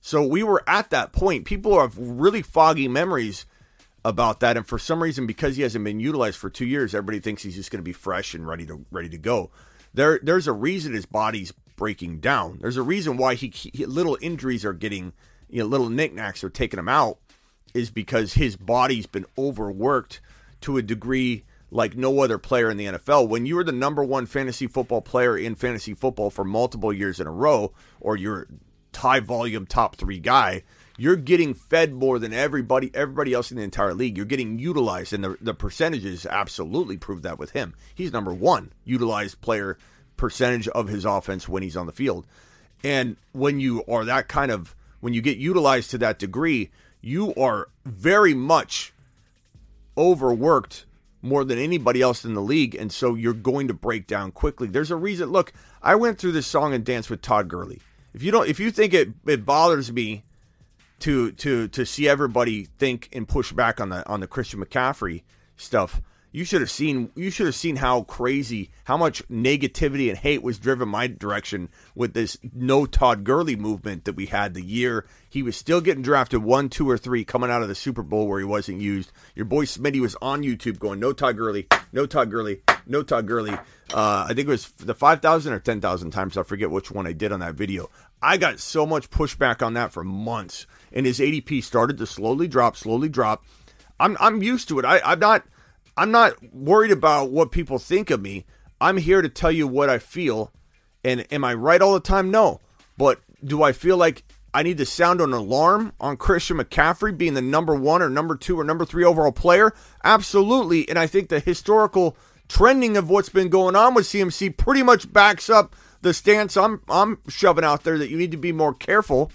[0.00, 1.44] So we were at that point.
[1.44, 3.46] People have really foggy memories
[4.04, 4.56] about that.
[4.56, 7.54] And for some reason, because he hasn't been utilized for two years, everybody thinks he's
[7.54, 9.50] just going to be fresh and ready to ready to go.
[9.94, 12.58] There, there's a reason his body's breaking down.
[12.60, 15.12] There's a reason why he, he little injuries are getting,
[15.48, 17.18] you know, little knickknacks are taking him out,
[17.74, 20.20] is because his body's been overworked
[20.62, 23.28] to a degree like no other player in the NFL.
[23.28, 27.18] When you are the number one fantasy football player in fantasy football for multiple years
[27.18, 28.46] in a row, or you're
[28.94, 30.62] high volume top three guy,
[30.98, 34.16] you're getting fed more than everybody everybody else in the entire league.
[34.16, 37.74] You're getting utilized, and the the percentages absolutely prove that with him.
[37.94, 39.78] He's number one utilized player
[40.16, 42.26] percentage of his offense when he's on the field.
[42.84, 46.70] And when you are that kind of when you get utilized to that degree,
[47.02, 48.94] you are very much
[49.98, 50.86] overworked
[51.20, 54.66] more than anybody else in the league, and so you're going to break down quickly.
[54.66, 55.30] There's a reason.
[55.30, 55.52] Look,
[55.82, 57.80] I went through this song and dance with Todd Gurley.
[58.14, 60.24] If you don't, if you think it it bothers me
[61.00, 65.22] to to to see everybody think and push back on the on the Christian McCaffrey
[65.56, 66.00] stuff.
[66.32, 70.42] You should have seen you should have seen how crazy how much negativity and hate
[70.42, 75.06] was driven my direction with this no Todd Gurley movement that we had the year
[75.28, 78.28] he was still getting drafted one, two, or three coming out of the Super Bowl
[78.28, 79.12] where he wasn't used.
[79.34, 83.26] Your boy Smitty was on YouTube going no Todd Gurley, no Todd Gurley, no Todd
[83.26, 83.52] Gurley.
[83.94, 86.36] Uh, I think it was the five thousand or ten thousand times.
[86.36, 87.88] I forget which one I did on that video.
[88.20, 92.46] I got so much pushback on that for months and his ADP started to slowly
[92.46, 93.44] drop, slowly drop.
[93.98, 94.84] I'm I'm used to it.
[94.84, 95.44] I, I'm not
[95.96, 98.46] I'm not worried about what people think of me.
[98.80, 100.50] I'm here to tell you what I feel.
[101.04, 102.30] And am I right all the time?
[102.30, 102.60] No.
[102.96, 104.24] But do I feel like
[104.54, 108.36] I need to sound an alarm on Christian McCaffrey being the number one or number
[108.36, 109.72] two or number three overall player?
[110.04, 110.88] Absolutely.
[110.88, 112.16] And I think the historical
[112.48, 116.82] trending of what's been going on with CMC pretty much backs up the stance I'm
[116.88, 119.30] I'm shoving out there that you need to be more careful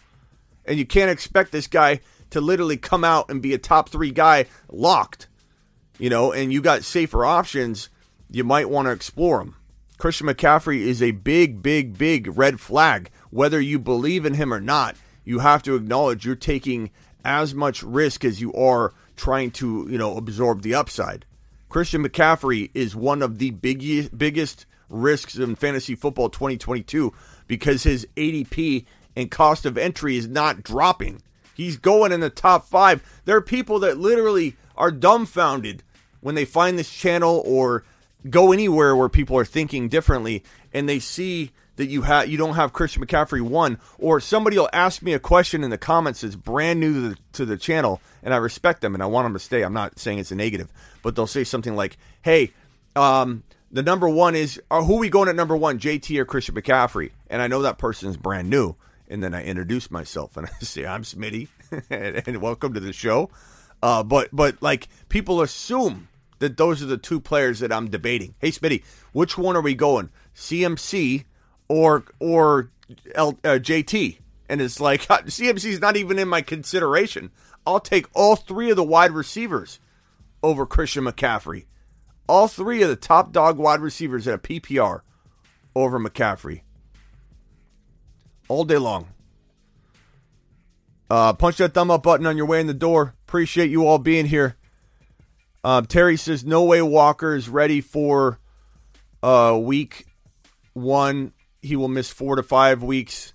[0.65, 4.11] and you can't expect this guy to literally come out and be a top 3
[4.11, 5.26] guy locked.
[5.99, 7.89] You know, and you got safer options,
[8.29, 9.55] you might want to explore them.
[9.97, 14.59] Christian McCaffrey is a big big big red flag whether you believe in him or
[14.59, 14.95] not.
[15.23, 16.91] You have to acknowledge you're taking
[17.25, 21.25] as much risk as you are trying to, you know, absorb the upside.
[21.69, 27.13] Christian McCaffrey is one of the biggest biggest risks in fantasy football 2022
[27.47, 31.21] because his ADP and cost of entry is not dropping.
[31.53, 33.03] He's going in the top five.
[33.25, 35.83] There are people that literally are dumbfounded
[36.21, 37.83] when they find this channel or
[38.29, 42.55] go anywhere where people are thinking differently and they see that you have you don't
[42.55, 46.35] have Christian McCaffrey one, or somebody will ask me a question in the comments that's
[46.35, 49.33] brand new to the, to the channel, and I respect them and I want them
[49.33, 49.61] to stay.
[49.63, 50.71] I'm not saying it's a negative,
[51.01, 52.51] but they'll say something like, "Hey,
[52.95, 56.55] um, the number one is uh, who we going at number one, JT or Christian
[56.55, 58.75] McCaffrey?" And I know that person is brand new,
[59.07, 61.47] and then I introduce myself and I say, "I'm Smitty,
[62.27, 63.29] and welcome to the show."
[63.81, 66.07] Uh, but but like people assume
[66.39, 68.35] that those are the two players that I'm debating.
[68.39, 70.09] Hey, Smitty, which one are we going?
[70.35, 71.25] CMC
[71.67, 72.71] or or
[73.15, 77.31] L, uh, JT, and it's like CMC is not even in my consideration.
[77.65, 79.79] I'll take all three of the wide receivers
[80.41, 81.65] over Christian McCaffrey.
[82.27, 85.01] All three of the top dog wide receivers at a PPR
[85.75, 86.61] over McCaffrey.
[88.47, 89.09] All day long.
[91.09, 93.15] Uh, punch that thumb up button on your way in the door.
[93.27, 94.55] Appreciate you all being here.
[95.63, 98.39] Uh, Terry says no way Walker is ready for
[99.23, 100.05] uh, week
[100.73, 103.33] one he will miss four to five weeks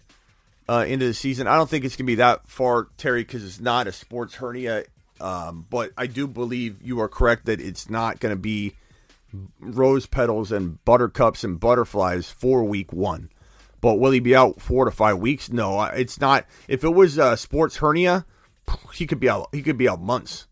[0.69, 1.47] uh, into the season.
[1.47, 4.37] I don't think it's going to be that far, Terry, because it's not a sports
[4.37, 4.85] hernia.
[5.21, 8.75] Um, but I do believe you are correct that it's not going to be
[9.61, 13.31] rose petals and buttercups and butterflies for week one.
[13.83, 15.51] But will he be out four to five weeks?
[15.51, 16.47] No, it's not.
[16.69, 18.25] If it was a sports hernia,
[18.95, 19.49] he could be out.
[19.53, 20.47] He could be out months.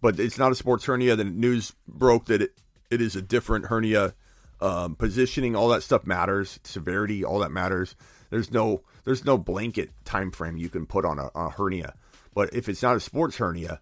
[0.00, 1.16] But it's not a sports hernia.
[1.16, 2.52] The news broke that it,
[2.90, 4.14] it is a different hernia
[4.60, 6.60] um, positioning, all that stuff matters.
[6.62, 7.96] Severity, all that matters.
[8.30, 11.94] There's no there's no blanket time frame you can put on a, a hernia.
[12.34, 13.80] But if it's not a sports hernia,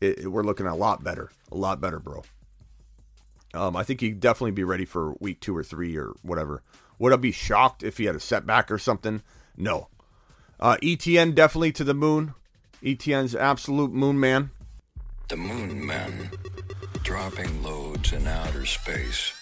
[0.00, 2.22] it, it, we're looking a lot better, a lot better, bro.
[3.54, 6.62] Um, I think he'd definitely be ready for week two or three or whatever.
[6.98, 9.22] Would I be shocked if he had a setback or something?
[9.56, 9.88] No.
[10.58, 12.34] Uh, ETN definitely to the moon.
[12.82, 14.50] ETN's absolute moon man.
[15.28, 16.30] The moon man
[17.02, 19.32] dropping loads in outer space.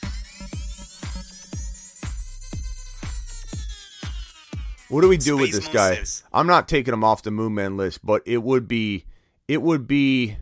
[4.88, 6.04] What do we do with this guy?
[6.32, 9.04] I'm not taking him off the Moon Man list, but it would be,
[9.48, 10.36] it would be,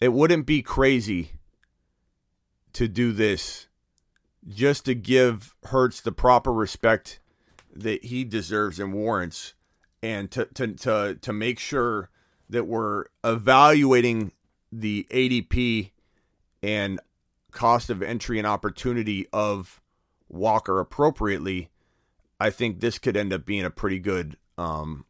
[0.00, 1.32] it wouldn't be crazy
[2.72, 3.67] to do this
[4.48, 7.20] just to give Hurts the proper respect
[7.74, 9.54] that he deserves and warrants,
[10.02, 12.10] and to to to to make sure
[12.50, 14.32] that we're evaluating
[14.72, 15.90] the ADP
[16.62, 17.00] and
[17.50, 19.80] cost of entry and opportunity of
[20.28, 21.70] Walker appropriately
[22.40, 25.04] I think this could end up being a pretty good um,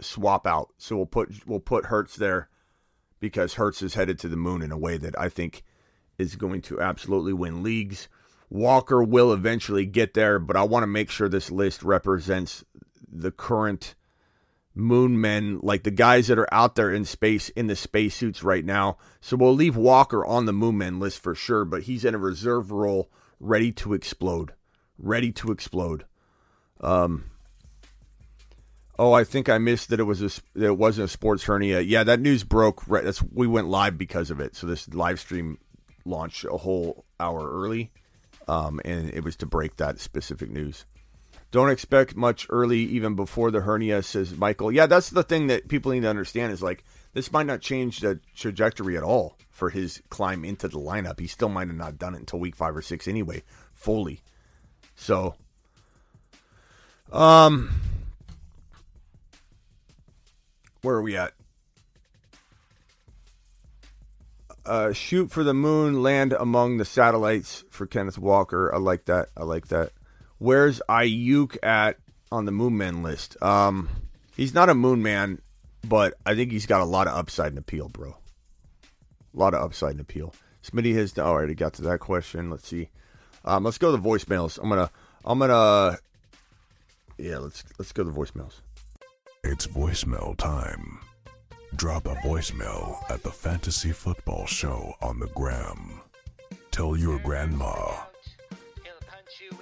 [0.00, 0.70] swap out.
[0.78, 2.48] So we'll put we'll put Hurts there
[3.20, 5.64] because Hurts is headed to the moon in a way that I think
[6.18, 8.08] is going to absolutely win leagues.
[8.50, 12.64] Walker will eventually get there, but I want to make sure this list represents
[13.10, 13.94] the current
[14.74, 18.64] moon men, like the guys that are out there in space in the spacesuits right
[18.64, 18.96] now.
[19.20, 22.18] So we'll leave Walker on the moon men list for sure, but he's in a
[22.18, 23.10] reserve role
[23.40, 24.52] ready to explode.
[24.98, 26.04] Ready to explode.
[26.80, 27.30] Um,
[28.98, 31.80] oh, I think I missed that it was a that it wasn't a sports hernia.
[31.80, 32.86] Yeah, that news broke.
[32.88, 34.56] Right, that's we went live because of it.
[34.56, 35.58] So this live stream
[36.04, 37.92] launched a whole hour early,
[38.48, 40.84] um, and it was to break that specific news.
[41.50, 44.70] Don't expect much early, even before the hernia, says Michael.
[44.70, 46.84] Yeah, that's the thing that people need to understand is like
[47.14, 51.18] this might not change the trajectory at all for his climb into the lineup.
[51.18, 53.42] He still might have not done it until week five or six anyway,
[53.72, 54.20] fully.
[54.94, 55.36] So
[57.12, 57.80] um,
[60.82, 61.32] where are we at?
[64.68, 68.72] Uh, shoot for the moon, land among the satellites for Kenneth Walker.
[68.74, 69.30] I like that.
[69.36, 69.92] I like that.
[70.36, 71.96] Where's Aiyuk at
[72.30, 73.42] on the Moon Man list?
[73.42, 73.88] Um,
[74.36, 75.40] he's not a Moon Man,
[75.82, 78.10] but I think he's got a lot of upside and appeal, bro.
[79.34, 80.34] A lot of upside and appeal.
[80.62, 81.16] Smitty has.
[81.16, 82.50] Oh, already got to that question.
[82.50, 82.90] Let's see.
[83.44, 84.58] Um, let's go to the voicemails.
[84.62, 84.90] I'm gonna.
[85.24, 85.98] I'm gonna
[87.18, 88.60] yeah, let's let's go to voicemails.
[89.42, 91.00] It's voicemail time.
[91.76, 96.00] Drop a voicemail at the Fantasy Football Show on the gram.
[96.70, 97.92] Tell your grandma.
[99.40, 99.58] You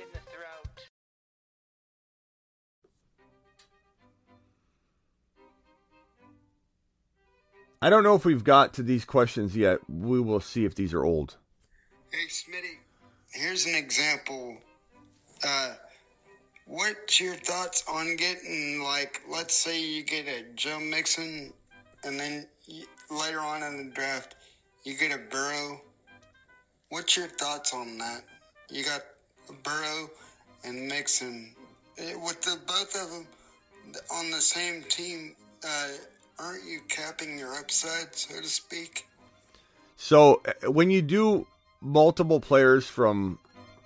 [7.82, 9.78] I don't know if we've got to these questions yet.
[9.88, 11.36] We will see if these are old.
[12.10, 12.78] Hey, Smitty,
[13.32, 14.56] here's an example.
[15.46, 15.74] Uh,
[16.64, 21.52] what's your thoughts on getting, like, let's say you get a Joe Mixon,
[22.06, 22.46] and then
[23.10, 24.36] later on in the draft,
[24.84, 25.80] you get a Burrow?
[26.88, 28.22] What's your thoughts on that?
[28.70, 29.02] You got
[29.62, 30.08] Burrow
[30.64, 31.54] and Mixon.
[31.98, 33.26] Eh, With the both of them
[34.12, 35.34] on the same team,
[35.66, 35.88] uh,
[36.38, 39.06] aren't you capping your upside, so to speak?
[39.96, 41.46] So uh, when you do
[41.80, 43.38] multiple players from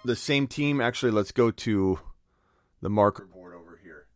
[0.04, 1.98] the same team, actually, let's go to
[2.82, 4.06] the marker board over here.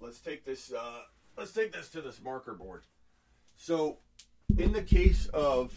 [0.00, 0.72] Let's take this.
[0.72, 1.00] Uh,
[1.36, 2.82] let's take this to this marker board.
[3.56, 3.98] So,
[4.58, 5.72] in the case of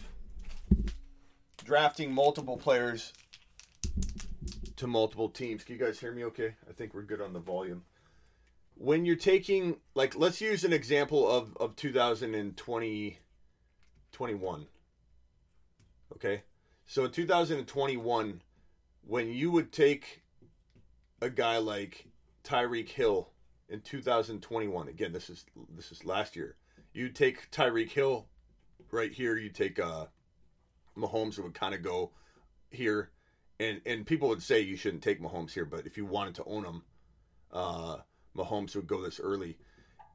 [1.63, 3.13] drafting multiple players
[4.75, 6.23] to multiple teams, can you guys hear me?
[6.25, 7.84] Okay, I think we're good on the volume.
[8.75, 13.19] When you're taking, like, let's use an example of of 2020,
[14.11, 14.67] 21.
[16.13, 16.43] Okay,
[16.85, 18.41] so in 2021,
[19.05, 20.21] when you would take
[21.21, 22.05] a guy like
[22.43, 23.29] Tyreek Hill
[23.69, 25.45] in 2021, again, this is
[25.76, 26.56] this is last year.
[26.94, 28.27] You take Tyreek Hill
[28.91, 29.38] right here.
[29.38, 30.06] You take uh,
[30.98, 32.11] Mahomes would kind of go
[32.72, 33.11] here,
[33.60, 36.45] and and people would say you shouldn't take Mahomes here, but if you wanted to
[36.45, 36.84] own him,
[37.52, 37.98] uh,
[38.35, 39.57] Mahomes would go this early.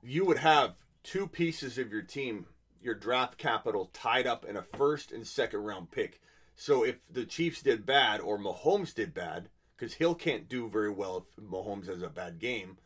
[0.03, 2.47] You would have two pieces of your team,
[2.81, 6.21] your draft capital tied up in a first and second round pick.
[6.55, 10.91] So if the Chiefs did bad or Mahomes did bad, because Hill can't do very
[10.91, 12.79] well if Mahomes has a bad game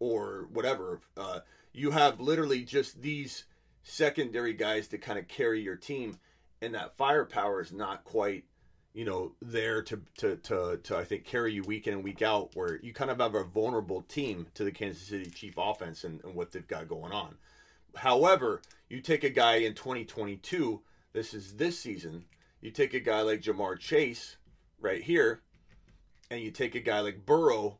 [0.00, 1.40] or whatever, uh,
[1.72, 3.44] you have literally just these
[3.82, 6.18] secondary guys to kind of carry your team,
[6.60, 8.44] and that firepower is not quite,
[8.92, 12.22] you know, there to to to, to I think carry you week in and week
[12.22, 16.02] out, where you kind of have a vulnerable team to the Kansas City Chief offense
[16.02, 17.36] and, and what they've got going on.
[17.94, 20.80] However, you take a guy in 2022,
[21.12, 22.24] this is this season,
[22.60, 24.36] you take a guy like Ja'Marr Chase
[24.80, 25.42] right here,
[26.30, 27.78] and you take a guy like Burrow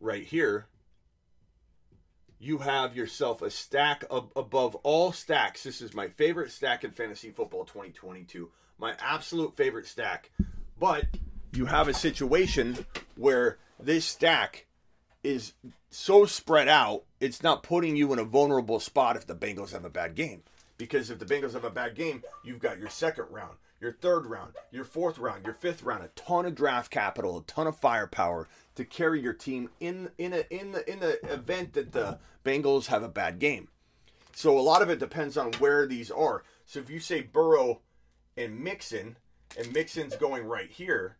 [0.00, 0.66] right here,
[2.42, 5.62] you have yourself a stack of, above all stacks.
[5.62, 8.50] This is my favorite stack in fantasy football 2022.
[8.78, 10.32] My absolute favorite stack.
[10.76, 11.04] But
[11.52, 14.66] you have a situation where this stack
[15.22, 15.52] is
[15.90, 19.84] so spread out, it's not putting you in a vulnerable spot if the Bengals have
[19.84, 20.42] a bad game.
[20.78, 24.26] Because if the Bengals have a bad game, you've got your second round, your third
[24.26, 27.76] round, your fourth round, your fifth round, a ton of draft capital, a ton of
[27.76, 32.18] firepower to carry your team in in a in the in the event that the
[32.44, 33.68] Bengals have a bad game.
[34.34, 36.42] So a lot of it depends on where these are.
[36.64, 37.82] So if you say Burrow
[38.36, 39.16] and Mixon,
[39.58, 41.18] and Mixon's going right here,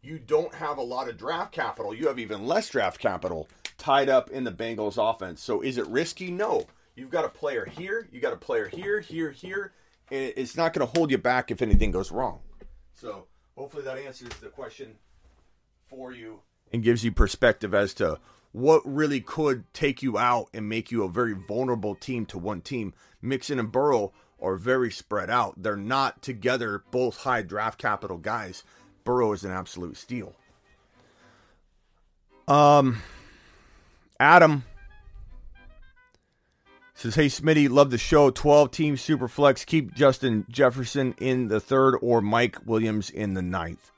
[0.00, 1.94] you don't have a lot of draft capital.
[1.94, 3.48] You have even less draft capital
[3.78, 5.42] tied up in the Bengals offense.
[5.42, 6.30] So is it risky?
[6.30, 6.66] No.
[6.94, 9.72] You've got a player here, you got a player here, here, here,
[10.10, 12.40] and it's not going to hold you back if anything goes wrong.
[12.92, 13.26] So
[13.56, 14.96] hopefully that answers the question
[15.88, 16.40] for you
[16.72, 18.18] and gives you perspective as to
[18.52, 22.60] what really could take you out and make you a very vulnerable team to one
[22.60, 22.92] team.
[23.20, 25.62] Mixon and Burrow are very spread out.
[25.62, 28.64] They're not together, both high draft capital guys.
[29.04, 30.34] Burrow is an absolute steal.
[32.48, 33.02] Um,
[34.18, 34.64] Adam
[36.94, 38.30] says, "Hey Smitty, love the show.
[38.30, 39.64] Twelve team super flex.
[39.64, 43.90] Keep Justin Jefferson in the third or Mike Williams in the ninth.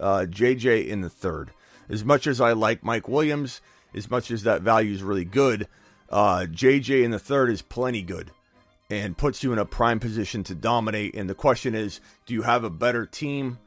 [0.00, 1.50] Uh, JJ in the third.
[1.88, 3.60] As much as I like Mike Williams,
[3.94, 5.68] as much as that value is really good,
[6.10, 8.30] uh, JJ in the third is plenty good."
[8.90, 11.14] And puts you in a prime position to dominate.
[11.14, 13.58] And the question is, do you have a better team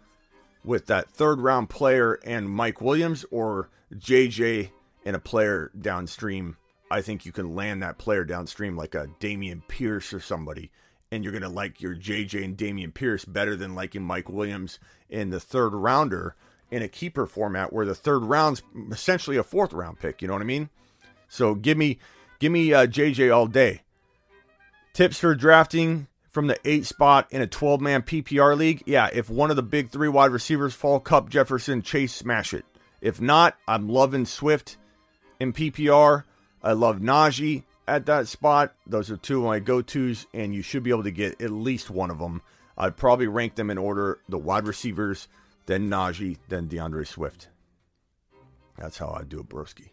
[0.64, 4.70] with that third round player and Mike Williams or JJ
[5.04, 6.58] and a player downstream?
[6.92, 10.72] I think you can land that player downstream like a Dameon Pierce or somebody,
[11.12, 14.80] and you're going to like your JJ and Dameon Pierce better than liking Mike Williams
[15.10, 16.36] in the third rounder
[16.76, 18.62] in a keeper format where the third round's
[18.92, 20.22] essentially a fourth round pick.
[20.22, 20.70] You know what I mean?
[21.30, 22.00] So give me
[22.40, 23.82] give me uh, JJ all day.
[24.94, 28.84] Tips for drafting from the eight spot in a 12 man PPR league.
[28.86, 32.66] Yeah, if one of the big three wide receivers fall, Kupp, Jefferson, Chase, smash it.
[33.00, 34.76] If not, I'm loving Swift
[35.40, 36.26] in PPR.
[36.62, 38.74] I love Najee at that spot.
[38.86, 41.52] Those are two of my go tos, and you should be able to get at
[41.52, 42.42] least one of them.
[42.78, 45.30] I'd probably rank them in order the wide receivers,
[45.66, 47.50] then Najee, then D'Andre Swift.
[48.78, 49.90] That's how I do it, broski.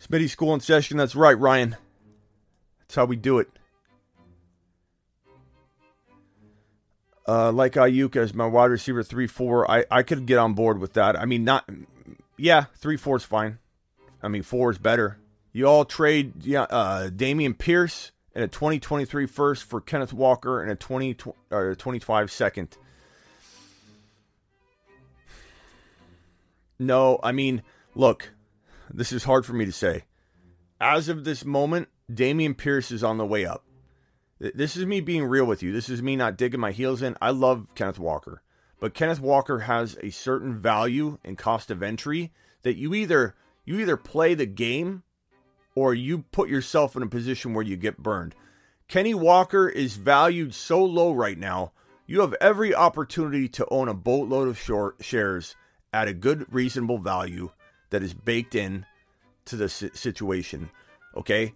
[0.00, 0.96] Smitty school in session.
[0.96, 1.76] That's right, Ryan.
[2.80, 3.48] That's how we do it.
[7.28, 10.78] Uh, like Aiyuk as my wide receiver three four, I I could get on board
[10.78, 11.18] with that.
[11.18, 11.68] I mean, not
[12.36, 13.58] yeah, three four is fine.
[14.22, 15.18] I mean, four is better.
[15.52, 20.70] You all trade yeah, uh, Dameon Pierce and a 2023 first for Kenneth Walker and
[20.70, 21.16] a 20
[21.50, 22.76] or 25 second.
[26.78, 27.62] No, I mean,
[27.94, 28.32] look,
[28.92, 30.04] this is hard for me to say.
[30.80, 33.64] As of this moment, Dameon Pierce is on the way up.
[34.38, 35.72] This is me being real with you.
[35.72, 37.16] This is me not digging my heels in.
[37.22, 38.42] I love Kenneth Walker,
[38.78, 42.32] but Kenneth Walker has a certain value and cost of entry
[42.62, 43.34] that you either
[43.64, 45.02] you either play the game
[45.74, 48.34] or you put yourself in a position where you get burned.
[48.88, 51.72] Kenny Walker is valued so low right now.
[52.06, 55.56] You have every opportunity to own a boatload of short shares
[55.96, 57.50] at a good, reasonable value
[57.88, 58.84] that is baked in
[59.46, 60.70] to the situation.
[61.16, 61.54] Okay.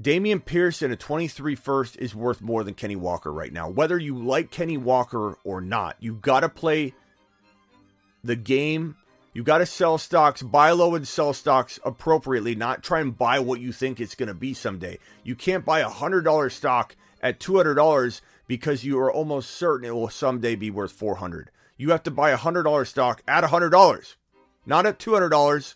[0.00, 3.68] Dameon Pearson in a 23 first is worth more than Kenny Walker right now.
[3.68, 6.94] Whether you like Kenny Walker or not, you got to play
[8.24, 8.96] the game.
[9.34, 13.38] You got to sell stocks, buy low and sell stocks appropriately, not try and buy
[13.38, 14.98] what you think it's going to be someday.
[15.24, 20.08] You can't buy a $100 stock at $200 because you are almost certain it will
[20.08, 21.50] someday be worth 400.
[21.76, 24.14] You have to buy a $100 stock at a $100,
[24.66, 25.74] not at $200.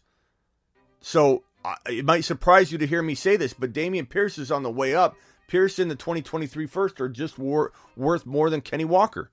[1.01, 1.43] So
[1.86, 4.70] it might surprise you to hear me say this, but Dameon Pierce is on the
[4.70, 5.16] way up.
[5.48, 9.31] Pierce in the 2023 first are just wor- worth more than Kenny Walker.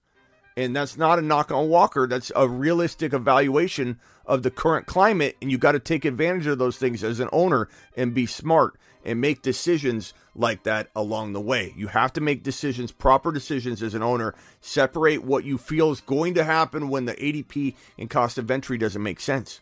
[0.56, 2.06] And that's not a knock on Walker.
[2.06, 5.36] That's a realistic evaluation of the current climate.
[5.42, 8.78] And you got to take advantage of those things as an owner and be smart
[9.04, 11.74] and make decisions like that along the way.
[11.76, 14.34] You have to make decisions, proper decisions as an owner.
[14.62, 18.78] Separate what you feel is going to happen when the ADP and cost of entry
[18.78, 19.62] doesn't make sense.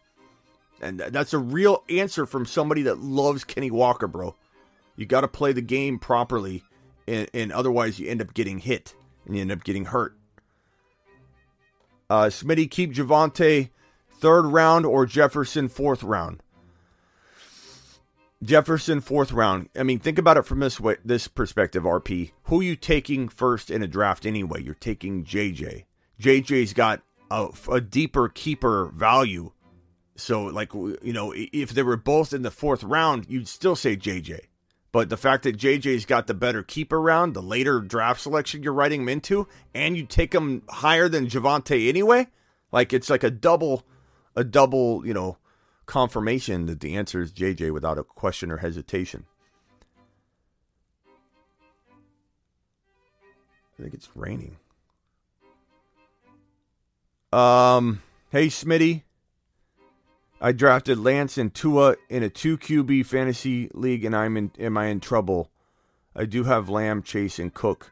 [0.81, 4.35] And that's a real answer from somebody that loves Kenny Walker, bro.
[4.95, 6.63] You got to play the game properly,
[7.07, 8.93] and, and, otherwise you end up getting hit
[9.25, 10.15] and you end up getting hurt.
[12.09, 13.69] Uh, Smitty, keep Javonte
[14.19, 16.41] third round or Jefferson fourth round.
[18.43, 19.69] Jefferson fourth round.
[19.75, 21.83] I mean, think about it from this way, this perspective.
[21.83, 24.63] RP, who are you taking first in a draft anyway?
[24.63, 25.85] You're taking JJ.
[26.19, 29.51] JJ's got a, a deeper keeper value
[30.21, 33.97] so, like, you know, if they were both in the fourth round, you'd still say
[33.97, 34.41] JJ.
[34.91, 38.73] But the fact that JJ's got the better keeper round, the later draft selection you're
[38.73, 42.27] writing him into, and you take him higher than Javonte anyway,
[42.71, 43.83] like it's like a double,
[44.35, 45.37] a double, you know,
[45.91, 49.25] confirmation that the answer is JJ without a question or hesitation.
[53.77, 54.55] I think it's raining.
[57.33, 59.01] Um, hey Smitty,
[60.39, 64.51] I drafted Lance and Tua in a two QB fantasy league, and I'm in.
[64.59, 65.51] Am I in trouble?
[66.15, 67.91] I do have Lamb, Chase, and Cook.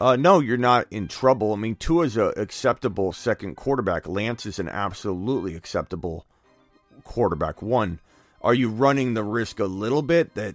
[0.00, 1.52] Uh, no, you're not in trouble.
[1.52, 4.08] I mean, Tua's a acceptable second quarterback.
[4.08, 6.26] Lance is an absolutely acceptable
[7.10, 7.60] quarterback.
[7.60, 7.98] One,
[8.40, 10.54] are you running the risk a little bit that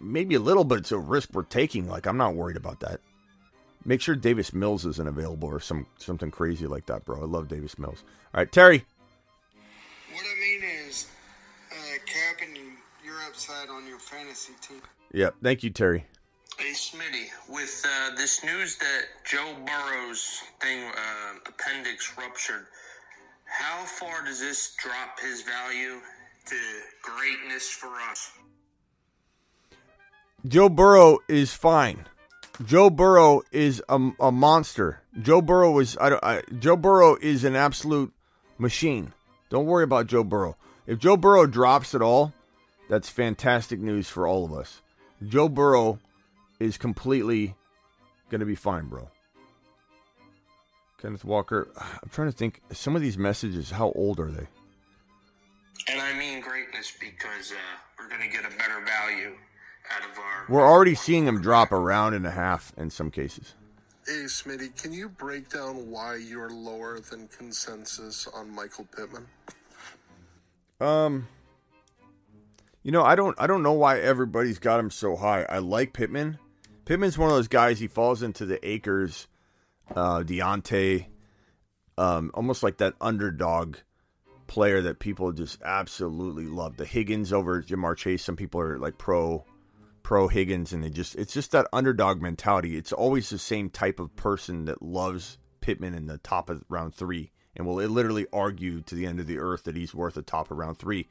[0.00, 1.88] maybe a little bit it's a risk we're taking?
[1.88, 3.00] Like, I'm not worried about that.
[3.84, 7.22] Make sure Davis Mills isn't available or some something crazy like that, bro.
[7.22, 8.02] I love Davis Mills.
[8.34, 8.84] All right, Terry.
[10.12, 11.06] What I mean is,
[11.70, 12.56] uh, Captain,
[13.04, 14.82] you're upside on your fantasy team.
[15.12, 15.36] Yep.
[15.40, 16.06] Thank you, Terry.
[16.58, 22.66] Hey, Smitty, with uh, this news that Joe Burrow's thing, uh, appendix ruptured,
[23.58, 26.00] how far does this drop his value
[26.46, 26.56] to
[27.02, 28.30] greatness for us?
[30.46, 32.04] Joe Burrow is fine.
[32.64, 35.00] Joe Burrow is a, a monster.
[35.22, 38.12] Joe Burrow is I, I, Joe Burrow is an absolute
[38.58, 39.14] machine.
[39.48, 40.56] Don't worry about Joe Burrow.
[40.86, 42.34] If Joe Burrow drops at all,
[42.90, 44.82] that's fantastic news for all of us.
[45.26, 45.98] Joe Burrow
[46.60, 47.54] is completely
[48.30, 49.10] going to be fine, bro.
[51.00, 52.60] Kenneth Walker, I'm trying to think.
[52.72, 54.46] Some of these messages, how old are they?
[55.88, 59.34] And I mean greatness because uh, we're going to get a better value
[59.94, 60.46] out of our.
[60.48, 63.54] We're already seeing him drop a round and a half in some cases.
[64.06, 69.26] Hey, Smitty, can you break down why you're lower than consensus on Michael Pittman?
[70.80, 71.26] Um,
[72.82, 75.42] you know, I don't I don't know why everybody's got him so high.
[75.48, 76.38] I like Pittman.
[76.84, 77.80] Pittman's one of those guys.
[77.80, 79.26] He falls into the Akers,
[79.94, 81.06] uh, Diontae,
[81.98, 83.76] um, almost like that underdog
[84.46, 86.76] player that people just absolutely love.
[86.76, 88.22] The Higgins over Ja'Marr Chase.
[88.24, 89.44] Some people are like pro
[90.02, 92.76] pro Higgins, and they just it's just that underdog mentality.
[92.76, 96.94] It's always the same type of person that loves Pittman in the top of round
[96.94, 100.22] three, and will literally argue to the end of the earth that he's worth a
[100.22, 101.08] top of round three.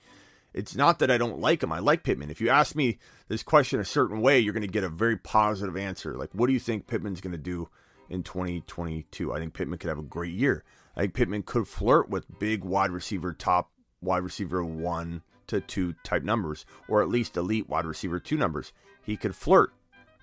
[0.54, 1.74] It's not that I don't like him.
[1.74, 2.32] I like Pittman.
[2.32, 2.98] If you ask me
[3.28, 6.16] this question a certain way, you're going to get a very positive answer.
[6.16, 7.68] Like, what do you think Pittman's going to do
[8.10, 9.34] in 2022?
[9.34, 10.64] I think Pittman could have a great year.
[10.96, 13.72] I think Pittman could flirt with big wide receiver, top
[14.02, 18.74] wide receiver one to two type numbers, or at least elite wide receiver two numbers.
[19.04, 19.74] He could flirt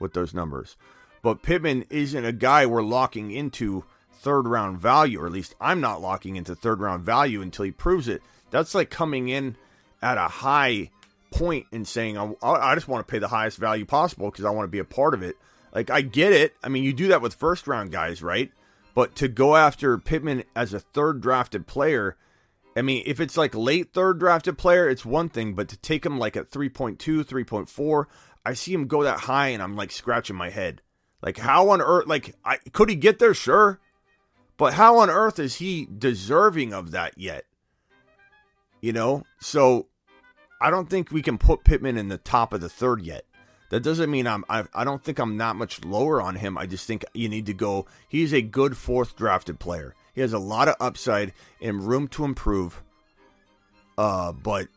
[0.00, 0.76] with those numbers.
[1.22, 5.80] But Pittman isn't a guy we're locking into third round value, or at least I'm
[5.80, 8.22] not locking into third round value until he proves it.
[8.50, 9.56] That's like coming in
[10.00, 10.90] at a high
[11.32, 14.50] point and saying, I, I just want to pay the highest value possible because I
[14.50, 15.36] want to be a part of it.
[15.74, 16.55] Like, I get it.
[16.62, 18.51] I mean, you do that with first round guys, right?
[18.94, 22.16] But to go after Pittman as a third drafted player,
[22.77, 26.05] I mean, if it's like late third drafted player, it's one thing, but to take
[26.05, 28.05] him like at 3.2, 3.4,
[28.44, 30.82] I see him go that high and I'm like scratching my head.
[31.23, 33.35] Like, how on earth, like, I, could he get there?
[33.35, 33.81] Sure.
[34.57, 37.44] But how on earth is he deserving of that yet?
[38.81, 39.24] You know?
[39.40, 39.86] So
[40.61, 43.24] I don't think we can put Pittman in the top of the third yet.
[43.73, 44.44] That doesn't mean I'm.
[44.51, 46.59] I, I don't think I'm not much lower on him.
[46.59, 47.86] I just think you need to go.
[48.07, 49.94] He's a good fourth drafted player.
[50.15, 52.82] He has a lot of upside and room to improve.
[53.97, 54.69] Uh, but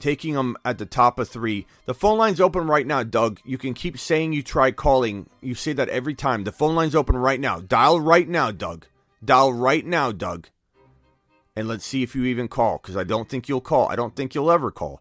[0.00, 3.40] taking him at the top of three, the phone line's open right now, Doug.
[3.42, 5.30] You can keep saying you try calling.
[5.40, 6.44] You say that every time.
[6.44, 7.60] The phone line's open right now.
[7.60, 8.84] Dial right now, Doug.
[9.24, 10.48] Dial right now, Doug.
[11.56, 13.88] And let's see if you even call, because I don't think you'll call.
[13.88, 15.00] I don't think you'll ever call.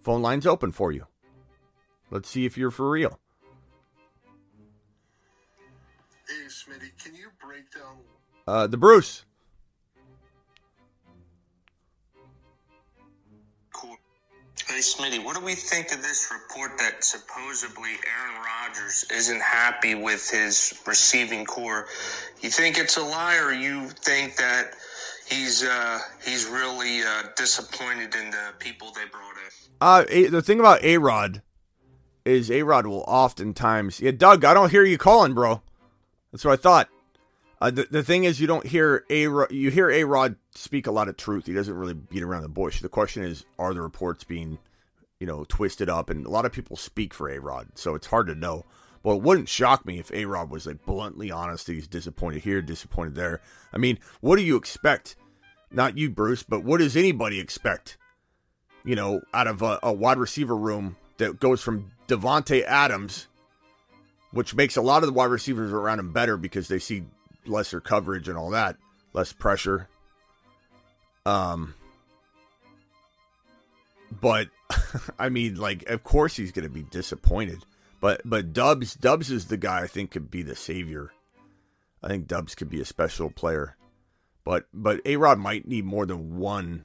[0.00, 1.08] Phone line's open for you.
[2.14, 3.18] Let's see if you're for real.
[6.28, 7.96] Hey, Smitty, can you break down?
[8.46, 9.24] Uh, the Bruce.
[13.72, 13.96] Cool.
[14.68, 19.96] Hey, Smitty, what do we think of this report that supposedly Aaron Rodgers isn't happy
[19.96, 21.88] with his receiving corps?
[22.40, 24.74] You think it's a lie, or you think that
[25.28, 29.50] he's uh, he's really uh, disappointed in the people they brought in?
[29.80, 31.42] Uh, the thing about A Rod
[32.24, 34.00] is A Rod will oftentimes.
[34.00, 35.62] Yeah, Doug, I don't hear you calling, bro.
[36.32, 36.88] That's what I thought.
[37.60, 40.92] Uh, the, the thing is, you don't hear A you hear A Rod speak a
[40.92, 41.46] lot of truth.
[41.46, 42.80] He doesn't really beat around the bush.
[42.80, 44.58] The question is, are the reports being,
[45.20, 46.10] you know, twisted up?
[46.10, 48.64] And a lot of people speak for A Rod, so it's hard to know.
[49.02, 51.66] But it wouldn't shock me if A Rod was like bluntly honest.
[51.66, 53.40] He's disappointed here, disappointed there.
[53.72, 55.16] I mean, what do you expect?
[55.70, 57.98] Not you, Bruce, but what does anybody expect?
[58.84, 63.28] You know, out of a, a wide receiver room that goes from Davante Adams,
[64.30, 67.04] which makes a lot of the wide receivers around him better because they see
[67.46, 68.76] lesser coverage and all that,
[69.12, 69.88] less pressure.
[71.26, 71.74] Um,
[74.20, 74.48] but
[75.18, 77.64] I mean, like, of course he's going to be disappointed.
[78.00, 81.12] But but Dubs Dubs is the guy I think could be the savior.
[82.02, 83.76] I think Dubs could be a special player.
[84.44, 86.84] But but A Rod might need more than one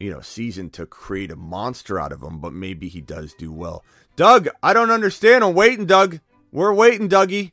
[0.00, 3.52] you know, season to create a monster out of him, but maybe he does do
[3.52, 3.84] well.
[4.16, 5.44] Doug, I don't understand.
[5.44, 6.20] I'm waiting, Doug.
[6.50, 7.52] We're waiting, Dougie.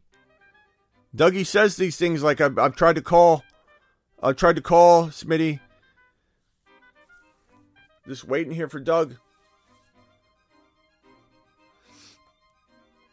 [1.15, 3.43] Dougie says these things like I've, I've tried to call.
[4.23, 5.59] I've tried to call Smitty.
[8.07, 9.15] Just waiting here for Doug.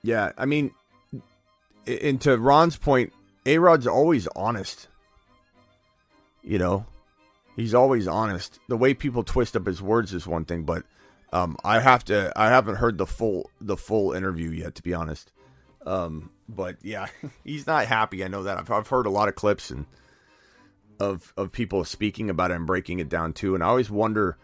[0.02, 0.70] Yeah, I mean,
[1.86, 3.12] and to Ron's point,
[3.47, 4.89] A Rod's always honest.
[6.43, 6.86] You know,
[7.56, 8.59] he's always honest.
[8.68, 10.85] The way people twist up his words is one thing, but
[11.32, 12.32] um, I have to.
[12.36, 15.32] I haven't heard the full the full interview yet, to be honest.
[15.85, 17.06] Um, but yeah,
[17.44, 18.24] he's not happy.
[18.24, 18.59] I know that.
[18.59, 19.86] I've, I've heard a lot of clips and
[21.01, 23.55] of of people speaking about it and breaking it down too.
[23.55, 24.39] And I always wonder.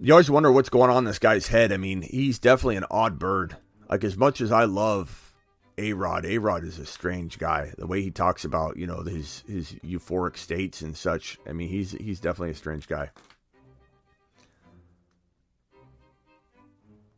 [0.00, 1.70] You always wonder what's going on in this guy's head.
[1.70, 3.56] I mean, he's definitely an odd bird.
[3.88, 5.31] Like as much as I love
[5.78, 7.72] A Rod, A Rod is a strange guy.
[7.78, 11.38] The way he talks about you know his his euphoric states and such.
[11.48, 13.10] I mean, he's he's definitely a strange guy.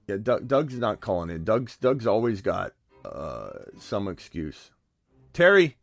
[0.07, 1.45] Yeah, Doug, Doug's not calling in.
[1.45, 2.73] Doug's Doug's always got
[3.05, 4.71] uh, some excuse.
[5.33, 5.77] Terry,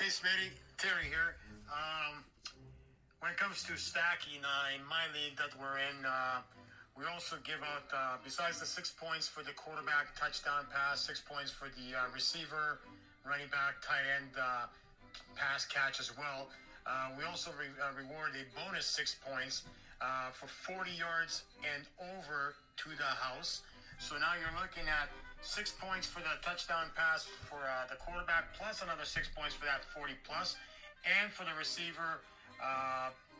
[0.00, 1.36] Hey, Smitty, Terry here.
[1.68, 2.24] Um,
[3.20, 6.40] when it comes to stacking, uh, in my league that we're in, uh,
[7.00, 11.16] we also give out, uh, besides the six points for the quarterback touchdown pass, six
[11.24, 12.84] points for the uh, receiver,
[13.24, 14.68] running back, tight end uh,
[15.32, 16.52] pass catch as well.
[16.84, 19.64] Uh, we also re- uh, reward a bonus six points
[20.04, 23.64] uh, for 40 yards and over to the house.
[23.96, 25.08] So now you're looking at
[25.40, 29.84] six points for the touchdown pass for the quarterback, plus another six points for that
[29.96, 30.56] 40 plus,
[31.04, 32.20] and for the receiver,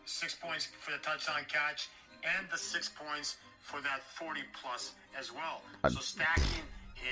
[0.05, 1.89] six points for the touchdown catch,
[2.25, 5.63] and the six points for that 40 plus as well.
[5.89, 6.65] So stacking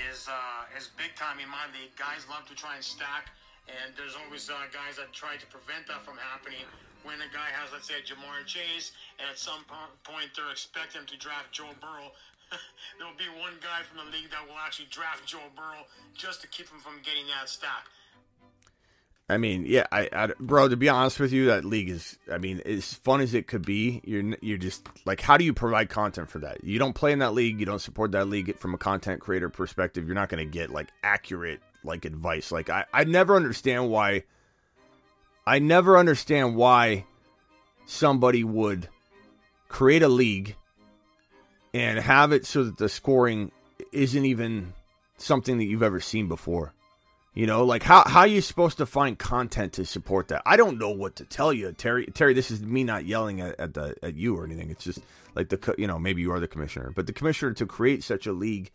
[0.09, 1.93] is uh, is big time in my league.
[1.97, 3.29] Guys love to try and stack,
[3.67, 6.65] and there's always uh, guys that try to prevent that from happening.
[7.07, 9.63] when a guy has, let's say, Ja'Marr Chase, and at some
[10.03, 12.11] point they're expecting him to draft Joe Burrow.
[12.99, 16.47] There'll be one guy from the league that will actually draft Joe Burrow just to
[16.51, 17.87] keep him from getting that stack.
[19.29, 20.67] I mean, yeah, I, I, bro.
[20.67, 22.17] To be honest with you, that league is.
[22.31, 25.53] I mean, as fun as it could be, you're you're just like, how do you
[25.53, 26.63] provide content for that?
[26.63, 27.59] You don't play in that league.
[27.59, 30.07] You don't support that league from a content creator perspective.
[30.07, 32.51] You're not going to get like accurate like advice.
[32.51, 34.23] Like I, I never understand why.
[35.45, 37.05] I never understand why
[37.85, 38.89] somebody would
[39.67, 40.55] create a league
[41.73, 43.51] and have it so that the scoring
[43.91, 44.73] isn't even
[45.17, 46.73] something that you've ever seen before.
[47.39, 50.41] You know, like how how are you supposed to find content to support that?
[50.45, 52.05] I don't know what to tell you, Terry.
[52.07, 54.69] Terry, this is me not yelling at, at the at you or anything.
[54.69, 54.99] It's just
[55.35, 58.27] like the you know maybe you are the commissioner, but the commissioner to create such
[58.27, 58.71] a league,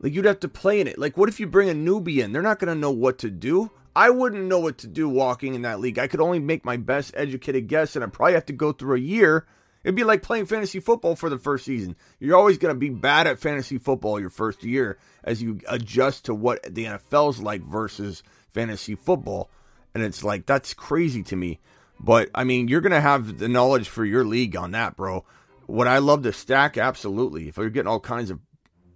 [0.00, 0.98] like you'd have to play in it.
[0.98, 2.32] Like what if you bring a newbie in?
[2.32, 3.70] They're not to know what to do.
[3.94, 5.98] I wouldn't know what to do walking in that league.
[5.98, 8.96] I could only make my best educated guess, and I'd probably have to go through
[8.96, 9.46] a year.
[9.84, 11.96] It'd be like playing fantasy football for the first season.
[12.20, 16.26] You're always going to be bad at fantasy football your first year as you adjust
[16.26, 18.22] to what the NFL's like versus
[18.52, 19.50] fantasy football.
[19.94, 21.60] And it's like, that's crazy to me.
[21.98, 25.24] But I mean, you're going to have the knowledge for your league on that, bro.
[25.66, 26.76] Would I love to stack?
[26.76, 27.48] Absolutely.
[27.48, 28.40] If you're getting all kinds of,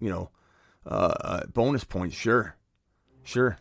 [0.01, 0.31] you know,
[0.85, 2.57] uh, uh, bonus points, sure.
[3.25, 3.59] Sure.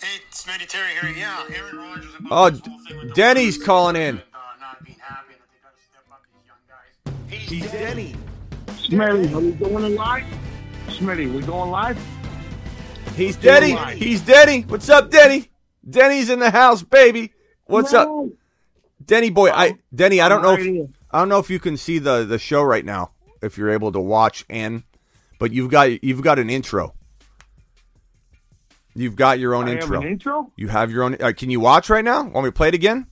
[0.00, 1.14] Hey, Smitty Terry here.
[1.16, 2.12] Yeah, Aaron Rodgers.
[2.30, 4.20] Oh, this whole thing with the Denny's calling in.
[7.34, 7.48] Young guys.
[7.48, 8.14] He's Denny.
[8.66, 10.24] Smitty, are we going live?
[10.88, 11.98] Smitty, we going live?
[13.16, 13.76] He's Denny.
[13.96, 14.62] He's Denny.
[14.62, 15.50] What's up, Denny?
[15.88, 17.32] Denny's in the house, baby.
[17.66, 18.08] What's up,
[19.04, 19.50] Denny boy?
[19.50, 20.20] I Denny.
[20.20, 20.54] I don't know.
[20.54, 23.12] If, I don't know if you can see the the show right now.
[23.42, 24.84] If you're able to watch and,
[25.38, 26.94] but you've got you've got an intro.
[28.94, 30.00] You've got your own I have intro.
[30.00, 30.52] an intro?
[30.56, 31.16] You have your own.
[31.20, 32.22] Uh, can you watch right now?
[32.22, 33.06] Want me to play it again?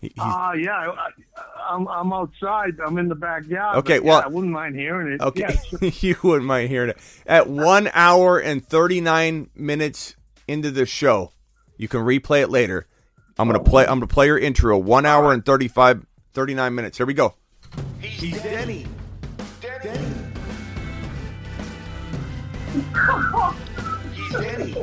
[0.00, 0.72] He- Ah, yeah.
[0.72, 2.78] I, I, I'm I'm outside.
[2.84, 3.76] I'm in the backyard.
[3.78, 5.20] Okay, but yeah, well- I wouldn't mind hearing it.
[5.20, 6.98] Okay, Yeah, you wouldn't mind hearing it.
[7.26, 10.16] At one hour and thirty nine minutes
[10.48, 11.32] into the show,
[11.76, 12.86] you can replay it later.
[13.38, 13.82] I'm gonna play.
[13.84, 14.76] I'm gonna play your intro.
[14.78, 16.04] One hour and 35,
[16.34, 16.96] 39 minutes.
[16.98, 17.34] Here we go.
[18.00, 18.86] He's Denny.
[19.60, 19.98] Denny.
[24.14, 24.74] He's Denny.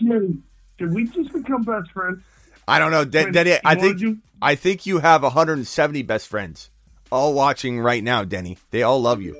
[0.00, 0.38] Smitty,
[0.78, 2.22] did we just become best friends?
[2.68, 3.56] I don't know, Den- Denny.
[3.64, 6.70] I think do- I think you have 170 best friends,
[7.10, 8.58] all watching right now, Denny.
[8.70, 9.34] They all love you.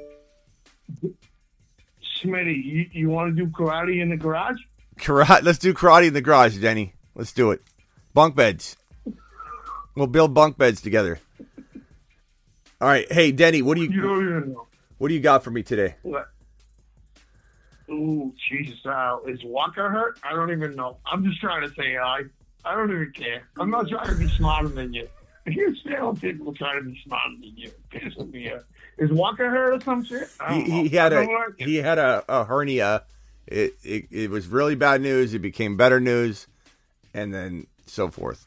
[2.23, 4.57] Smitty, you, you want to do karate in the garage?
[4.99, 5.43] Karate.
[5.45, 6.95] Let's do karate in the garage, Denny.
[7.15, 7.63] Let's do it.
[8.15, 8.77] Bunk beds.
[9.95, 11.19] We'll build bunk beds together.
[12.81, 13.11] All right.
[13.13, 13.63] Hey, Denny.
[13.63, 14.67] What do you, You don't even know.
[14.99, 15.97] what do you got for me today?
[16.03, 16.29] What?
[17.91, 18.79] Ooh, Jesus.
[18.85, 20.19] Uh, is Walker hurt?
[20.23, 20.99] I don't even know.
[21.07, 22.21] I'm just trying to say hi.
[22.69, 23.49] I don't even care.
[23.59, 25.09] I'm not trying to be smarter than you.
[25.47, 27.71] Hear still people trying to be smarter than you.
[27.91, 28.63] Pissing me off.
[28.99, 30.29] Is Walker hurt or some shit?
[30.39, 31.67] I He, he had a don't like it.
[31.67, 33.05] he had a, a hernia.
[33.47, 35.33] It, it it was really bad news.
[35.33, 36.47] It became better news,
[37.15, 38.47] and then so forth.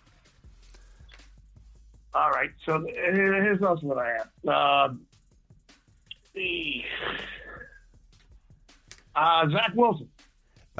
[2.14, 4.90] All right, so here's also what I have.
[4.92, 5.02] Um,
[6.36, 6.84] the
[9.16, 10.10] uh, Zach Wilson.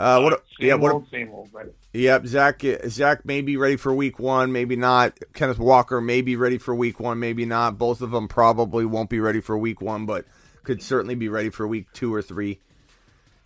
[0.02, 0.44] Uh, what?
[0.60, 0.92] Same Yeah, what?
[0.94, 1.68] old, same old, right?
[1.94, 2.62] Yep, Zach.
[2.88, 5.18] Zach may be ready for week one, maybe not.
[5.34, 7.78] Kenneth Walker may be ready for week one, maybe not.
[7.78, 10.26] Both of them probably won't be ready for week one, but
[10.64, 12.60] could certainly be ready for week two or three.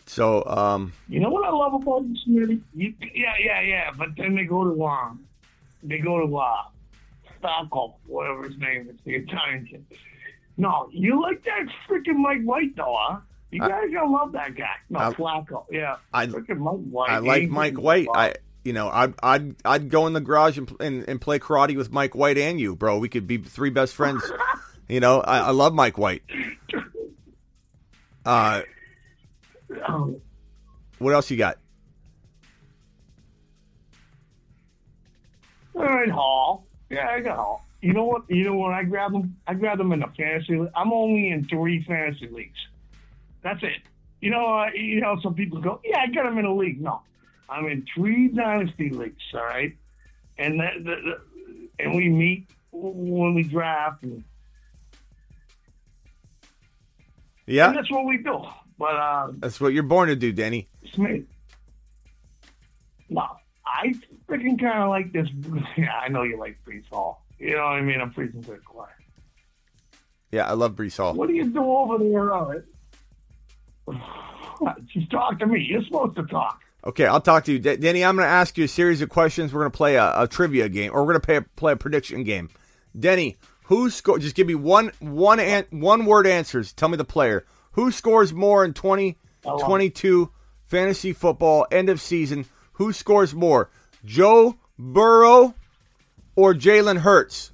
[0.05, 2.61] So, um, You know what I love about you, Smitty?
[2.75, 3.91] You, yeah, yeah, yeah.
[3.97, 5.25] But then they go to um,
[5.83, 6.63] they go to uh,
[7.41, 9.85] Falco, whatever his name is, the Italian kid.
[10.57, 13.19] No, you like that freaking Mike White though, huh?
[13.55, 14.65] You I- guys gotta love that guy.
[14.89, 15.65] No, I- Flacco.
[15.71, 17.09] Yeah, I- Mike White.
[17.09, 18.07] I like Mike White.
[18.13, 18.33] I,
[18.63, 21.91] you know, I'd I'd I'd go in the garage and, and and play karate with
[21.91, 22.97] Mike White and you, bro.
[22.97, 24.23] We could be three best friends.
[24.89, 26.23] you know, I, I love Mike White.
[28.25, 28.61] Uh,
[29.87, 30.17] Um,
[30.99, 31.57] what else you got?
[35.75, 36.65] All right, Hall.
[36.89, 37.65] Yeah, I got Hall.
[37.81, 38.23] You know what?
[38.29, 40.57] You know when I grab them, I grab them in a fantasy.
[40.57, 40.69] league.
[40.75, 42.57] I'm only in three fantasy leagues.
[43.45, 43.83] That's it.
[44.21, 46.81] You know, uh, you know, some people go, "Yeah, I got them in a league."
[46.81, 47.01] No,
[47.47, 49.21] I'm in three dynasty leagues.
[49.35, 49.77] All right,
[50.39, 54.23] and that, the, the, and we meet when we draft, and,
[57.45, 58.43] Yeah, and that's what we do.
[58.79, 60.67] But uh, that's what you're born to do, Denny.
[60.91, 61.25] Smith,
[63.09, 63.27] no,
[63.63, 63.93] I
[64.27, 65.29] freaking kind of like this.
[65.77, 67.23] Yeah, I know you like Breece Hall.
[67.37, 68.01] You know what I mean?
[68.01, 68.89] I'm freezing to the quiet.
[70.31, 71.13] Yeah, I love Breece Hall.
[71.13, 72.33] What do you do over there?
[72.33, 72.63] All right.
[74.93, 75.61] Just talk to me.
[75.69, 76.61] You're supposed to talk.
[76.85, 78.05] Okay, I'll talk to you, D- Denny.
[78.05, 79.51] I'm going to ask you a series of questions.
[79.51, 81.71] We're going to play a, a trivia game, or we're going to play a, play
[81.73, 82.49] a prediction game.
[82.97, 84.19] Denny, who score?
[84.19, 86.73] Just give me one one an- one word answers.
[86.73, 90.31] Tell me the player who scores more in 2022
[90.65, 92.45] fantasy football end of season.
[92.73, 93.69] Who scores more,
[94.03, 95.55] Joe Burrow
[96.35, 97.51] or Jalen Hurts?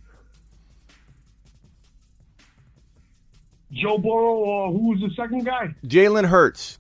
[3.72, 5.73] Joe Burrow or who was the second guy?
[5.85, 6.77] Jalen Hurts.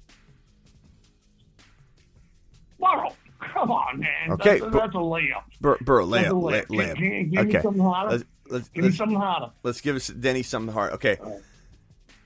[2.79, 3.09] Burrow.
[3.53, 4.31] Come on, man.
[4.33, 5.43] Okay, that's, that's a layup.
[5.59, 6.67] Bur- Burrow, That's layup, a layup.
[6.67, 6.97] layup.
[6.97, 8.11] Give- give- give me something harder.
[8.11, 9.51] let's let's Give me let's, something harder.
[9.63, 10.93] let's give us Denny something hard.
[10.93, 11.17] Okay,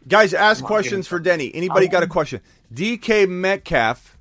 [0.08, 1.54] guys, ask Come questions for Denny.
[1.54, 2.42] Anybody got a question?
[2.74, 4.18] DK Metcalf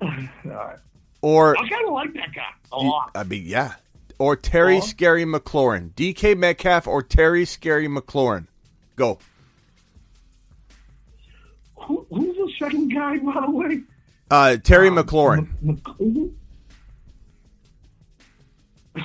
[0.00, 0.08] All
[0.44, 0.78] right.
[1.20, 2.42] or I kind of like that guy
[2.72, 3.10] a lot.
[3.14, 3.74] I mean, yeah,
[4.18, 4.86] or Terry Uh-huh.
[4.86, 5.92] Scary McLaurin.
[5.94, 8.46] DK Metcalf or Terry Scary McLaurin.
[9.02, 9.18] Go.
[11.74, 13.80] Who, who's the second guy, by the way?
[14.30, 15.48] Uh, Terry McLaurin.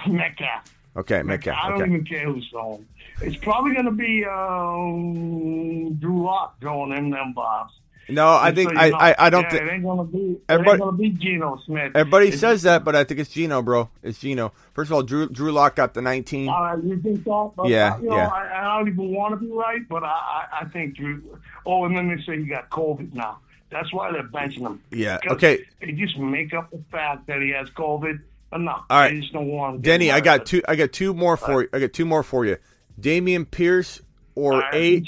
[0.07, 0.72] Metcalf.
[0.98, 1.57] Okay, Metcalf.
[1.60, 1.91] I don't Okay.
[1.91, 2.86] even care who's throwing.
[3.22, 7.74] It's probably going to be um, Drew Lock throwing in them bobs.
[8.10, 8.98] No, I think so I, know.
[8.98, 10.38] I I don't yeah, think it ain't gonna be.
[10.48, 11.92] Everybody- gonna be Geno Smith.
[11.96, 13.90] everybody It's- says that, but I think it's Geno, bro.
[14.02, 14.54] It's Geno.
[14.74, 16.48] First of all, Drew Drew Lock got the 19.
[16.50, 17.52] All right, you think that?
[17.56, 18.28] But, Yeah, uh, you know, yeah.
[18.28, 21.22] I, I don't even want to be right, but I, I, I think Drew.
[21.66, 23.40] Oh, and then they say he got COVID now.
[23.70, 24.82] That's why they're benching him.
[24.92, 25.66] Yeah, okay.
[25.82, 28.20] They just make up the fact that he has COVID.
[28.54, 29.14] No, All right.
[29.14, 29.82] they just don't want.
[29.82, 30.62] Denny, I got two.
[30.66, 31.70] I got two more for you.
[31.74, 32.56] I got two more for you.
[33.00, 34.02] Dameon Pierce
[34.36, 35.02] or right, A.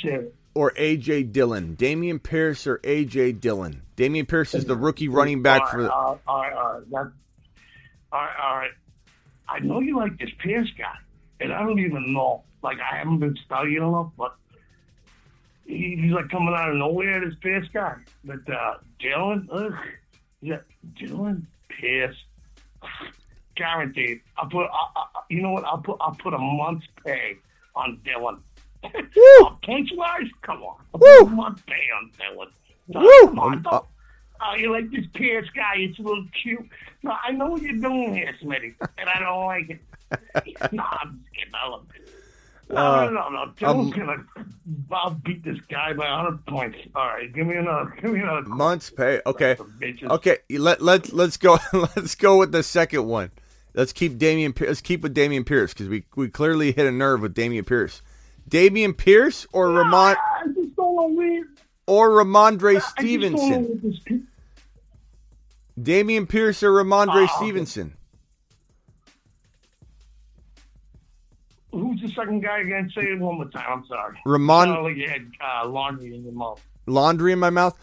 [0.60, 1.77] or AJ Dillon.
[1.77, 3.81] Dameon Pierce or AJ Dillon.
[3.95, 5.94] Dameon Pierce is the rookie running back all for the.
[5.94, 6.90] all right, all right, all right.
[6.90, 7.11] That,
[8.11, 8.72] all right, all right.
[9.48, 10.95] I know you like this Pierce guy,
[11.40, 12.44] and I don't even know.
[12.61, 14.36] Like I haven't been studying enough, but
[15.65, 17.22] he, he's like coming out of nowhere.
[17.26, 17.95] This Pierce guy,
[18.26, 19.72] but uh, Dillon, ugh,
[20.41, 20.57] yeah,
[20.98, 22.18] Dillon Pierce,
[23.56, 24.19] guaranteed.
[24.38, 24.65] I'll put.
[24.65, 25.64] I, I, you know what?
[25.64, 25.95] I'll put.
[26.02, 27.38] I'll put a month's pay
[27.77, 28.40] on Dillon.
[28.84, 30.77] Oh, points wise, come on.
[30.93, 32.47] I'll put a month's pay on Dillon.
[32.88, 33.27] No, Woo!
[33.27, 33.85] Come on, Um, don't,
[34.41, 35.73] Oh, you like this Pierce guy?
[35.77, 36.65] It's a little cute.
[37.03, 40.72] No, I know what you're doing here, Smitty, and I don't like it.
[40.72, 41.53] no, I'm just kidding.
[41.61, 42.10] I love it.
[42.69, 43.51] No, Uh, no, no, no.
[43.57, 44.26] Dillon's um, gonna.
[44.91, 46.77] I'll beat this guy by 100 points.
[46.95, 47.93] All right, give me another.
[48.01, 48.43] Give me another.
[48.47, 49.19] Months pay.
[49.26, 49.57] Okay.
[50.03, 50.38] Okay.
[50.51, 51.57] Let let let's go.
[51.73, 53.31] Let's go with the second one.
[53.73, 54.57] Let's keep Dameon.
[54.60, 58.01] Let's keep with Dameon Pierce because we we clearly hit a nerve with Dameon Pierce.
[58.50, 61.44] Dameon Pierce or Ramon I just don't know where.
[61.88, 63.10] or Rhamondre I just don't know
[63.78, 64.02] Stevenson.
[64.06, 67.38] pe- Dameon Pierce or Rhamondre Oh.
[67.38, 67.94] Stevenson.
[71.72, 72.92] Who's the second guy again?
[72.96, 73.66] Say it one more time.
[73.70, 74.18] I'm sorry.
[74.26, 76.62] Ramon- Sounded like you had uh, laundry in your mouth.
[76.88, 77.78] Laundry in my mouth.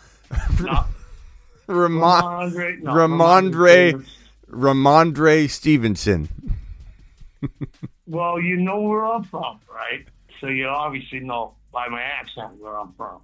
[0.61, 0.85] No.
[1.69, 2.23] Ramon
[2.53, 4.07] Rhamondre- no, Rhamondre Rhamondre
[4.51, 6.29] Rhamondre Stevenson.
[8.09, 10.07] Well, you know where I'm from, right?
[10.41, 13.21] So you obviously know by my accent where I'm from.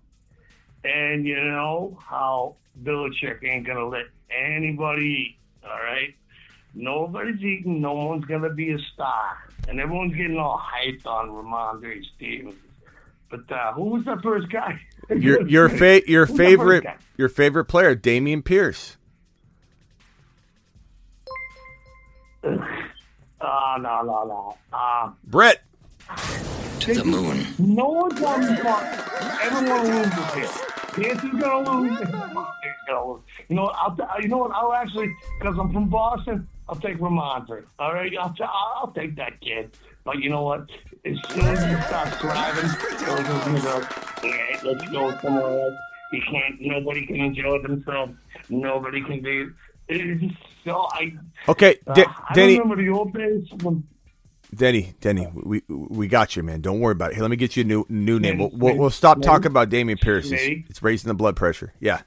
[0.85, 6.15] And you know how Belichick ain't going to let anybody eat, all right?
[6.75, 7.81] Nobody's eating.
[7.81, 9.49] No one's going to be a star.
[9.69, 12.55] And everyone's getting all hyped on Rhamondre Stevens.
[13.31, 14.81] But uh, who was that first guy?
[15.09, 16.85] Your your fa- your Who's favorite
[17.17, 18.97] your favorite player, Dameon Pierce.
[23.45, 24.57] Uh, no, no, no.
[24.73, 25.65] Uh, Brett.
[26.83, 27.47] To the moon.
[27.59, 28.87] No one's on the front.
[29.43, 30.49] Everyone loses here.
[30.95, 31.99] Pierce is gonna lose.
[31.99, 33.21] He's gonna lose.
[33.49, 34.51] You know, what, I'll t- you know what?
[34.53, 37.65] I'll actually, because I'm from Boston, I'll take Rhamondre.
[37.79, 39.77] All right, I'll, t- I'll I'll take that kid.
[40.05, 40.69] But you know what?
[41.05, 42.71] As soon as he starts driving,
[43.07, 43.87] those are gonna go.
[44.25, 45.75] "Yeah, Let's go somewhere else.
[46.11, 46.61] He can't.
[46.61, 48.15] Nobody can enjoy themselves.
[48.51, 49.47] Nobody can be.
[49.89, 50.35] It's just
[50.65, 51.13] so I.
[51.49, 52.59] Okay, Uh, Da- I Danny.
[52.59, 53.83] remember the old days when
[54.55, 56.61] Denny, Denny, we we got you, man.
[56.61, 57.15] Don't worry about it.
[57.15, 58.39] Here, let me get you a new new name.
[58.39, 60.31] We'll we'll, we'll stop talking about Dameon Pierce.
[60.31, 61.73] It's, it's raising the blood pressure.
[61.81, 62.03] Yeah.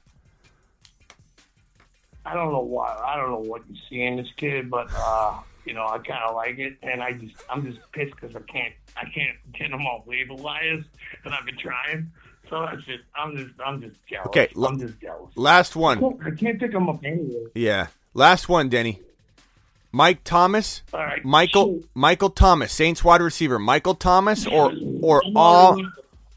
[2.24, 2.96] I don't know why.
[3.04, 6.22] I don't know what you see in this kid, but uh, you know, I kind
[6.28, 9.70] of like it, and I just, I'm just pissed because I can't, I can't get
[9.70, 10.84] him off waiver wires,
[11.24, 12.10] and I've been trying.
[12.48, 14.26] So that's just, I'm just, I'm just jealous.
[14.28, 15.32] Okay, l- I'm just jealous.
[15.36, 15.98] Last one.
[16.24, 17.46] I can't pick him up anyway.
[17.54, 17.88] Yeah.
[18.14, 19.00] Last one, Denny.
[19.96, 20.82] Mike Thomas.
[20.92, 23.58] All right, Michael Michael Thomas, Saints wide receiver.
[23.58, 24.70] Michael Thomas or
[25.00, 25.80] or all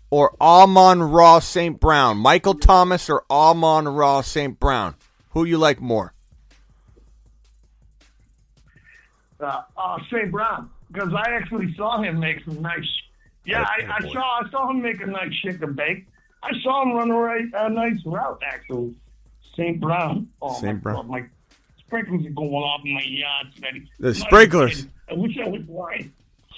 [0.10, 1.78] or Amon-Ra St.
[1.78, 2.18] Brown.
[2.18, 4.58] Michael Thomas or Amon-Ra St.
[4.58, 4.96] Brown.
[5.32, 6.14] Who you like more?
[9.42, 10.32] Uh, uh, St.
[10.32, 12.88] Brown, because I actually saw him make some nice.
[13.44, 16.08] Yeah, I, I saw, I saw him make a nice chicken bake.
[16.42, 18.96] I saw him run a right, a nice route actually.
[19.58, 19.82] St.
[19.82, 20.30] Brown.
[20.42, 20.78] Oh St.
[20.78, 20.96] my Brown.
[20.96, 21.26] God, my
[21.90, 23.88] sprinklers are going off in my yard, Smitty.
[24.00, 24.86] The sprinklers.
[25.10, 26.12] I wish I was blind.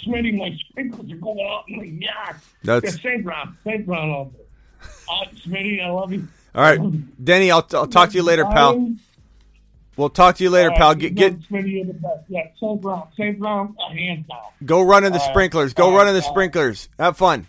[0.06, 2.36] Smitty, my sprinklers are going off in my yard.
[2.64, 3.24] That's- yeah, St.
[3.24, 3.58] Brown.
[3.64, 3.86] St.
[3.86, 4.40] Brown all day.
[5.10, 6.28] Uh, Smitty, I love you.
[6.54, 7.50] All right, Denny.
[7.50, 8.94] I'll, I'll talk to you later, pal.
[9.96, 10.96] We'll talk to you later, pal.
[10.96, 12.24] Get get know Smitty, you're the best.
[12.28, 12.82] Yeah, St.
[12.82, 13.08] Brown.
[13.16, 13.40] St.
[13.40, 14.40] Brown, uh, hands down.
[14.66, 15.32] go run in the All right.
[15.34, 15.74] sprinklers.
[15.74, 16.30] Go run in the right.
[16.30, 16.90] sprinklers.
[17.00, 17.48] Have fun.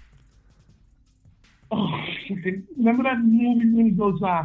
[1.72, 1.88] Oh,
[2.76, 4.44] remember that movie when he goes, uh,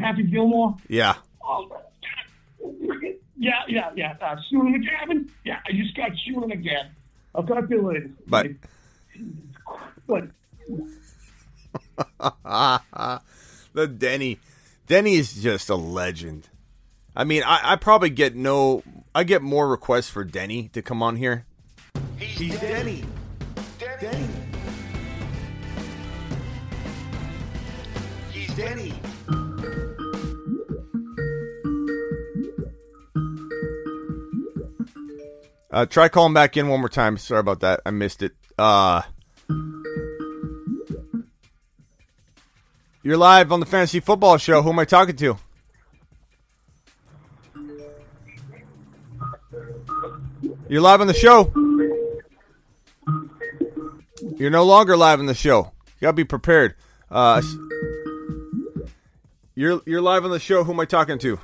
[0.00, 0.76] Happy Gilmore?
[0.88, 1.16] Yeah.
[1.44, 1.68] Oh,
[3.36, 4.14] yeah, yeah, yeah.
[4.20, 5.30] Uh, shooting the cabin?
[5.44, 6.90] Yeah, I just got shooting again.
[7.34, 8.10] I'll talk to you later.
[8.26, 8.48] But
[10.06, 10.28] But
[13.72, 14.38] the Denny,
[14.86, 16.48] Denny is just a legend.
[17.14, 18.82] I mean, I, I probably get no.
[19.14, 21.46] I get more requests for Denny to come on here.
[22.18, 23.04] He's Denny.
[23.78, 24.28] Denny.
[28.30, 28.92] He's Denny.
[35.76, 37.18] Uh, try calling back in one more time.
[37.18, 37.82] Sorry about that.
[37.84, 38.32] I missed it.
[38.58, 39.02] Uh,
[43.02, 44.62] you're live on the Fantasy Football Show.
[44.62, 45.36] Who am I talking to?
[50.66, 51.52] You're live on the show.
[54.38, 55.72] You're no longer live on the show.
[56.00, 56.74] You gotta be prepared.
[57.10, 57.42] Uh,
[59.54, 60.64] you're you're live on the show.
[60.64, 61.38] Who am I talking to?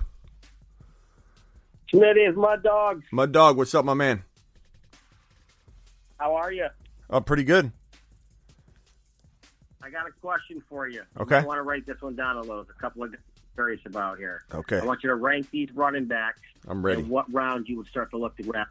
[1.93, 3.02] Smitty is my dog.
[3.12, 3.56] Mud Dog.
[3.56, 4.24] What's up, my man?
[6.19, 6.69] How are you?
[7.10, 7.70] Oh, pretty good.
[9.82, 11.02] I got a question for you.
[11.19, 11.36] Okay.
[11.36, 12.62] I want to write this one down a little.
[12.64, 13.14] There's a couple of
[13.55, 14.44] curious about here.
[14.55, 14.78] Okay.
[14.78, 16.40] I want you to rank these running backs.
[16.66, 17.01] I'm ready.
[17.02, 18.69] And what round you would start to look to grab.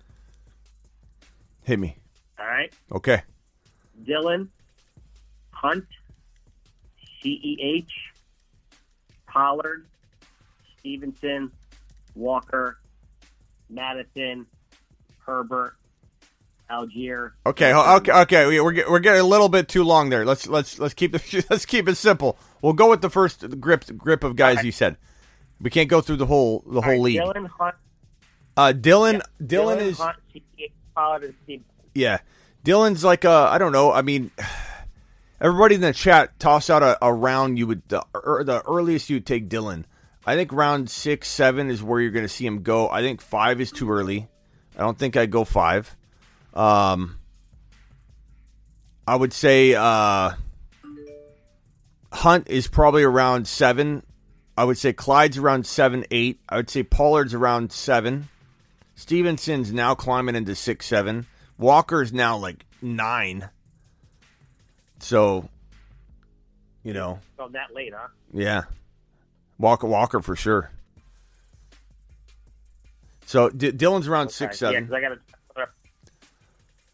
[1.64, 1.98] Hit me.
[2.40, 2.74] All right.
[2.92, 3.22] Okay.
[4.04, 4.50] Dillon,
[5.52, 5.86] Hunt,
[7.24, 7.86] CEH,
[9.28, 9.86] Pollard,
[10.80, 11.52] Stevenson,
[12.16, 12.80] Walker,
[13.72, 14.46] Mattison,
[15.26, 15.76] Herbert,
[16.70, 17.32] Allgeier.
[17.46, 18.48] Okay, okay, okay.
[18.48, 20.26] we- We're we're getting a little bit too long there.
[20.26, 22.38] Let's let's let's keep the let's keep it simple.
[22.62, 24.98] We'll go with the first grip grip of guys you said.
[25.60, 27.20] We can't go through the whole the All whole right, league.
[27.20, 27.76] Dillon, Hunt,
[28.58, 30.18] Uh, Dillon Dillon is Hunt,
[30.96, 32.20] Pollard, and yeah.
[32.64, 33.92] Dillon's like uh I don't know.
[33.92, 34.32] I mean,
[35.42, 39.10] everybody in the chat toss out a, a round you would the, er, the earliest
[39.10, 39.86] you'd take Dillon.
[40.26, 42.90] I think round six seven is where you're going to see him go.
[42.90, 44.28] I think five is too early.
[44.78, 45.96] I don't think I'd go five.
[46.54, 47.18] Um,
[49.08, 50.32] I would say uh,
[52.14, 54.04] Hunt is probably around seven.
[54.58, 56.40] I would say Clyde's around seven, eight.
[56.48, 58.30] I would say Pollard's around seven.
[58.96, 61.26] Stevenson's now climbing into six, seven.
[61.58, 63.50] Walker's now like nine.
[65.00, 65.50] So,
[66.84, 68.08] you know, Oh, that late, huh?
[68.34, 68.64] yeah,
[69.62, 70.72] Walker, Walker for sure.
[73.26, 74.90] So D- Dillon's around six, Okay, seven.
[74.92, 75.18] Yeah, I got a,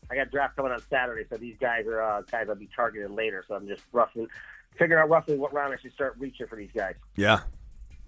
[0.10, 3.16] I got draft coming on Saturday, so these guys are uh, guys I'll be targeting
[3.16, 3.44] later.
[3.48, 4.28] So I'm just roughly
[4.78, 6.96] figuring out roughly what round I should start reaching for these guys.
[7.16, 7.42] Yeah,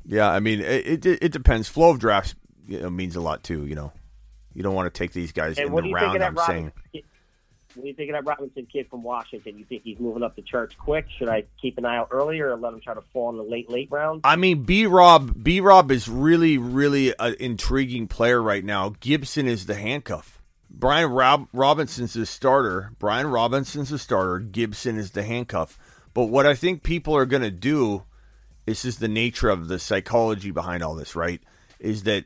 [0.06, 0.30] yeah.
[0.30, 1.68] I mean, it it, it depends.
[1.68, 2.36] Flow of drafts
[2.68, 3.65] you know, means a lot too.
[3.65, 3.91] You know,
[4.53, 6.23] you don't want to take these guys And in the round.
[6.23, 6.72] I'm saying.
[7.75, 9.57] What you think of that Robinson kid from Washington?
[9.57, 11.05] You think he's moving up the charts quick?
[11.17, 13.43] Should I keep an eye out earlier or let him try to fall in the
[13.43, 14.21] late late round?
[14.23, 18.95] I mean, B Rob B Rob is really really an intriguing player right now.
[18.99, 20.41] Gibson is the handcuff.
[20.69, 22.91] Brian Rob- Robinson's the starter.
[22.99, 24.39] Brian Robinson's the starter.
[24.39, 25.77] Gibson is the handcuff.
[26.13, 28.03] But what I think people are going to do,
[28.65, 31.41] this is the nature of the psychology behind all this, right?
[31.79, 32.25] Is that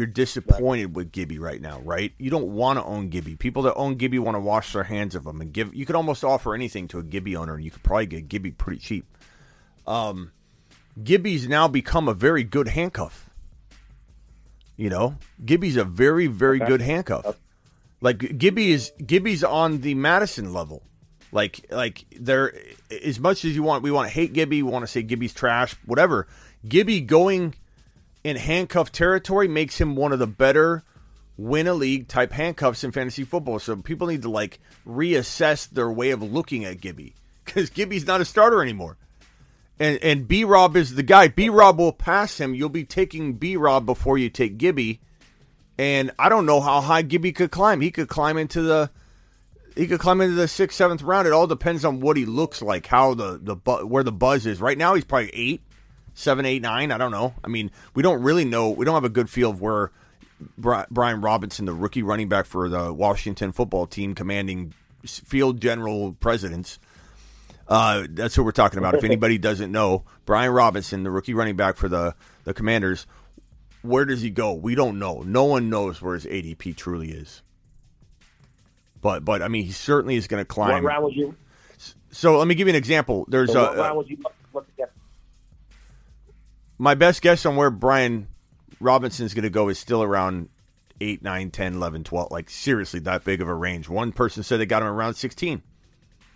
[0.00, 2.14] you're disappointed with Gibby right now, right?
[2.16, 3.36] You don't want to own Gibby.
[3.36, 5.74] People that own Gibby want to wash their hands of him and give.
[5.74, 8.50] You could almost offer anything to a Gibby owner, and you could probably get Gibby
[8.50, 9.04] pretty cheap.
[9.86, 10.32] Um,
[11.04, 13.28] Gibby's now become a very good handcuff.
[14.78, 17.38] You know, Gibby's a very, very good handcuff.
[18.00, 20.82] Like Gibby is Gibby's on the Mattison level.
[21.30, 22.54] Like like there
[23.04, 25.34] as much as you want we want to hate Gibby, we want to say Gibby's
[25.34, 26.26] trash, whatever.
[26.66, 27.54] Gibby going
[28.24, 30.82] in handcuff territory makes him one of the better
[31.36, 33.58] win a league type handcuffs in fantasy football.
[33.58, 37.14] So people need to like reassess their way of looking at Gibby
[37.44, 38.96] because Gibby's not a starter anymore.
[39.78, 41.28] And and B Rob is the guy.
[41.28, 42.54] B Rob will pass him.
[42.54, 45.00] You'll be taking B Rob before you take Gibby.
[45.78, 47.80] And I don't know how high Gibby could climb.
[47.80, 48.90] He could climb into the
[49.74, 51.26] he could climb into the sixth, seventh round.
[51.26, 53.54] It all depends on what he looks like, how the the
[53.86, 54.60] where the buzz is.
[54.60, 55.62] Right now, he's probably eight,
[56.14, 56.92] seven, eight, nine.
[56.92, 57.34] I don't know.
[57.44, 58.70] I mean, we don't really know.
[58.70, 59.90] We don't have a good feel of where
[60.58, 64.74] Brian Robinson, the rookie running back for the Washington football team, commanding
[65.04, 66.78] field general presidents.
[67.68, 68.94] Uh, that's what we're talking about.
[68.94, 72.14] If anybody doesn't know, Brian Robinson, the rookie running back for the
[72.44, 73.06] the Commanders,
[73.82, 74.54] where does he go?
[74.54, 75.22] We don't know.
[75.24, 77.42] No one knows where his ADP truly is.
[79.00, 80.82] But but I mean, he certainly is going to climb.
[80.82, 81.34] What round would you?
[82.10, 83.24] So let me give you an example.
[83.28, 84.18] There's so a, what round would you
[84.52, 84.92] look to get?
[86.80, 88.26] My best guess on where Brian
[88.80, 90.48] Robinson's going to go is still around
[90.98, 92.30] 8, 9, 10, 11, 12.
[92.30, 93.86] Like, seriously, that big of a range.
[93.86, 95.62] One person said they got him around 16.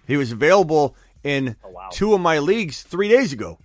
[0.06, 3.58] He was available in oh, two of my leagues three days ago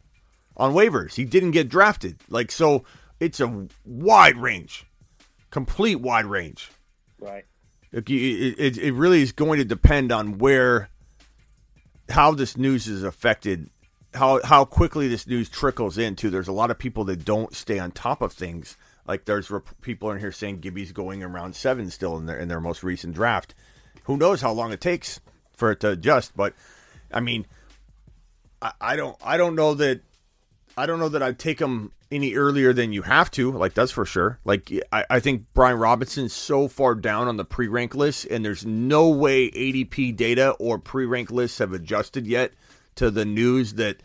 [0.56, 1.16] on waivers.
[1.16, 2.16] He didn't get drafted.
[2.30, 2.86] Like, so
[3.20, 4.88] it's a wide range,
[5.52, 6.72] complete wide range.
[7.20, 7.44] Right.
[7.92, 10.90] It, it, it really is going to depend on where,
[12.08, 13.70] how this news is affected,
[14.14, 16.30] how how quickly this news trickles into.
[16.30, 18.78] There's a lot of people that don't stay on top of things.
[19.08, 22.48] Like there's rep- people in here saying Gibby's going around seven still in their in
[22.48, 23.56] their most recent draft.
[24.04, 25.20] Who knows how long it takes
[25.54, 26.36] for it to adjust?
[26.36, 26.54] But
[27.12, 27.46] I mean,
[28.62, 30.02] I, I don't I don't know that
[30.78, 33.52] I don't know that I'd take him any earlier than you have to.
[33.52, 34.40] Like that's for sure.
[34.44, 38.66] Like I, I think Brian Robinson's so far down on the pre-rank list, and there's
[38.66, 42.54] no way ADP data or pre-rank lists have adjusted yet
[43.00, 43.98] to the news that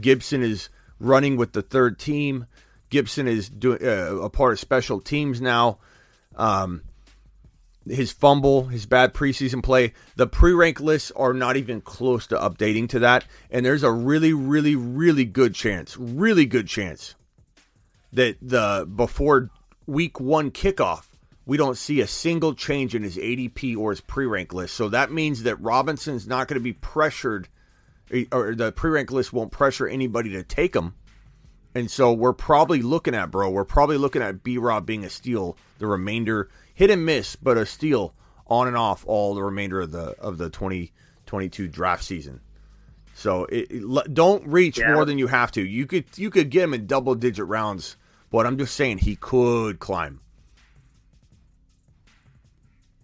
[0.00, 0.68] Gibson is
[0.98, 2.46] running with the third team.
[2.88, 5.78] Gibson is doing uh, a part of special teams now.
[6.36, 6.82] Um,
[7.88, 12.88] his fumble, his bad preseason play, the pre-rank lists are not even close to updating
[12.90, 13.24] to that.
[13.50, 17.14] And there's a really, really, really good chance, really good chance
[18.12, 19.50] that the before
[19.86, 21.06] week one kickoff,
[21.44, 24.74] we don't see a single change in his ADP or his pre-rank list.
[24.74, 27.48] So that means that Robinson's not going to be pressured,
[28.12, 30.94] Eh, or the pre-rank list won't pressure anybody to take him.
[31.74, 35.10] And so we're probably looking at, bro, we're probably looking at B Rob being a
[35.10, 38.14] steal the remainder, hit and miss, but a steal
[38.46, 42.40] on and off all the remainder of the of the 2022 draft season.
[43.14, 44.94] So it, it- don't reach Yeah.
[44.94, 45.62] more than you have to.
[45.62, 47.96] You could you could get him in double digit rounds,
[48.30, 50.20] but I'm just saying he could climb.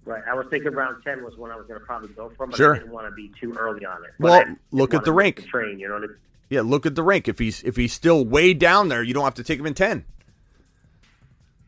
[0.05, 0.23] Right.
[0.29, 2.57] I was thinking round ten was when I was going to probably go from, but
[2.57, 2.75] Sure.
[2.75, 4.11] I didn't want to be too early on it.
[4.19, 5.37] Well, But I didn't look at the rank.
[5.37, 6.17] the Train, you know what I mean?
[6.51, 7.29] Yeah, look at the rank.
[7.29, 9.75] If he's if he's still way down there, you don't have to take him in
[9.75, 10.05] ten.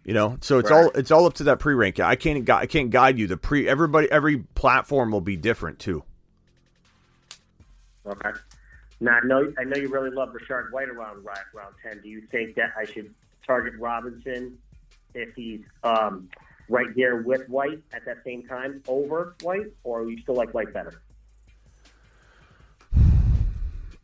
[0.05, 1.99] You know, so it's all it's all up to that pre rank.
[2.01, 3.27] I can't I can't guide you.
[3.27, 6.03] The pre everybody every platform will be different too.
[8.07, 8.31] Okay.
[9.01, 12.01] Now I know I know you really love Rachaad White around round, round ten.
[12.03, 13.15] Do you think that I should
[13.47, 14.59] target Robinson
[15.15, 16.29] if he's um,
[16.69, 20.73] right here with White at that same time over White, or you still like White
[20.73, 21.03] better?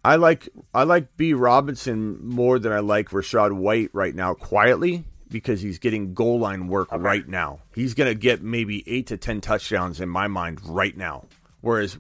[0.04, 5.04] I like I like B Robinson more than I like Rachaad White right now quietly
[5.28, 7.60] because he's getting goal line work right now.
[7.74, 11.26] He's going to get maybe 8 to 10 touchdowns in my mind right now.
[11.60, 11.98] Whereas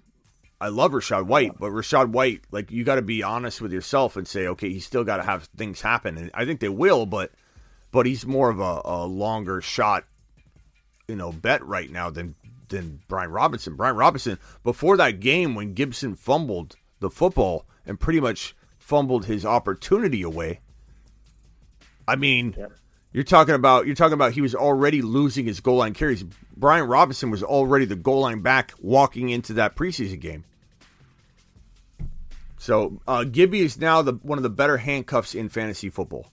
[0.60, 4.16] I love Rachaad White, but Rachaad White like you got to be honest with yourself
[4.16, 7.04] and say okay, he's still got to have things happen and I think they will,
[7.04, 7.32] but
[7.92, 10.04] but he's more of a, a longer shot
[11.10, 12.34] you know bet right now than
[12.68, 13.74] than Brian Robinson.
[13.74, 19.44] Brian Robinson before that game when Gibson fumbled the football and pretty much fumbled his
[19.44, 20.60] opportunity away.
[22.06, 22.56] I mean,
[23.12, 26.24] you're talking about you're talking about he was already losing his goal line carries.
[26.56, 30.44] Brian Robinson was already the goal line back walking into that preseason game.
[32.58, 36.30] So uh, Gibby is now the one of the better handcuffs in fantasy football.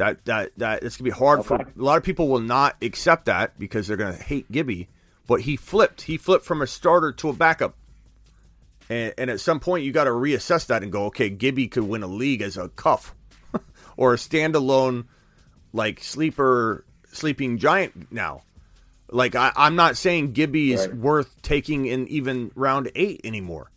[0.00, 3.26] That that that it's gonna be hard for a lot of people will not accept
[3.26, 4.88] that because they're gonna hate Gibby.
[5.26, 6.00] But he flipped.
[6.00, 7.74] He flipped from a starter to a backup.
[8.88, 11.84] And, and at some point, you got to reassess that and go, okay, Gibby could
[11.84, 13.14] win a league as a cuff
[13.98, 15.04] or a standalone,
[15.74, 18.42] like sleeper, sleeping giant now.
[19.10, 20.96] Like I, I'm not saying Gibby is Right.
[20.96, 23.70] worth taking in even round eight anymore,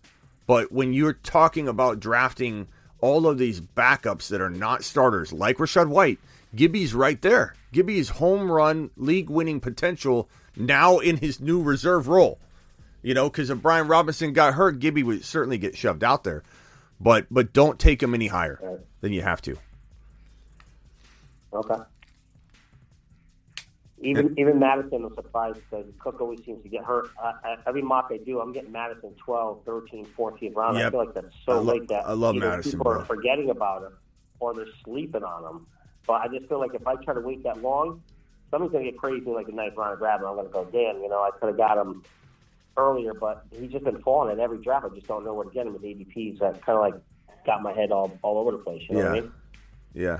[0.47, 2.67] but when you're talking about drafting
[3.03, 6.19] all of these backups that are not starters, like Rachaad White,
[6.55, 7.53] Gibby's right there.
[7.73, 12.39] Gibby's home run league winning potential now in his new reserve role.
[13.01, 16.43] You know, because if Brian Robinson got hurt, Gibby would certainly get shoved out there.
[16.97, 19.57] But but don't take him any higher than you have to.
[21.51, 21.84] Okay.
[24.03, 27.11] Even even Mattison, I'm surprised because Cook always seems to get hurt.
[27.21, 27.34] Uh,
[27.67, 30.77] every mock I do, I'm getting Mattison 12, 13, 14 round.
[30.77, 32.99] I feel like that's so lo- late that I love Mattison, people bro.
[33.01, 33.93] are forgetting about him
[34.39, 35.67] or they're sleeping on him.
[36.05, 38.01] But I just feel like if I try to wait that long,
[38.51, 40.27] going to get crazy like the ninth round and grab him.
[40.27, 42.03] I'm going to go, damn, you know, I could have got him
[42.77, 44.85] earlier, but he's just been falling in every draft.
[44.85, 46.39] I just don't know where to get him with ADPs.
[46.39, 46.95] That kind of like
[47.45, 48.84] got my head all, all over the place.
[48.89, 49.21] You know what I Yeah.
[49.21, 49.31] mean?
[49.93, 50.19] Yeah.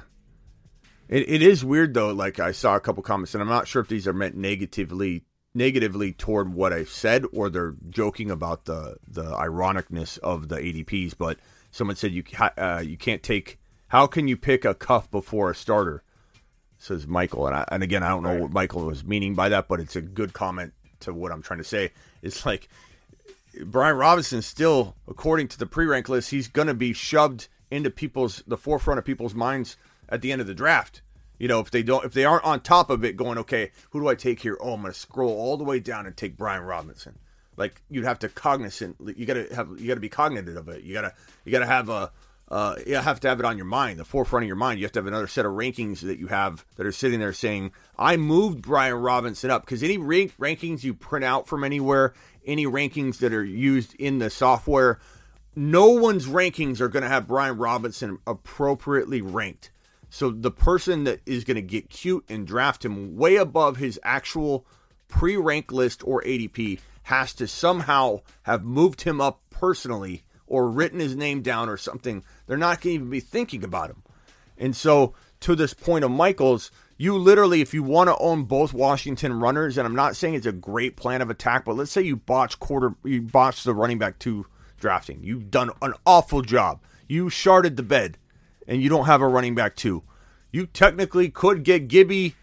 [1.07, 2.11] It, it is weird though.
[2.11, 5.23] Like I saw a couple comments, and I'm not sure if these are meant negatively
[5.55, 11.15] negatively toward what I've said, or they're joking about the the ironicness of the ADPs.
[11.17, 11.39] But
[11.71, 12.23] someone said you
[12.57, 13.59] uh, you can't take.
[13.88, 16.03] How can you pick a cuff before a starter?
[16.80, 19.69] Says Michael, and I, and again, I don't know what Michael was meaning by that,
[19.69, 21.91] but it's a good comment to what I'm trying to say.
[22.21, 22.67] It's like
[23.65, 28.43] Brian Robinson still, according to the pre-rank list, he's going to be shoved into people's
[28.47, 29.77] the forefront of people's minds
[30.14, 31.02] at the end of the draft.
[31.40, 33.99] You know, if they don't, if they aren't on top of it, going, okay, who
[33.99, 34.57] do I take here?
[34.61, 37.18] Oh, I'm going to scroll all the way down and take Brian Robinson.
[37.57, 40.69] Like you'd have to cognizant, you got to have, you got to be cognizant of
[40.69, 40.84] it.
[40.84, 41.14] You got to,
[41.44, 42.11] you got to have a,
[42.49, 44.80] uh, you have to have it on your mind, the forefront of your mind.
[44.80, 47.34] You have to have another set of rankings that you have that are sitting there
[47.34, 52.14] saying, I moved Brian Robinson up because any rank, rankings you print out from anywhere,
[52.45, 54.99] any rankings that are used in the software,
[55.56, 59.72] no one's rankings are going to have Brian Robinson appropriately ranked.
[60.14, 63.99] So the person that is going to get cute and draft him way above his
[64.03, 64.64] actual
[65.07, 70.99] pre rank list or ADP has to somehow have moved him up personally or written
[70.99, 72.23] his name down or something.
[72.45, 74.03] They're not going to even be thinking about him.
[74.56, 78.72] And so, to this point of Michael's, you literally, if you want to own both
[78.72, 82.03] Washington runners, and I'm not saying it's a great plan of attack, but let's say
[82.03, 84.45] you botch quarter, you botch the running back two
[84.80, 85.23] drafting.
[85.23, 86.84] You've done an awful job.
[87.07, 88.19] You sharded the bed,
[88.68, 90.03] and you don't have a running back two.
[90.52, 92.35] You technically could get Gibby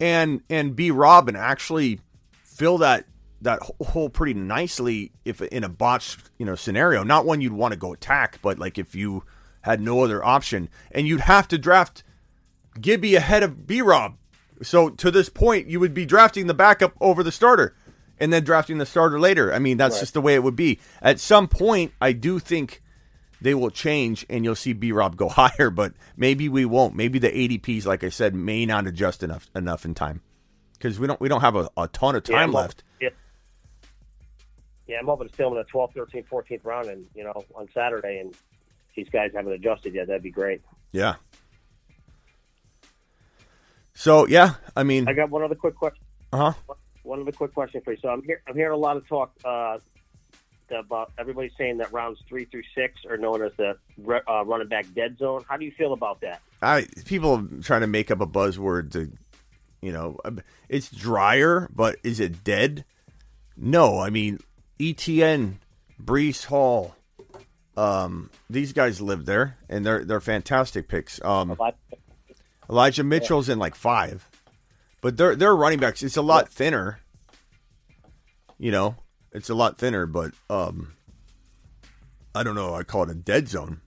[0.00, 2.00] and and B Rob and actually
[2.44, 3.04] fill that
[3.40, 7.02] that hole pretty nicely if in a botched you know scenario.
[7.02, 9.24] Not one you'd want to go attack, but like if you
[9.62, 12.02] had no other option, and you'd have to draft
[12.80, 14.16] Gibby ahead of B Rob.
[14.62, 17.74] So to this point, you would be drafting the backup over the starter,
[18.18, 19.52] and then drafting the starter later.
[19.52, 20.00] I mean, that's Right.
[20.00, 20.78] just the way it would be.
[21.02, 22.82] At some point, I do think
[23.40, 25.70] they will change, and you'll see B Rob go higher.
[25.70, 26.94] But maybe we won't.
[26.94, 30.22] Maybe the ADPs, like I said, may not adjust enough enough in time
[30.74, 32.84] because we don't we don't have a, a ton of time I'm left.
[33.00, 33.10] Yeah.
[34.86, 37.44] yeah, I'm hoping to steal him in the 12th, 13th, 14th round, and you know
[37.54, 38.34] on Saturday, and
[38.96, 40.06] these guys haven't adjusted yet.
[40.08, 40.62] That'd be great.
[40.92, 41.16] Yeah.
[43.94, 46.04] So yeah, I mean, I got one other quick question.
[46.32, 46.74] uh huh.
[47.02, 47.98] One other quick question for you.
[48.00, 48.42] So I'm here.
[48.46, 49.78] I'm hearing a lot of talk uh,
[50.70, 53.76] about everybody saying that rounds three through six are known as the
[54.28, 55.44] uh, running back dead zone.
[55.48, 56.40] How do you feel about that?
[56.62, 59.10] I people trying to make up a buzzword to,
[59.80, 60.18] you know,
[60.68, 62.84] it's drier, but is it dead?
[63.56, 64.40] No, I mean
[64.78, 65.54] ETN,
[66.02, 66.94] Breece Hall,
[67.76, 71.22] um, these guys live there, and they're they're fantastic picks.
[71.24, 71.56] Um,
[72.68, 74.28] Elijah Mitchell's in like five,
[75.00, 76.02] but they're they're running backs.
[76.02, 76.98] It's a lot thinner.
[78.58, 78.96] You know,
[79.32, 80.94] it's a lot thinner, but um,
[82.34, 82.74] I don't know.
[82.74, 83.80] I call it a dead zone.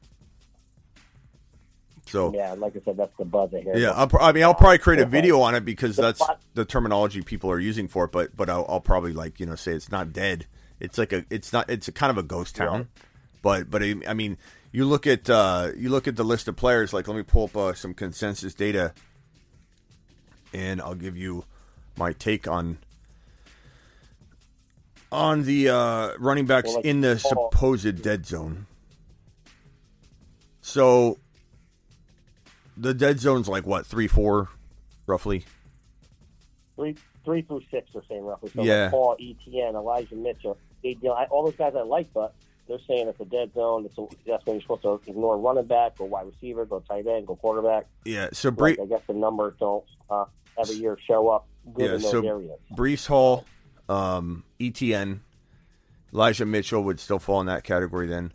[2.08, 3.78] So Yeah, like I said, that's the buzz I hear.
[3.78, 6.22] yeah, I'll, I mean, I'll probably create a video on it because that's
[6.56, 8.12] the terminology people are using for it.
[8.12, 10.46] But but I'll, I'll probably like you know say it's not dead.
[10.80, 12.90] It's like a it's not it's a kind of a ghost town.
[13.42, 14.38] But but I, I mean,
[14.74, 16.92] you look at uh, you look at the list of players.
[16.92, 18.94] Like let me pull up uh, some consensus data,
[20.54, 21.46] and I'll give you
[21.98, 22.80] my take on
[25.12, 28.66] on the uh, running backs Well, like in the supposed dead zone.
[30.62, 31.18] So
[32.78, 34.50] the dead zone's like what three four,
[35.08, 35.44] roughly.
[36.76, 38.50] Three, three through six they're saying roughly.
[38.56, 38.84] So Yeah.
[38.84, 42.34] like Paul, ETN, Elijah Mitchell, they, you know, I, all those guys I like, but
[42.68, 43.86] they're saying it's a dead zone.
[43.86, 47.06] It's a, that's when you're supposed to ignore running back, go wide receiver, go tight
[47.06, 47.88] end, go quarterback.
[48.06, 48.30] Yeah.
[48.34, 50.26] So Bree, Like, I guess the numbers don't uh,
[50.58, 51.96] every year show up good yeah.
[51.96, 52.60] in those So areas.
[52.74, 53.46] Breece Hall,
[53.92, 55.20] um, ETN,
[56.14, 58.08] Elijah Mitchell would still fall in that category.
[58.08, 58.32] Then,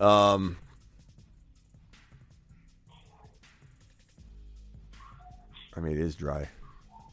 [0.00, 0.56] um,
[5.76, 6.48] I mean, it is dry.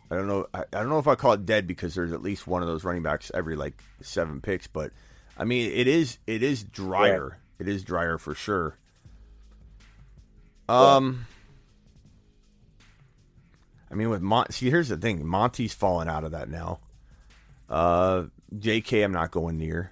[0.09, 0.47] I don't know.
[0.53, 2.67] I, I don't know if I call it dead because there's at least one of
[2.69, 4.67] those running backs every like seven picks.
[4.67, 4.91] But
[5.37, 7.39] I mean, it is it is drier.
[7.59, 8.77] It is drier for sure.
[10.69, 11.27] Um,
[13.91, 16.79] I mean, with Mon- see, here's the thing: Monty's fallen out of that now.
[17.69, 18.25] Uh,
[18.57, 19.01] J.K.
[19.03, 19.91] I'm not going near.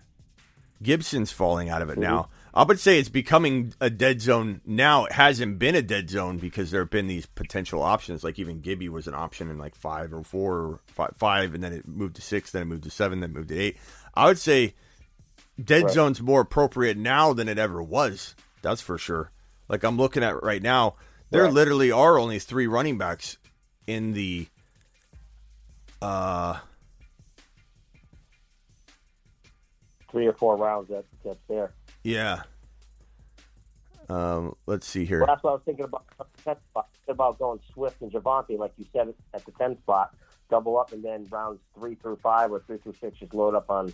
[0.82, 2.30] Gibson's falling out of it now.
[2.54, 5.06] I would say it's becoming a dead zone now.
[5.06, 8.22] It hasn't been a dead zone because there have been these potential options.
[8.24, 11.64] Like even Gibby was an option in like five or four or five, five and
[11.64, 13.78] then it moved to six, then it moved to seven, then it moved to eight.
[14.14, 14.76] I would say
[15.64, 15.94] dead Right.
[15.94, 18.36] zone's more appropriate now than it ever was.
[18.62, 19.32] That's for sure.
[19.70, 20.96] Like I'm looking at right now,
[21.32, 21.54] there Right.
[21.54, 23.38] literally are only three running backs
[23.88, 24.48] in the
[26.02, 26.60] uh
[30.14, 31.74] Three or four rounds that that's there.
[32.04, 32.44] yeah.
[34.10, 35.20] Um, let's see here.
[35.20, 36.06] Well, that's what I was thinking about.
[37.08, 40.14] About- going Swift and Javonte, like you said at the ten spot.
[40.50, 43.70] double up, and then rounds three through five or three through six, just load up
[43.72, 43.92] on,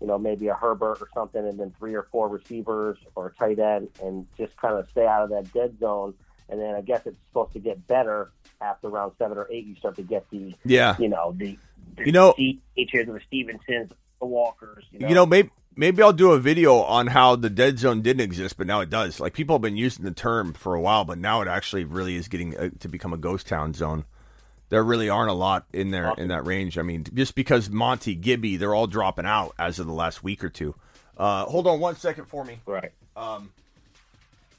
[0.00, 3.32] you know, maybe a Herbert or something, and then three or four receivers or a
[3.34, 6.14] tight end, and just kind of stay out of that dead zone.
[6.48, 9.66] And then I guess it's supposed to get better after round seven or eight.
[9.66, 10.96] You start to get the, Yeah.
[10.98, 11.56] you know, the,
[11.96, 12.32] the You know-
[12.74, 14.84] features of the Stevensons, the Walkers.
[14.90, 18.02] You know, You know, maybe maybe I'll do a video on how the dead zone
[18.02, 19.20] didn't exist, but now it does.
[19.20, 22.16] Like people have been using the term for a while, but now it actually really
[22.16, 24.04] is getting uh, to become a ghost town zone.
[24.68, 26.78] There really aren't a lot in there in that range.
[26.78, 30.44] I mean, just because Monty, Gibby, they're all dropping out as of the last week
[30.44, 30.76] or two.
[31.16, 32.60] Uh, hold on one second for me.
[32.66, 32.92] Right.
[33.16, 33.50] Um,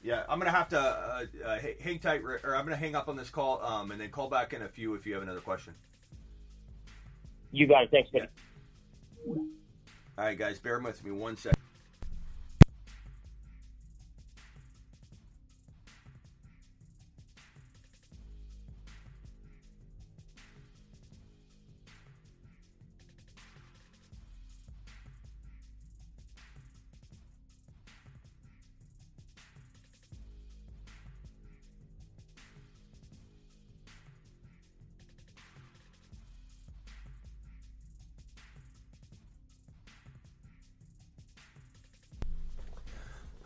[0.02, 3.16] yeah, I'm gonna have to uh, uh, hang tight, or I'm gonna hang up on
[3.16, 5.74] this call, um, and then call back in a few if you have another question.
[7.52, 7.90] you got it.
[7.90, 8.28] thanks, man.
[10.18, 11.58] All right, guys, bear with me one second.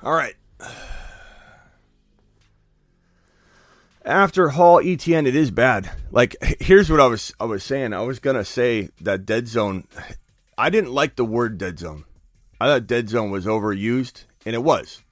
[0.02, 0.35] All right.
[4.05, 5.90] After Hall ETN, it is bad.
[6.12, 7.93] Like here's what I was I was saying.
[7.93, 9.89] I was gonna say that dead zone.
[10.56, 12.05] I didn't like the word dead zone.
[12.60, 15.02] I thought dead zone was overused, and it was,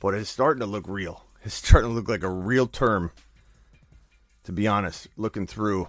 [0.00, 1.24] but it's starting to look real.
[1.44, 3.10] It's starting to look like a real term.
[4.44, 5.88] To be honest, looking through.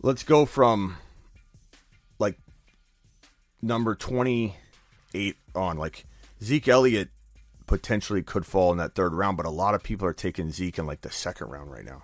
[0.00, 0.96] Let's go from
[2.20, 2.38] like
[3.60, 4.54] number twenty
[5.14, 5.78] eight on.
[5.78, 6.06] Like
[6.42, 7.10] Zeke Elliott
[7.66, 10.78] potentially could fall in that third round, but a lot of people are taking Zeke
[10.78, 12.02] in like the second round right now.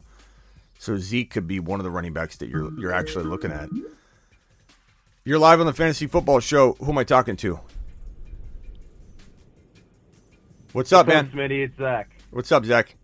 [0.78, 3.68] So Zeke could be one of the running backs that you're you're actually looking at.
[5.24, 6.74] You're live on the Fantasy Football Show.
[6.74, 7.60] Who am I talking to?
[10.72, 11.30] What's up, man?
[11.30, 12.10] Smitty, it's Zach.
[12.30, 12.96] What's up, Zach?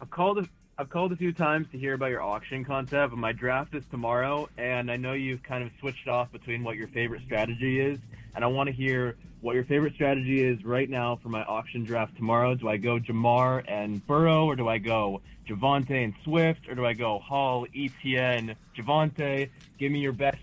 [0.00, 0.48] I've called a,
[0.78, 3.84] I've called a few times to hear about your auction concept, but my draft is
[3.90, 7.98] tomorrow, and I know you've kind of switched off between what your favorite strategy is,
[8.34, 11.84] and I want to hear what your favorite strategy is right now for my auction
[11.84, 12.54] draft tomorrow.
[12.54, 16.86] Do I go Ja'Marr and Burrow, or do I go Javonte and Swift, or do
[16.86, 19.50] I go Hall, ETN, Javonte?
[19.78, 20.38] Give me your best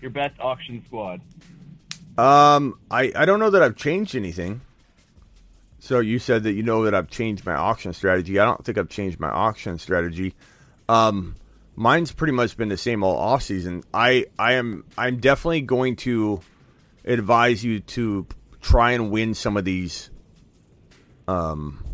[0.00, 1.20] your best auction squad.
[2.18, 4.60] Um, I I don't know that I've changed anything.
[5.78, 8.38] So you said that you know that I've changed my auction strategy.
[8.38, 10.34] I don't think I've changed my auction strategy.
[10.88, 11.36] Um,
[11.74, 13.84] mine's pretty much been the same all off season.
[13.92, 16.40] I I am I'm definitely going to
[17.06, 18.26] advise you to
[18.60, 20.10] try and win some of these
[21.28, 21.84] um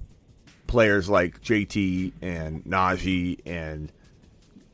[0.67, 3.93] players like JT and Najee and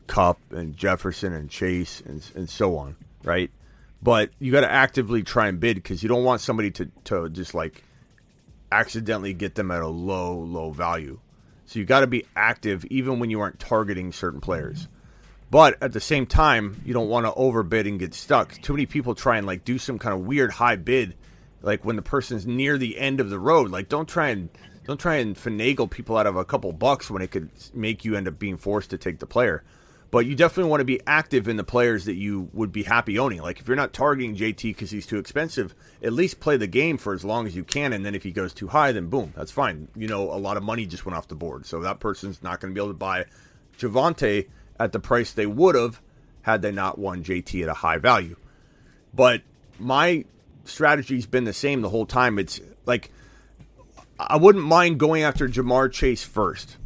[0.06, 3.51] Kupp and Jefferson and Chase and and so on, right?
[4.02, 7.28] But you got to actively try and bid because you don't want somebody to to
[7.28, 7.82] just like
[8.70, 11.19] accidentally get them at a low low value.
[11.66, 14.89] So you got to be active even when you aren't targeting certain players.
[15.50, 18.52] But at the same time, you don't want to overbid and get stuck.
[18.60, 21.14] Too many people try and like do some kind of weird high bid,
[21.62, 23.70] like when the person's near the end of the road.
[23.70, 24.50] Like don't try and
[24.84, 28.16] don't try and finagle people out of a couple bucks when it could make you
[28.16, 29.64] end up being forced to take the player.
[30.10, 33.18] But you definitely want to be active in the players that you would be happy
[33.18, 33.42] owning.
[33.42, 36.96] Like if you're not targeting JT because he's too expensive, at least play the game
[36.96, 37.92] for as long as you can.
[37.92, 39.88] And then if he goes too high, then boom, that's fine.
[39.94, 42.60] You know, a lot of money just went off the board, so that person's not
[42.60, 43.26] going to be able to buy
[43.78, 44.46] Javonte
[44.78, 46.00] at the price they would have
[46.42, 48.36] had they not won JT at a high value.
[49.12, 49.42] But
[49.78, 50.24] my
[50.64, 52.38] strategy's been the same the whole time.
[52.38, 53.10] It's like
[54.18, 56.76] I wouldn't mind going after Ja'Marr Chase first.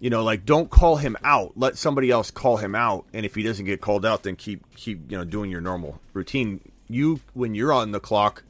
[0.00, 1.52] You know, like don't call him out.
[1.56, 4.62] Let somebody else call him out, and if he doesn't get called out, then keep
[4.76, 6.60] keep you know doing your normal routine.
[6.86, 8.44] You when you're on the clock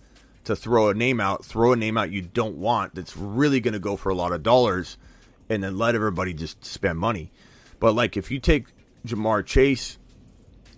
[0.45, 3.73] to throw a name out, throw a name out you don't want that's really going
[3.73, 4.99] to go for a lot of dollars,
[5.49, 7.31] and then let everybody just spend money.
[7.81, 8.67] But like if you take
[9.07, 9.99] Ja'Marr Chase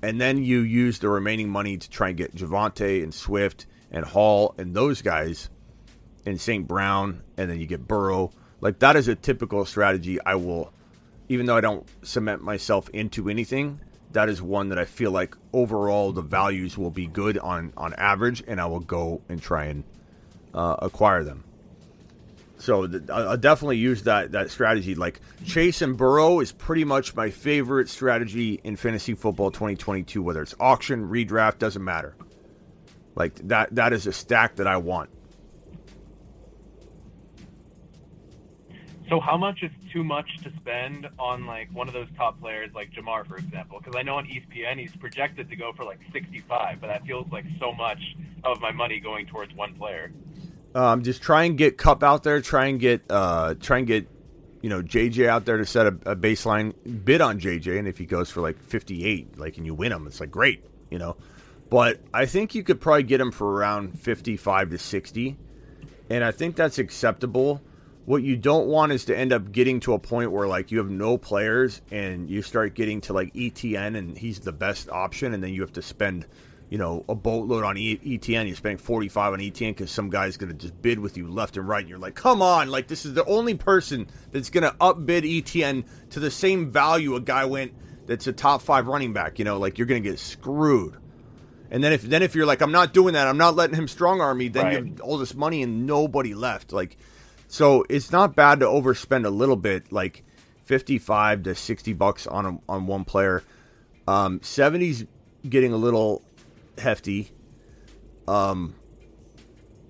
[0.02, 4.04] and then you use the remaining money to try and get Javonte and Swift and
[4.04, 5.50] Hall and those guys
[6.26, 6.66] and St.
[6.66, 8.30] Brown, and then you get Burrow.
[8.60, 10.18] Like that is a typical strategy.
[10.24, 10.72] I will,
[11.28, 13.80] even though I don't cement myself into anything,
[14.12, 17.94] that is one that I feel like overall the values will be good on on
[17.94, 19.84] average, and I will go and try and
[20.54, 21.44] uh, acquire them.
[22.60, 24.94] So I'll definitely use that that strategy.
[24.94, 30.22] Like Chase and Burrow is pretty much my favorite strategy in fantasy football 2022.
[30.22, 32.14] Whether it's auction, redraft, doesn't matter.
[33.14, 35.08] Like that that is a stack that I want.
[39.08, 42.70] So how much is too much to spend on like one of those top players
[42.74, 43.78] like Ja'Marr, for example?
[43.78, 47.26] Because I know on ESPN he's projected to go for like 65, but that feels
[47.32, 47.98] like so much
[48.44, 50.12] of my money going towards one player.
[50.74, 52.40] Um, just try and get Kupp out there.
[52.40, 54.08] Try and get uh, try and get
[54.62, 56.74] you know JJ out there to set a, a baseline
[57.04, 60.06] bid on JJ, and if he goes for like 58, like and you win him,
[60.06, 61.16] it's like great, you know.
[61.70, 65.36] But I think you could probably get him for around 55 to 60,
[66.08, 67.60] and I think that's acceptable.
[68.06, 70.78] What you don't want is to end up getting to a point where like you
[70.78, 75.34] have no players and you start getting to like ETN and he's the best option,
[75.34, 76.26] and then you have to spend
[76.70, 78.46] you know, a boatload on e- ETN.
[78.46, 81.56] You're spending 45 on ETN because some guy's going to just bid with you left
[81.56, 81.80] and right.
[81.80, 82.70] And you're like, come on.
[82.70, 87.16] Like, this is the only person that's going to upbid ETN to the same value
[87.16, 87.72] a guy went
[88.06, 89.38] that's a top five running back.
[89.38, 90.96] You know, like, you're going to get screwed.
[91.72, 93.86] And then if then if you're like, I'm not doing that, I'm not letting him
[93.86, 94.72] strong arm me, then Right.
[94.84, 96.72] you have all this money and nobody left.
[96.72, 96.96] Like,
[97.48, 100.24] so it's not bad to overspend a little bit, like
[100.64, 103.42] 55 to 60 bucks on a, on one player.
[104.08, 105.04] Um, 70's
[105.48, 106.22] getting a little
[106.80, 107.30] hefty.
[108.26, 108.74] Um,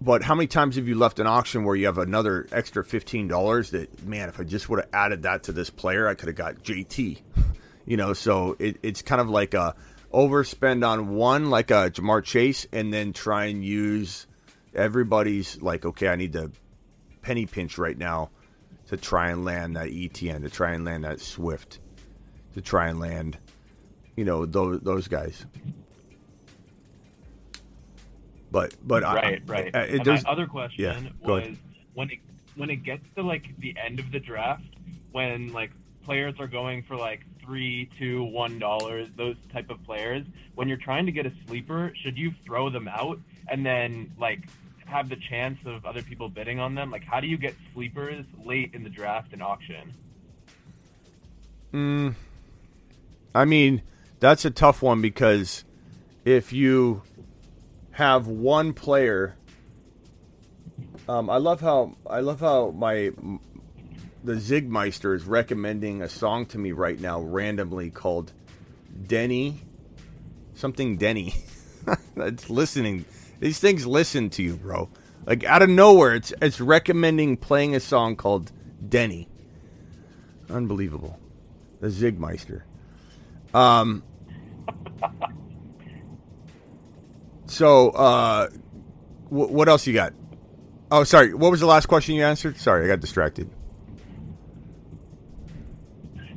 [0.00, 3.28] but how many times have you left an auction where you have another extra fifteen
[3.28, 3.70] dollars?
[3.70, 6.36] That man, if I just would have added that to this player, I could have
[6.36, 7.20] got JT.
[7.86, 9.74] You know, so it, it's kind of like a
[10.12, 14.28] overspend on one, like a Ja'Marr Chase, and then try and use
[14.74, 16.52] everybody's like, okay, I need to
[17.22, 18.30] penny pinch right now
[18.88, 21.80] to try and land that ETN, to try and land that Swift,
[22.54, 23.38] to try and land,
[24.16, 25.46] you know, those those guys.
[28.50, 29.74] But but I- right, right.
[29.74, 31.58] uh, And my other question yeah, was ahead.
[31.94, 32.18] when it
[32.56, 34.64] when it gets to like the end of the draft,
[35.12, 35.70] when like
[36.04, 40.24] players are going for like three, two, one dollars, those type of players,
[40.54, 43.18] when you're trying to get a sleeper, should you throw them out
[43.48, 44.40] and then like
[44.86, 46.90] have the chance of other people bidding on them?
[46.90, 49.94] Like, how do you get sleepers late in the draft and auction?
[51.72, 52.14] Mm,
[53.34, 53.82] I mean,
[54.18, 55.64] that's a tough one because
[56.24, 57.02] if you
[58.00, 59.36] have one player,
[61.08, 63.12] um, I love how I love how my
[64.24, 68.32] the Zigmeister is recommending a song to me right now randomly called
[69.06, 69.60] Denny
[70.60, 71.34] something Denny.
[72.16, 73.06] That's listening.
[73.40, 74.88] These things listen to you, bro.
[75.26, 78.52] Like out of nowhere, it's it's recommending playing a song called
[78.86, 79.28] Denny.
[80.48, 81.18] Unbelievable.
[81.80, 82.62] The Zigmeister.
[83.54, 84.02] Um.
[87.50, 88.48] So, uh,
[89.28, 90.12] wh- what else you got?
[90.90, 91.34] Oh, sorry.
[91.34, 92.56] What was the last question you answered?
[92.56, 93.50] Sorry, I got distracted.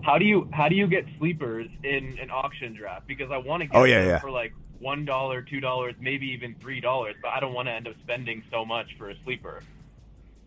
[0.01, 3.07] How do you how do you get sleepers in an auction draft?
[3.07, 4.19] Because I want to get Oh, yeah, them yeah.
[4.19, 7.71] for like one dollar, two dollars, maybe even three dollars, but I don't want to
[7.73, 9.61] end up spending so much for a sleeper.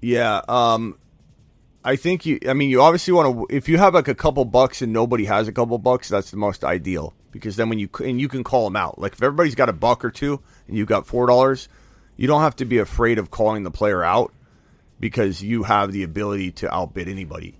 [0.02, 0.43] Yeah.
[0.47, 0.98] Um,
[1.84, 2.38] I think you.
[2.47, 3.56] I mean, you obviously want to.
[3.56, 6.36] If you have like a couple bucks and nobody has a couple bucks, that's the
[6.36, 8.98] most ideal because then when you and you can call them out.
[8.98, 11.68] Like if everybody's got a buck or two and you've got four dollars,
[12.16, 14.32] you don't have to be afraid of calling the player out
[14.98, 17.54] because you have the ability to outbid anybody.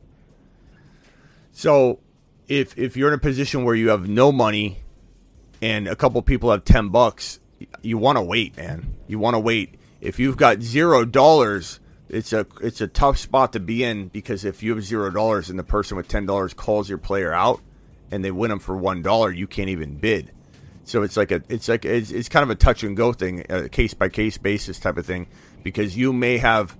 [1.53, 2.01] So
[2.49, 4.79] if if you're in a position where you have no money
[5.63, 7.41] and a couple people have 10 bucks,
[7.83, 8.95] you want to wait, man.
[9.07, 9.75] You want to wait.
[10.01, 14.45] If you've got 0 dollars, it's a it's a tough spot to be in because
[14.45, 17.61] if you have 0 dollars and the person with 10 dollars calls your player out
[18.11, 20.33] and they win them for 1 dollar, you can't even bid.
[20.85, 23.45] So it's like a it's like it's, it's kind of a touch and go thing,
[23.49, 25.27] a case by case basis type of thing
[25.65, 26.77] because you may have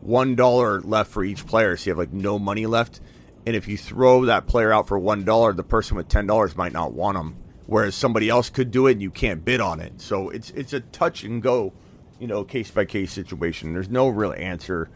[0.00, 3.00] one dollar left for each player, so you have like no money left.
[3.44, 6.56] And if you throw that player out for one dollar, the person with ten dollars
[6.56, 7.36] might not want them,
[7.66, 10.00] whereas somebody else could do it and you can't bid on it.
[10.00, 11.74] So it's it's a touch and go,
[12.18, 13.74] you know, case by case situation.
[13.74, 14.88] There's no real answer.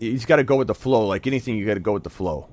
[0.00, 1.06] He's got to go with the flow.
[1.06, 2.48] Like anything, you got to go with the flow.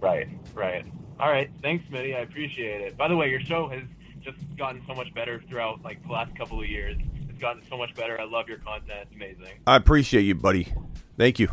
[0.00, 0.84] Right, right.
[1.20, 2.14] All right, thanks, Smitty.
[2.16, 2.96] I appreciate it.
[2.96, 3.82] By the way, your show has
[4.22, 6.96] just gotten so much better throughout like the last couple of years.
[7.28, 8.20] It's gotten so much better.
[8.20, 9.00] I love your content.
[9.02, 9.58] It's amazing.
[9.66, 10.72] I appreciate you, buddy.
[11.16, 11.48] Thank you.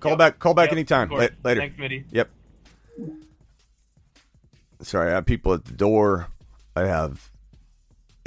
[0.00, 0.38] Call back.
[0.38, 1.10] Call back Yep, anytime.
[1.10, 1.60] La- later.
[1.60, 2.04] Thanks, Mitty.
[2.12, 2.30] Yep.
[4.80, 6.28] Sorry, I have people at the door.
[6.76, 7.30] I have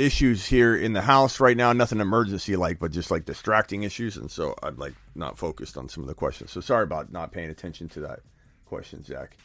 [0.01, 1.71] issues here in the house right now.
[1.73, 5.89] Nothing emergency like, but just like distracting issues, and so I'm like not focused on
[5.89, 6.51] some of the questions.
[6.51, 8.19] So sorry about not paying attention to that
[8.65, 9.37] question, Zach.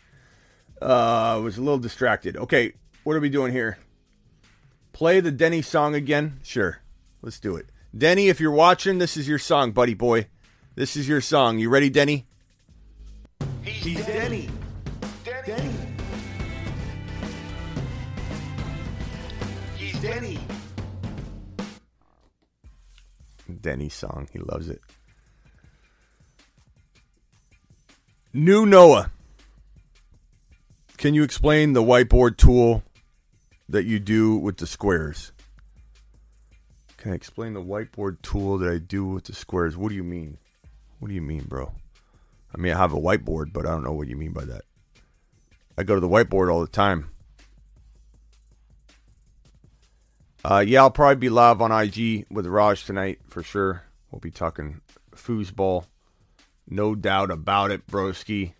[0.80, 2.36] Uh, I was a little distracted.
[2.36, 2.72] Okay,
[3.04, 3.78] what are we doing here?
[4.92, 6.40] Play the Denny song again?
[6.42, 6.80] Sure.
[7.22, 7.66] Let's do it.
[7.96, 10.26] Denny, if you're watching, this is your song, buddy boy.
[10.74, 11.58] This is your song.
[11.58, 12.26] You ready, Denny?
[13.62, 14.06] He's Denny.
[14.06, 14.50] Denny.
[15.24, 15.75] He's Denny.
[23.60, 24.28] Denny's song.
[24.32, 24.80] He loves it.
[28.32, 29.10] New Noah.
[30.96, 32.82] Can you explain the whiteboard tool
[33.68, 35.32] that you do with the squares?
[36.96, 39.76] Can I explain the whiteboard tool that I do with the squares?
[39.76, 40.38] What do you mean?
[40.98, 41.72] What do you mean, bro?
[42.54, 44.62] I mean, I have a whiteboard, but I don't know what you mean by that.
[45.76, 47.10] I go to the whiteboard all the time.
[50.48, 53.82] Uh, yeah, I'll probably be live on IG with Raj tonight for sure.
[54.12, 54.80] We'll be talking
[55.12, 55.86] foosball.
[56.68, 58.52] No doubt about it, broski.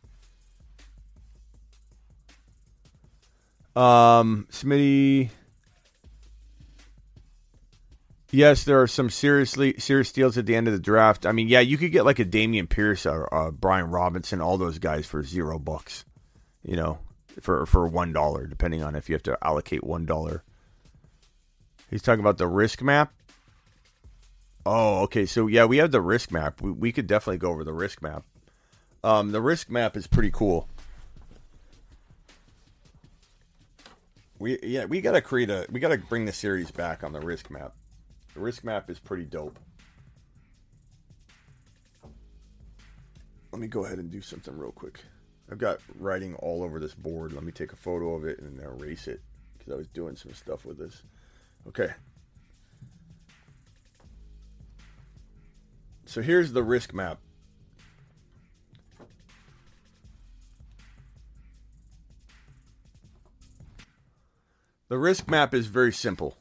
[3.77, 5.31] Um, Smitty.
[8.33, 11.25] Yes, there are some seriously serious deals at the end of the draft.
[11.25, 14.59] I mean, yeah, you could get like a Dameon Pierce or uh, Brian Robinson, all
[14.59, 16.05] those guys for zero bucks.
[16.65, 16.99] You know,
[17.41, 20.43] for for one dollar, depending on if you have to allocate one dollar.
[21.91, 23.13] He's talking about the risk map.
[24.65, 25.27] Oh, okay.
[25.27, 26.61] So yeah, we have the risk map.
[26.61, 28.25] We we could definitely go over the risk map.
[29.05, 30.69] Um, the risk map is pretty cool.
[34.39, 37.51] We yeah, we gotta create a we gotta bring the series back on the risk
[37.51, 37.75] map.
[38.35, 39.59] The risk map is pretty dope.
[43.53, 45.01] Let me go ahead and do something real quick.
[45.51, 47.33] I've got writing all over this board.
[47.33, 49.23] Let me take a photo of it and then erase it
[49.57, 51.03] because I was doing some stuff with this.
[51.69, 51.93] Okay.
[56.05, 57.19] So here's the risk map.
[64.89, 66.37] The risk map is very simple.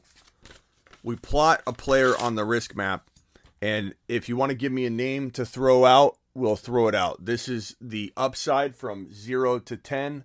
[1.02, 3.10] We plot a player on the risk map,
[3.60, 6.94] and if you want to give me a name to throw out, we'll throw it
[6.94, 7.24] out.
[7.24, 10.24] This is the upside from 0 to 10.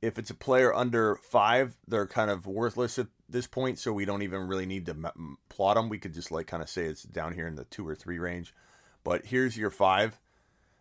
[0.00, 2.98] If it's a player under 5, they're kind of worthless
[3.32, 4.96] this point, so we don't even really need to
[5.48, 5.88] plot them.
[5.88, 8.18] We could just like kind of say it's down here in the 2 or 3
[8.18, 8.54] range.
[9.04, 10.18] But here's your 5.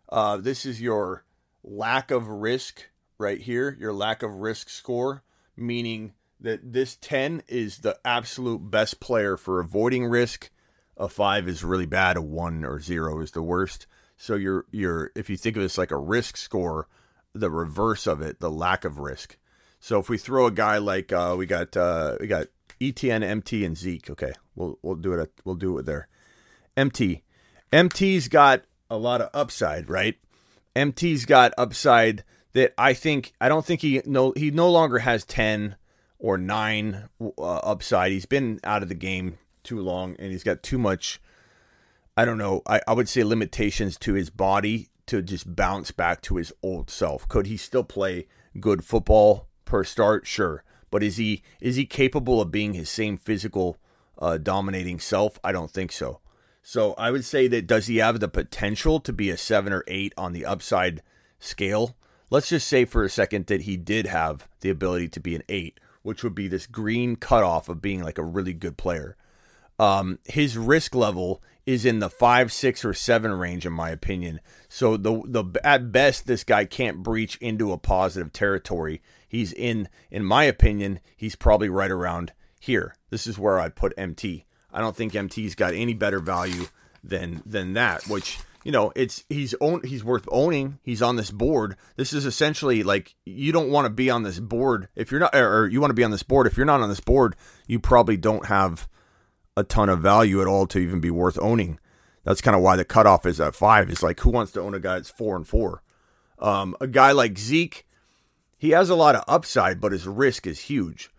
[0.09, 1.23] Uh, this is your
[1.63, 5.23] lack of risk right here, your lack of risk score,
[5.55, 10.49] meaning that this 10 is the absolute best player for avoiding risk.
[10.97, 13.87] A 5 is really bad, a 1 or 0 is the worst.
[14.17, 16.87] So you're you're if you think of this like a risk score,
[17.33, 19.37] the reverse of it, the lack of risk.
[19.81, 22.47] So if we throw a guy like uh, we got uh, we got
[22.79, 24.11] ETN, MT, and Zeke.
[24.11, 25.19] Okay, we'll we'll do it.
[25.19, 26.07] At, we'll do it there.
[26.77, 27.23] MT,
[27.73, 30.17] MT's got a lot of upside, right?
[30.75, 35.25] MT's got upside that I think I don't think he no he no longer has
[35.25, 35.75] ten
[36.19, 38.11] or nine uh, upside.
[38.11, 41.19] He's been out of the game too long, and he's got too much.
[42.15, 42.61] I don't know.
[42.67, 46.91] I, I would say limitations to his body to just bounce back to his old
[46.91, 47.27] self.
[47.27, 48.27] Could he still play
[48.59, 50.27] good football per start?
[50.27, 53.77] Sure, but is he is he capable of being his same physical
[54.19, 55.39] uh, dominating self?
[55.45, 56.19] I don't think so.
[56.61, 59.85] So I would say that does he have the potential to be a seven or
[59.87, 61.01] eight on the upside
[61.39, 61.95] scale?
[62.29, 65.43] Let's just say for a second that he did have the ability to be an
[65.47, 69.15] eight, which would be this green cutoff of being like a really good player.
[69.79, 74.41] Um, his risk level is in the five, six, or seven range, in my opinion.
[74.67, 79.01] So the the at best, this guy can't breach into a positive territory.
[79.31, 82.97] He's in, in my opinion, he's probably right around here.
[83.11, 84.43] This is where I'd put MT.
[84.73, 86.65] I don't think MT's got any better value
[87.01, 88.05] than than that.
[88.09, 90.79] Which you know, it's he's own he's worth owning.
[90.83, 91.77] He's on this board.
[91.95, 95.33] This is essentially like you don't want to be on this board if you're not,
[95.33, 96.45] or you want to be on this board.
[96.45, 97.37] If you're not on this board,
[97.67, 98.89] you probably don't have
[99.55, 101.79] a ton of value at all to even be worth owning.
[102.25, 103.89] That's kind of why the cutoff is at five.
[103.89, 105.83] Is like who wants to own a guy that's four and four?
[106.37, 107.87] Um, a guy like Zeke,
[108.61, 111.09] he has a lot of upside, but his risk is huge.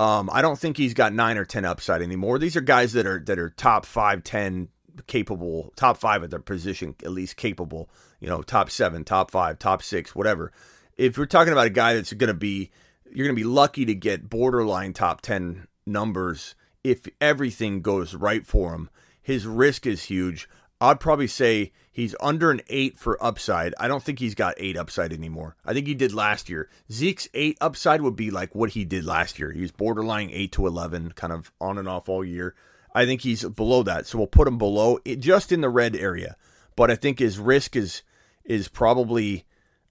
[0.00, 2.40] Um, I don't think he's got nine or ten upside anymore.
[2.40, 4.68] These are guys that are that are top five, ten
[5.06, 7.88] capable, top five at their position, at least capable.
[8.18, 10.50] You know, top seven, top five, top six, whatever.
[10.96, 12.72] If we're talking about a guy that's going to be,
[13.12, 18.44] you're going to be lucky to get borderline top ten numbers if everything goes right
[18.44, 18.90] for him.
[19.22, 20.48] His risk is huge.
[20.80, 23.74] I'd probably say he's under an eight for upside.
[23.80, 25.56] I don't think he's got eight upside anymore.
[25.64, 26.68] I think he did last year.
[26.90, 29.50] Zeke's eight upside would be like what he did last year.
[29.50, 32.54] He was borderline eight to 11, kind of on and off all year.
[32.94, 34.06] I think he's below that.
[34.06, 36.36] So we'll put him below it, just in the red area.
[36.76, 38.02] But I think his risk is
[38.44, 39.44] is probably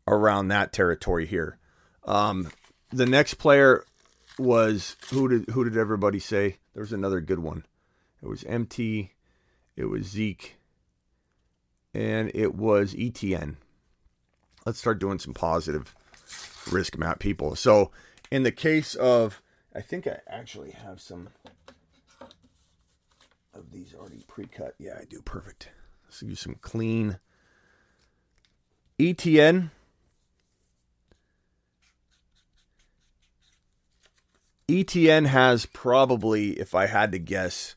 [0.08, 1.60] around that territory here.
[2.06, 2.50] Um,
[2.92, 3.86] the next player
[4.40, 6.58] was who did who did everybody say?
[6.74, 7.66] There was another good one.
[8.22, 9.12] It was MT,
[9.76, 10.57] it was Zeke,
[11.98, 13.56] and it was ETN.
[14.66, 15.96] Let's start doing some positive
[16.72, 17.56] risk map people.
[17.56, 17.92] So
[18.30, 19.42] in the case of
[19.76, 21.30] I think I actually have some
[23.56, 24.76] of these already pre-cut?
[24.78, 25.22] Yeah, I do.
[25.22, 25.70] Perfect.
[26.06, 27.18] Let's use some clean
[29.00, 29.72] ETN.
[34.68, 37.77] ETN has probably, if I had to guess,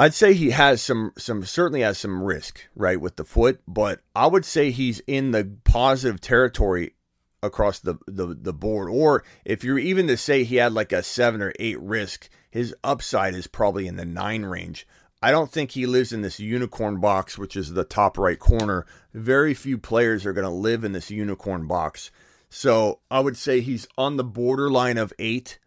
[0.00, 4.00] I'd say he has some some certainly has some risk, right, with the foot, but
[4.14, 6.94] I would say he's in the positive territory
[7.42, 8.88] across the, the the board.
[8.90, 12.74] Or if you're even to say he had like a seven or eight risk, his
[12.84, 14.86] upside is probably in the nine range.
[15.20, 18.86] I don't think he lives in this unicorn box, which is the top right corner.
[19.12, 22.12] Very few players are going to live in this unicorn box.
[22.50, 25.58] So I would say he's on the borderline of eight,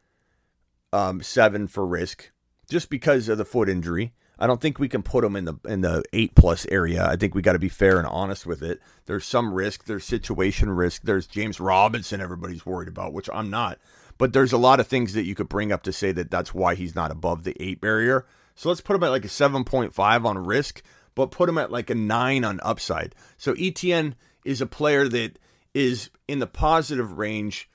[0.93, 2.31] um, seven for risk,
[2.69, 4.13] just because of the foot injury.
[4.41, 7.05] I don't think we can put him in the in the eight plus area.
[7.05, 8.81] I think we got to be fair and honest with it.
[9.05, 9.85] There's some risk.
[9.85, 11.03] There's situation risk.
[11.03, 12.21] There's James Robinson.
[12.21, 13.77] Everybody's worried about, which I'm not.
[14.17, 16.55] But there's a lot of things that you could bring up to say that that's
[16.55, 18.25] why he's not above the eight barrier.
[18.55, 20.81] So let's put him at like a 7.5 on risk,
[21.13, 23.13] but put him at like a nine on upside.
[23.37, 25.37] So ETN is a player that
[25.75, 27.69] is in the positive range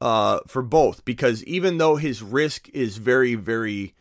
[0.00, 3.94] uh, for both because even though his risk is very, very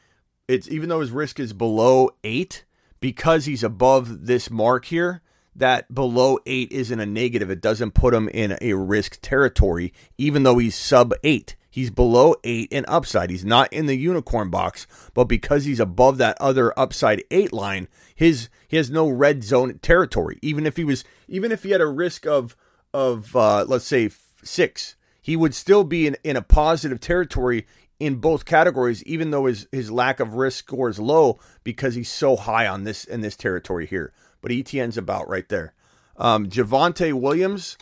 [0.47, 2.63] it's even though his risk is below eight,
[2.99, 5.21] because he's above this mark here,
[5.55, 7.49] that below eight isn't a negative.
[7.49, 11.55] It doesn't put him in a risk territory, even though he's sub eight.
[11.69, 13.29] He's below eight in upside.
[13.29, 17.87] He's not in the unicorn box, but because he's above that other upside eight line,
[18.15, 20.39] his he has no red zone territory.
[20.41, 22.55] Even if he was, even if he had a risk of
[22.93, 24.09] of uh, let's say
[24.43, 27.67] six, he would still be in, in a positive territory
[27.99, 32.09] in both categories, even though his, his lack of risk score is low because he's
[32.09, 34.13] so high on this in this territory here.
[34.41, 35.73] But ETN's about right there.
[36.15, 37.77] Um, Javonte Williams,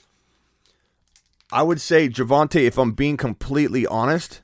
[1.52, 4.42] I would say Javonte, if I'm being completely honest,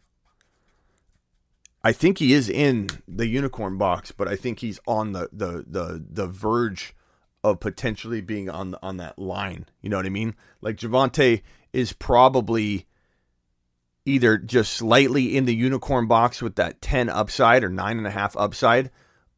[1.84, 5.66] I think he is in the unicorn box, but I think he's on the the
[5.68, 6.94] the the verge
[7.44, 9.66] of potentially being on on that line.
[9.82, 10.36] You know what I mean?
[10.62, 11.42] Like Javonte
[11.74, 12.86] is probably
[14.06, 18.12] either just slightly in the unicorn box with that 10 upside or nine and a
[18.12, 18.90] half upside,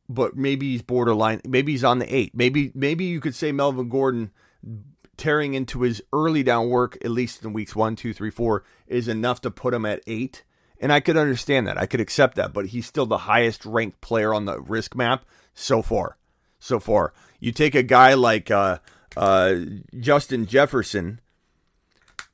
[0.08, 1.42] but maybe he's borderline.
[1.48, 2.36] Maybe he's on the eight.
[2.36, 4.32] Maybe maybe you could say Melvin Gordon
[5.18, 9.08] tearing into his early down work, at least in weeks one, two, three, four, is
[9.08, 10.44] enough to put him at eight.
[10.80, 11.78] And I could understand that.
[11.78, 15.26] I could accept that, but he's still the highest ranked player on the risk map
[15.54, 16.18] so far.
[16.60, 17.14] So far.
[17.40, 18.80] You take a guy like uh,
[19.16, 19.56] uh,
[20.00, 21.22] Justin Jefferson,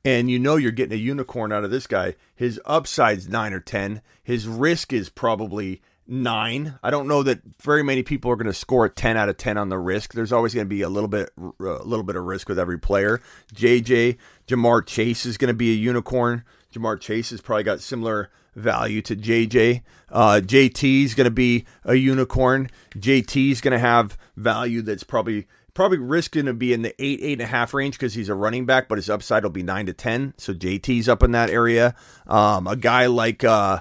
[0.04, 2.14] and you know you're getting a unicorn out of this guy.
[2.34, 4.02] His upside's nine or ten.
[4.22, 6.78] His risk is probably nine.
[6.82, 9.36] I don't know that very many people are going to score a ten out of
[9.36, 10.12] ten on the risk.
[10.14, 12.78] There's always going to be a little bit, a little bit of risk with every
[12.78, 13.20] player.
[13.54, 14.18] JJ
[14.48, 16.44] Ja'Marr Chase is going to be a unicorn.
[16.74, 19.82] Ja'Marr Chase has probably got similar value to JJ.
[20.10, 22.68] Uh, JT is going to be a unicorn.
[22.96, 25.46] JT is going to have value that's probably
[25.80, 28.28] probably risk going to be in the eight, eight and a half range because he's
[28.28, 30.34] a running back, but his upside will be nine to ten.
[30.36, 31.94] So JT's up in that area.
[32.26, 33.80] Um, a guy like uh,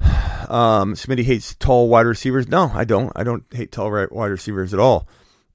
[0.00, 2.48] um, Smitty hates tall wide receivers.
[2.48, 3.12] No, I don't.
[3.14, 5.06] I don't hate tall wide receivers at all.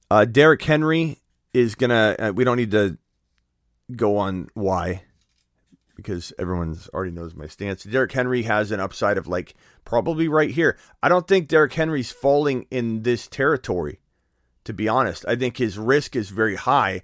[0.08, 1.18] Uh, Derrick Henry
[1.52, 2.14] is gonna.
[2.16, 2.96] Uh, we don't need to
[3.90, 5.02] go on why
[5.96, 7.82] because everyone's already knows my stance.
[7.82, 10.78] Derrick Henry has an upside of like probably right here.
[11.02, 13.98] I don't think Derrick Henry's falling in this territory
[14.66, 15.24] to be honest.
[15.26, 17.02] I think his risk is very high,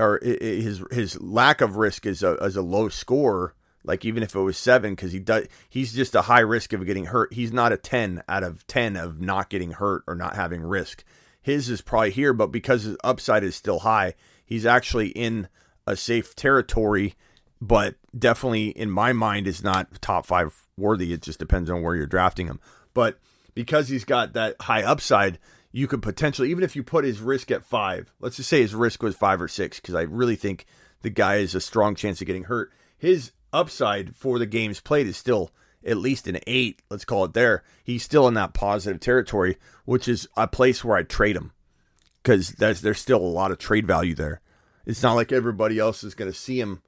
[0.00, 3.54] or his his lack of risk is a as a low score.
[3.86, 6.86] Like even if it was seven, because he does, he's just a high risk of
[6.86, 7.34] getting hurt.
[7.34, 11.04] He's not a ten out of ten of not getting hurt or not having risk.
[11.42, 14.14] His is probably here, but because his upside is still high,
[14.46, 15.48] he's actually in
[15.86, 17.14] a safe territory.
[17.60, 21.12] But definitely, in my mind, is not top five worthy.
[21.12, 22.60] It just depends on where you're drafting him.
[22.94, 23.18] But
[23.54, 25.38] because he's got that high upside,
[25.76, 28.76] you could potentially, even if you put his risk at five, let's just say his
[28.76, 30.66] risk was five or six, because I really think
[31.02, 32.70] the guy has a strong chance of getting hurt.
[32.96, 35.50] His upside for the games played is still
[35.84, 37.64] at least an eight, let's call it there.
[37.82, 41.50] He's still in that positive territory, which is a place where I'd trade him
[42.22, 44.42] because there's, there's still a lot of trade value there.
[44.86, 46.82] It's not like everybody else is going to see him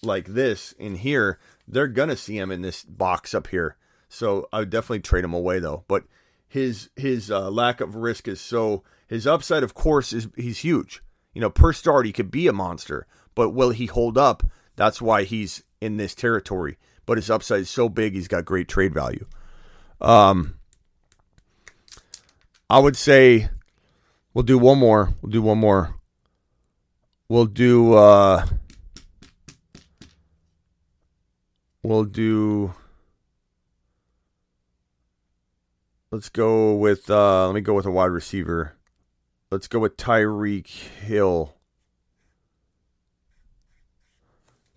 [0.00, 1.40] like this in here.
[1.66, 3.76] They're going to see him in this box up here.
[4.08, 5.82] So I would definitely trade him away though.
[5.88, 6.04] But
[6.48, 11.02] his his uh, lack of risk is so his upside of course is he's huge.
[11.34, 14.42] You know per start he could be a monster but will he hold up?
[14.74, 16.78] That's why he's in this territory.
[17.06, 19.26] But his upside is so big he's got great trade value.
[20.00, 20.54] Um
[22.70, 23.48] i would say
[24.32, 25.14] we'll do one more.
[25.20, 25.94] We'll do one more.
[27.28, 28.46] We'll do uh
[31.82, 32.74] we'll do
[36.10, 38.74] Let's go with uh let me go with a wide receiver.
[39.50, 41.54] Let's go with Tyreek Hill.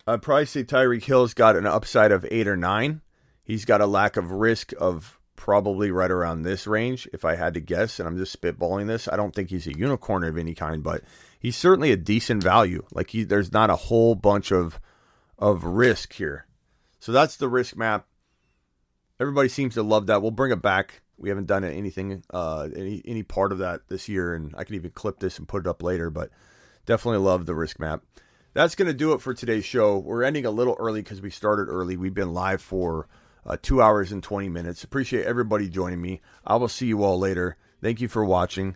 [0.06, 3.02] I'd probably say Tyreek Hill's got an upside of eight or nine.
[3.44, 7.54] He's got a lack of risk of probably right around this range, if I had
[7.54, 9.08] to guess, and I'm just spitballing this.
[9.08, 11.02] I don't think he's a unicorn of any kind, but
[11.40, 12.86] he's certainly a decent value.
[12.94, 14.82] Like he, there's not a whole bunch of
[15.40, 16.46] of risk here.
[17.00, 18.06] So that's the risk map.
[19.20, 20.22] Everybody seems to love that.
[20.22, 21.02] We'll bring it back.
[21.22, 24.76] We haven't done anything, uh, any any part of that this year, and I can
[24.76, 26.10] even clip this and put it up later.
[26.10, 26.32] But
[26.86, 28.04] definitely love the risk map.
[28.54, 29.98] That's going to do it for today's show.
[30.00, 31.96] We're ending a little early because we started early.
[31.96, 33.08] We've been live for
[33.46, 34.84] uh, two hours and 20 minutes.
[34.84, 36.22] Appreciate everybody joining me.
[36.46, 37.56] I will see you all later.
[37.82, 38.76] Thank you for watching.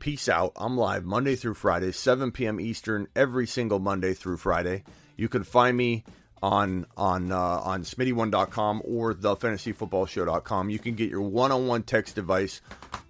[0.00, 0.52] Peace out.
[0.56, 2.60] I'm live Monday through Friday, 7 p.m.
[2.60, 4.82] Eastern, every single Monday through Friday.
[5.16, 6.04] You can find me
[6.44, 10.68] on on uh, on smitty1.com or thefantasyfootballshow.com.
[10.68, 12.60] You can get your one-on-one text device,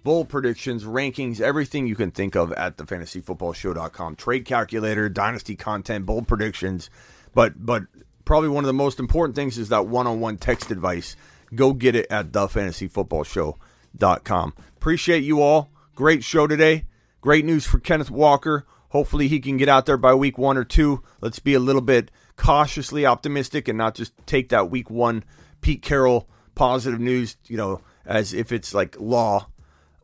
[0.03, 4.15] bold predictions, rankings, everything you can think of at thefantasyfootballshow.com.
[4.15, 6.89] Trade calculator, dynasty content, bold predictions,
[7.33, 7.83] but but
[8.23, 11.17] probably one of the most important things is that one-on-one text advice.
[11.53, 14.53] Go get it at thefantasyfootballshow.com.
[14.77, 15.71] Appreciate you all.
[15.93, 16.85] Great show today.
[17.19, 18.65] Great news for Kenneth Walker.
[18.89, 21.03] Hopefully he can get out there by week 1 or 2.
[21.19, 25.23] Let's be a little bit cautiously optimistic and not just take that week 1
[25.61, 29.47] Pete Carroll positive news, you know, as if it's like law.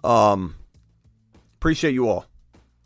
[0.03, 0.55] Um
[1.57, 2.25] appreciate you all.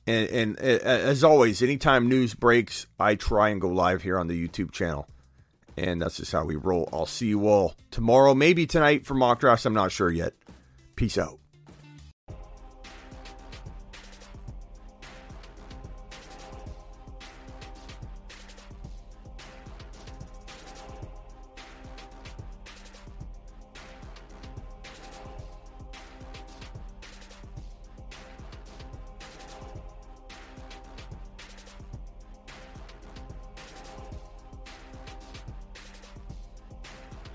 [0.07, 4.47] And, and as always, anytime news breaks, I try and go live here on the
[4.47, 5.07] YouTube channel.
[5.77, 6.87] And that's just how we roll.
[6.93, 9.65] I'll see you all tomorrow, maybe tonight for mock drafts.
[9.65, 10.33] I'm not sure yet.
[10.95, 11.39] Peace out.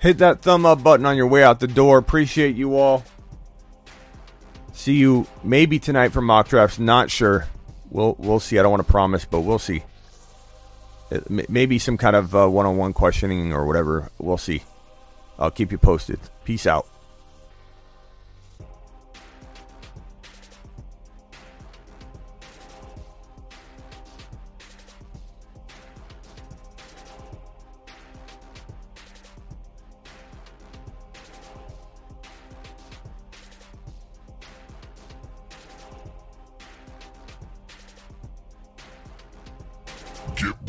[0.01, 1.99] Hit that thumb up button on your way out the door.
[1.99, 3.03] Appreciate you all.
[4.73, 6.79] See you maybe tonight for mock drafts.
[6.79, 7.47] Not sure.
[7.91, 8.57] We'll we'll see.
[8.57, 9.83] I don't want to promise, but we'll see.
[11.11, 14.09] It, maybe some kind of uh, one-on-one questioning or whatever.
[14.17, 14.63] We'll see.
[15.37, 16.19] I'll keep you posted.
[16.45, 16.87] Peace out.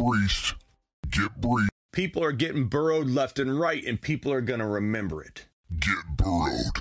[0.03, 0.55] Breached.
[1.11, 1.71] Get breached.
[1.93, 5.47] People are getting burrowed left and right, and people are going to remember it.
[5.79, 6.79] Get burrowed.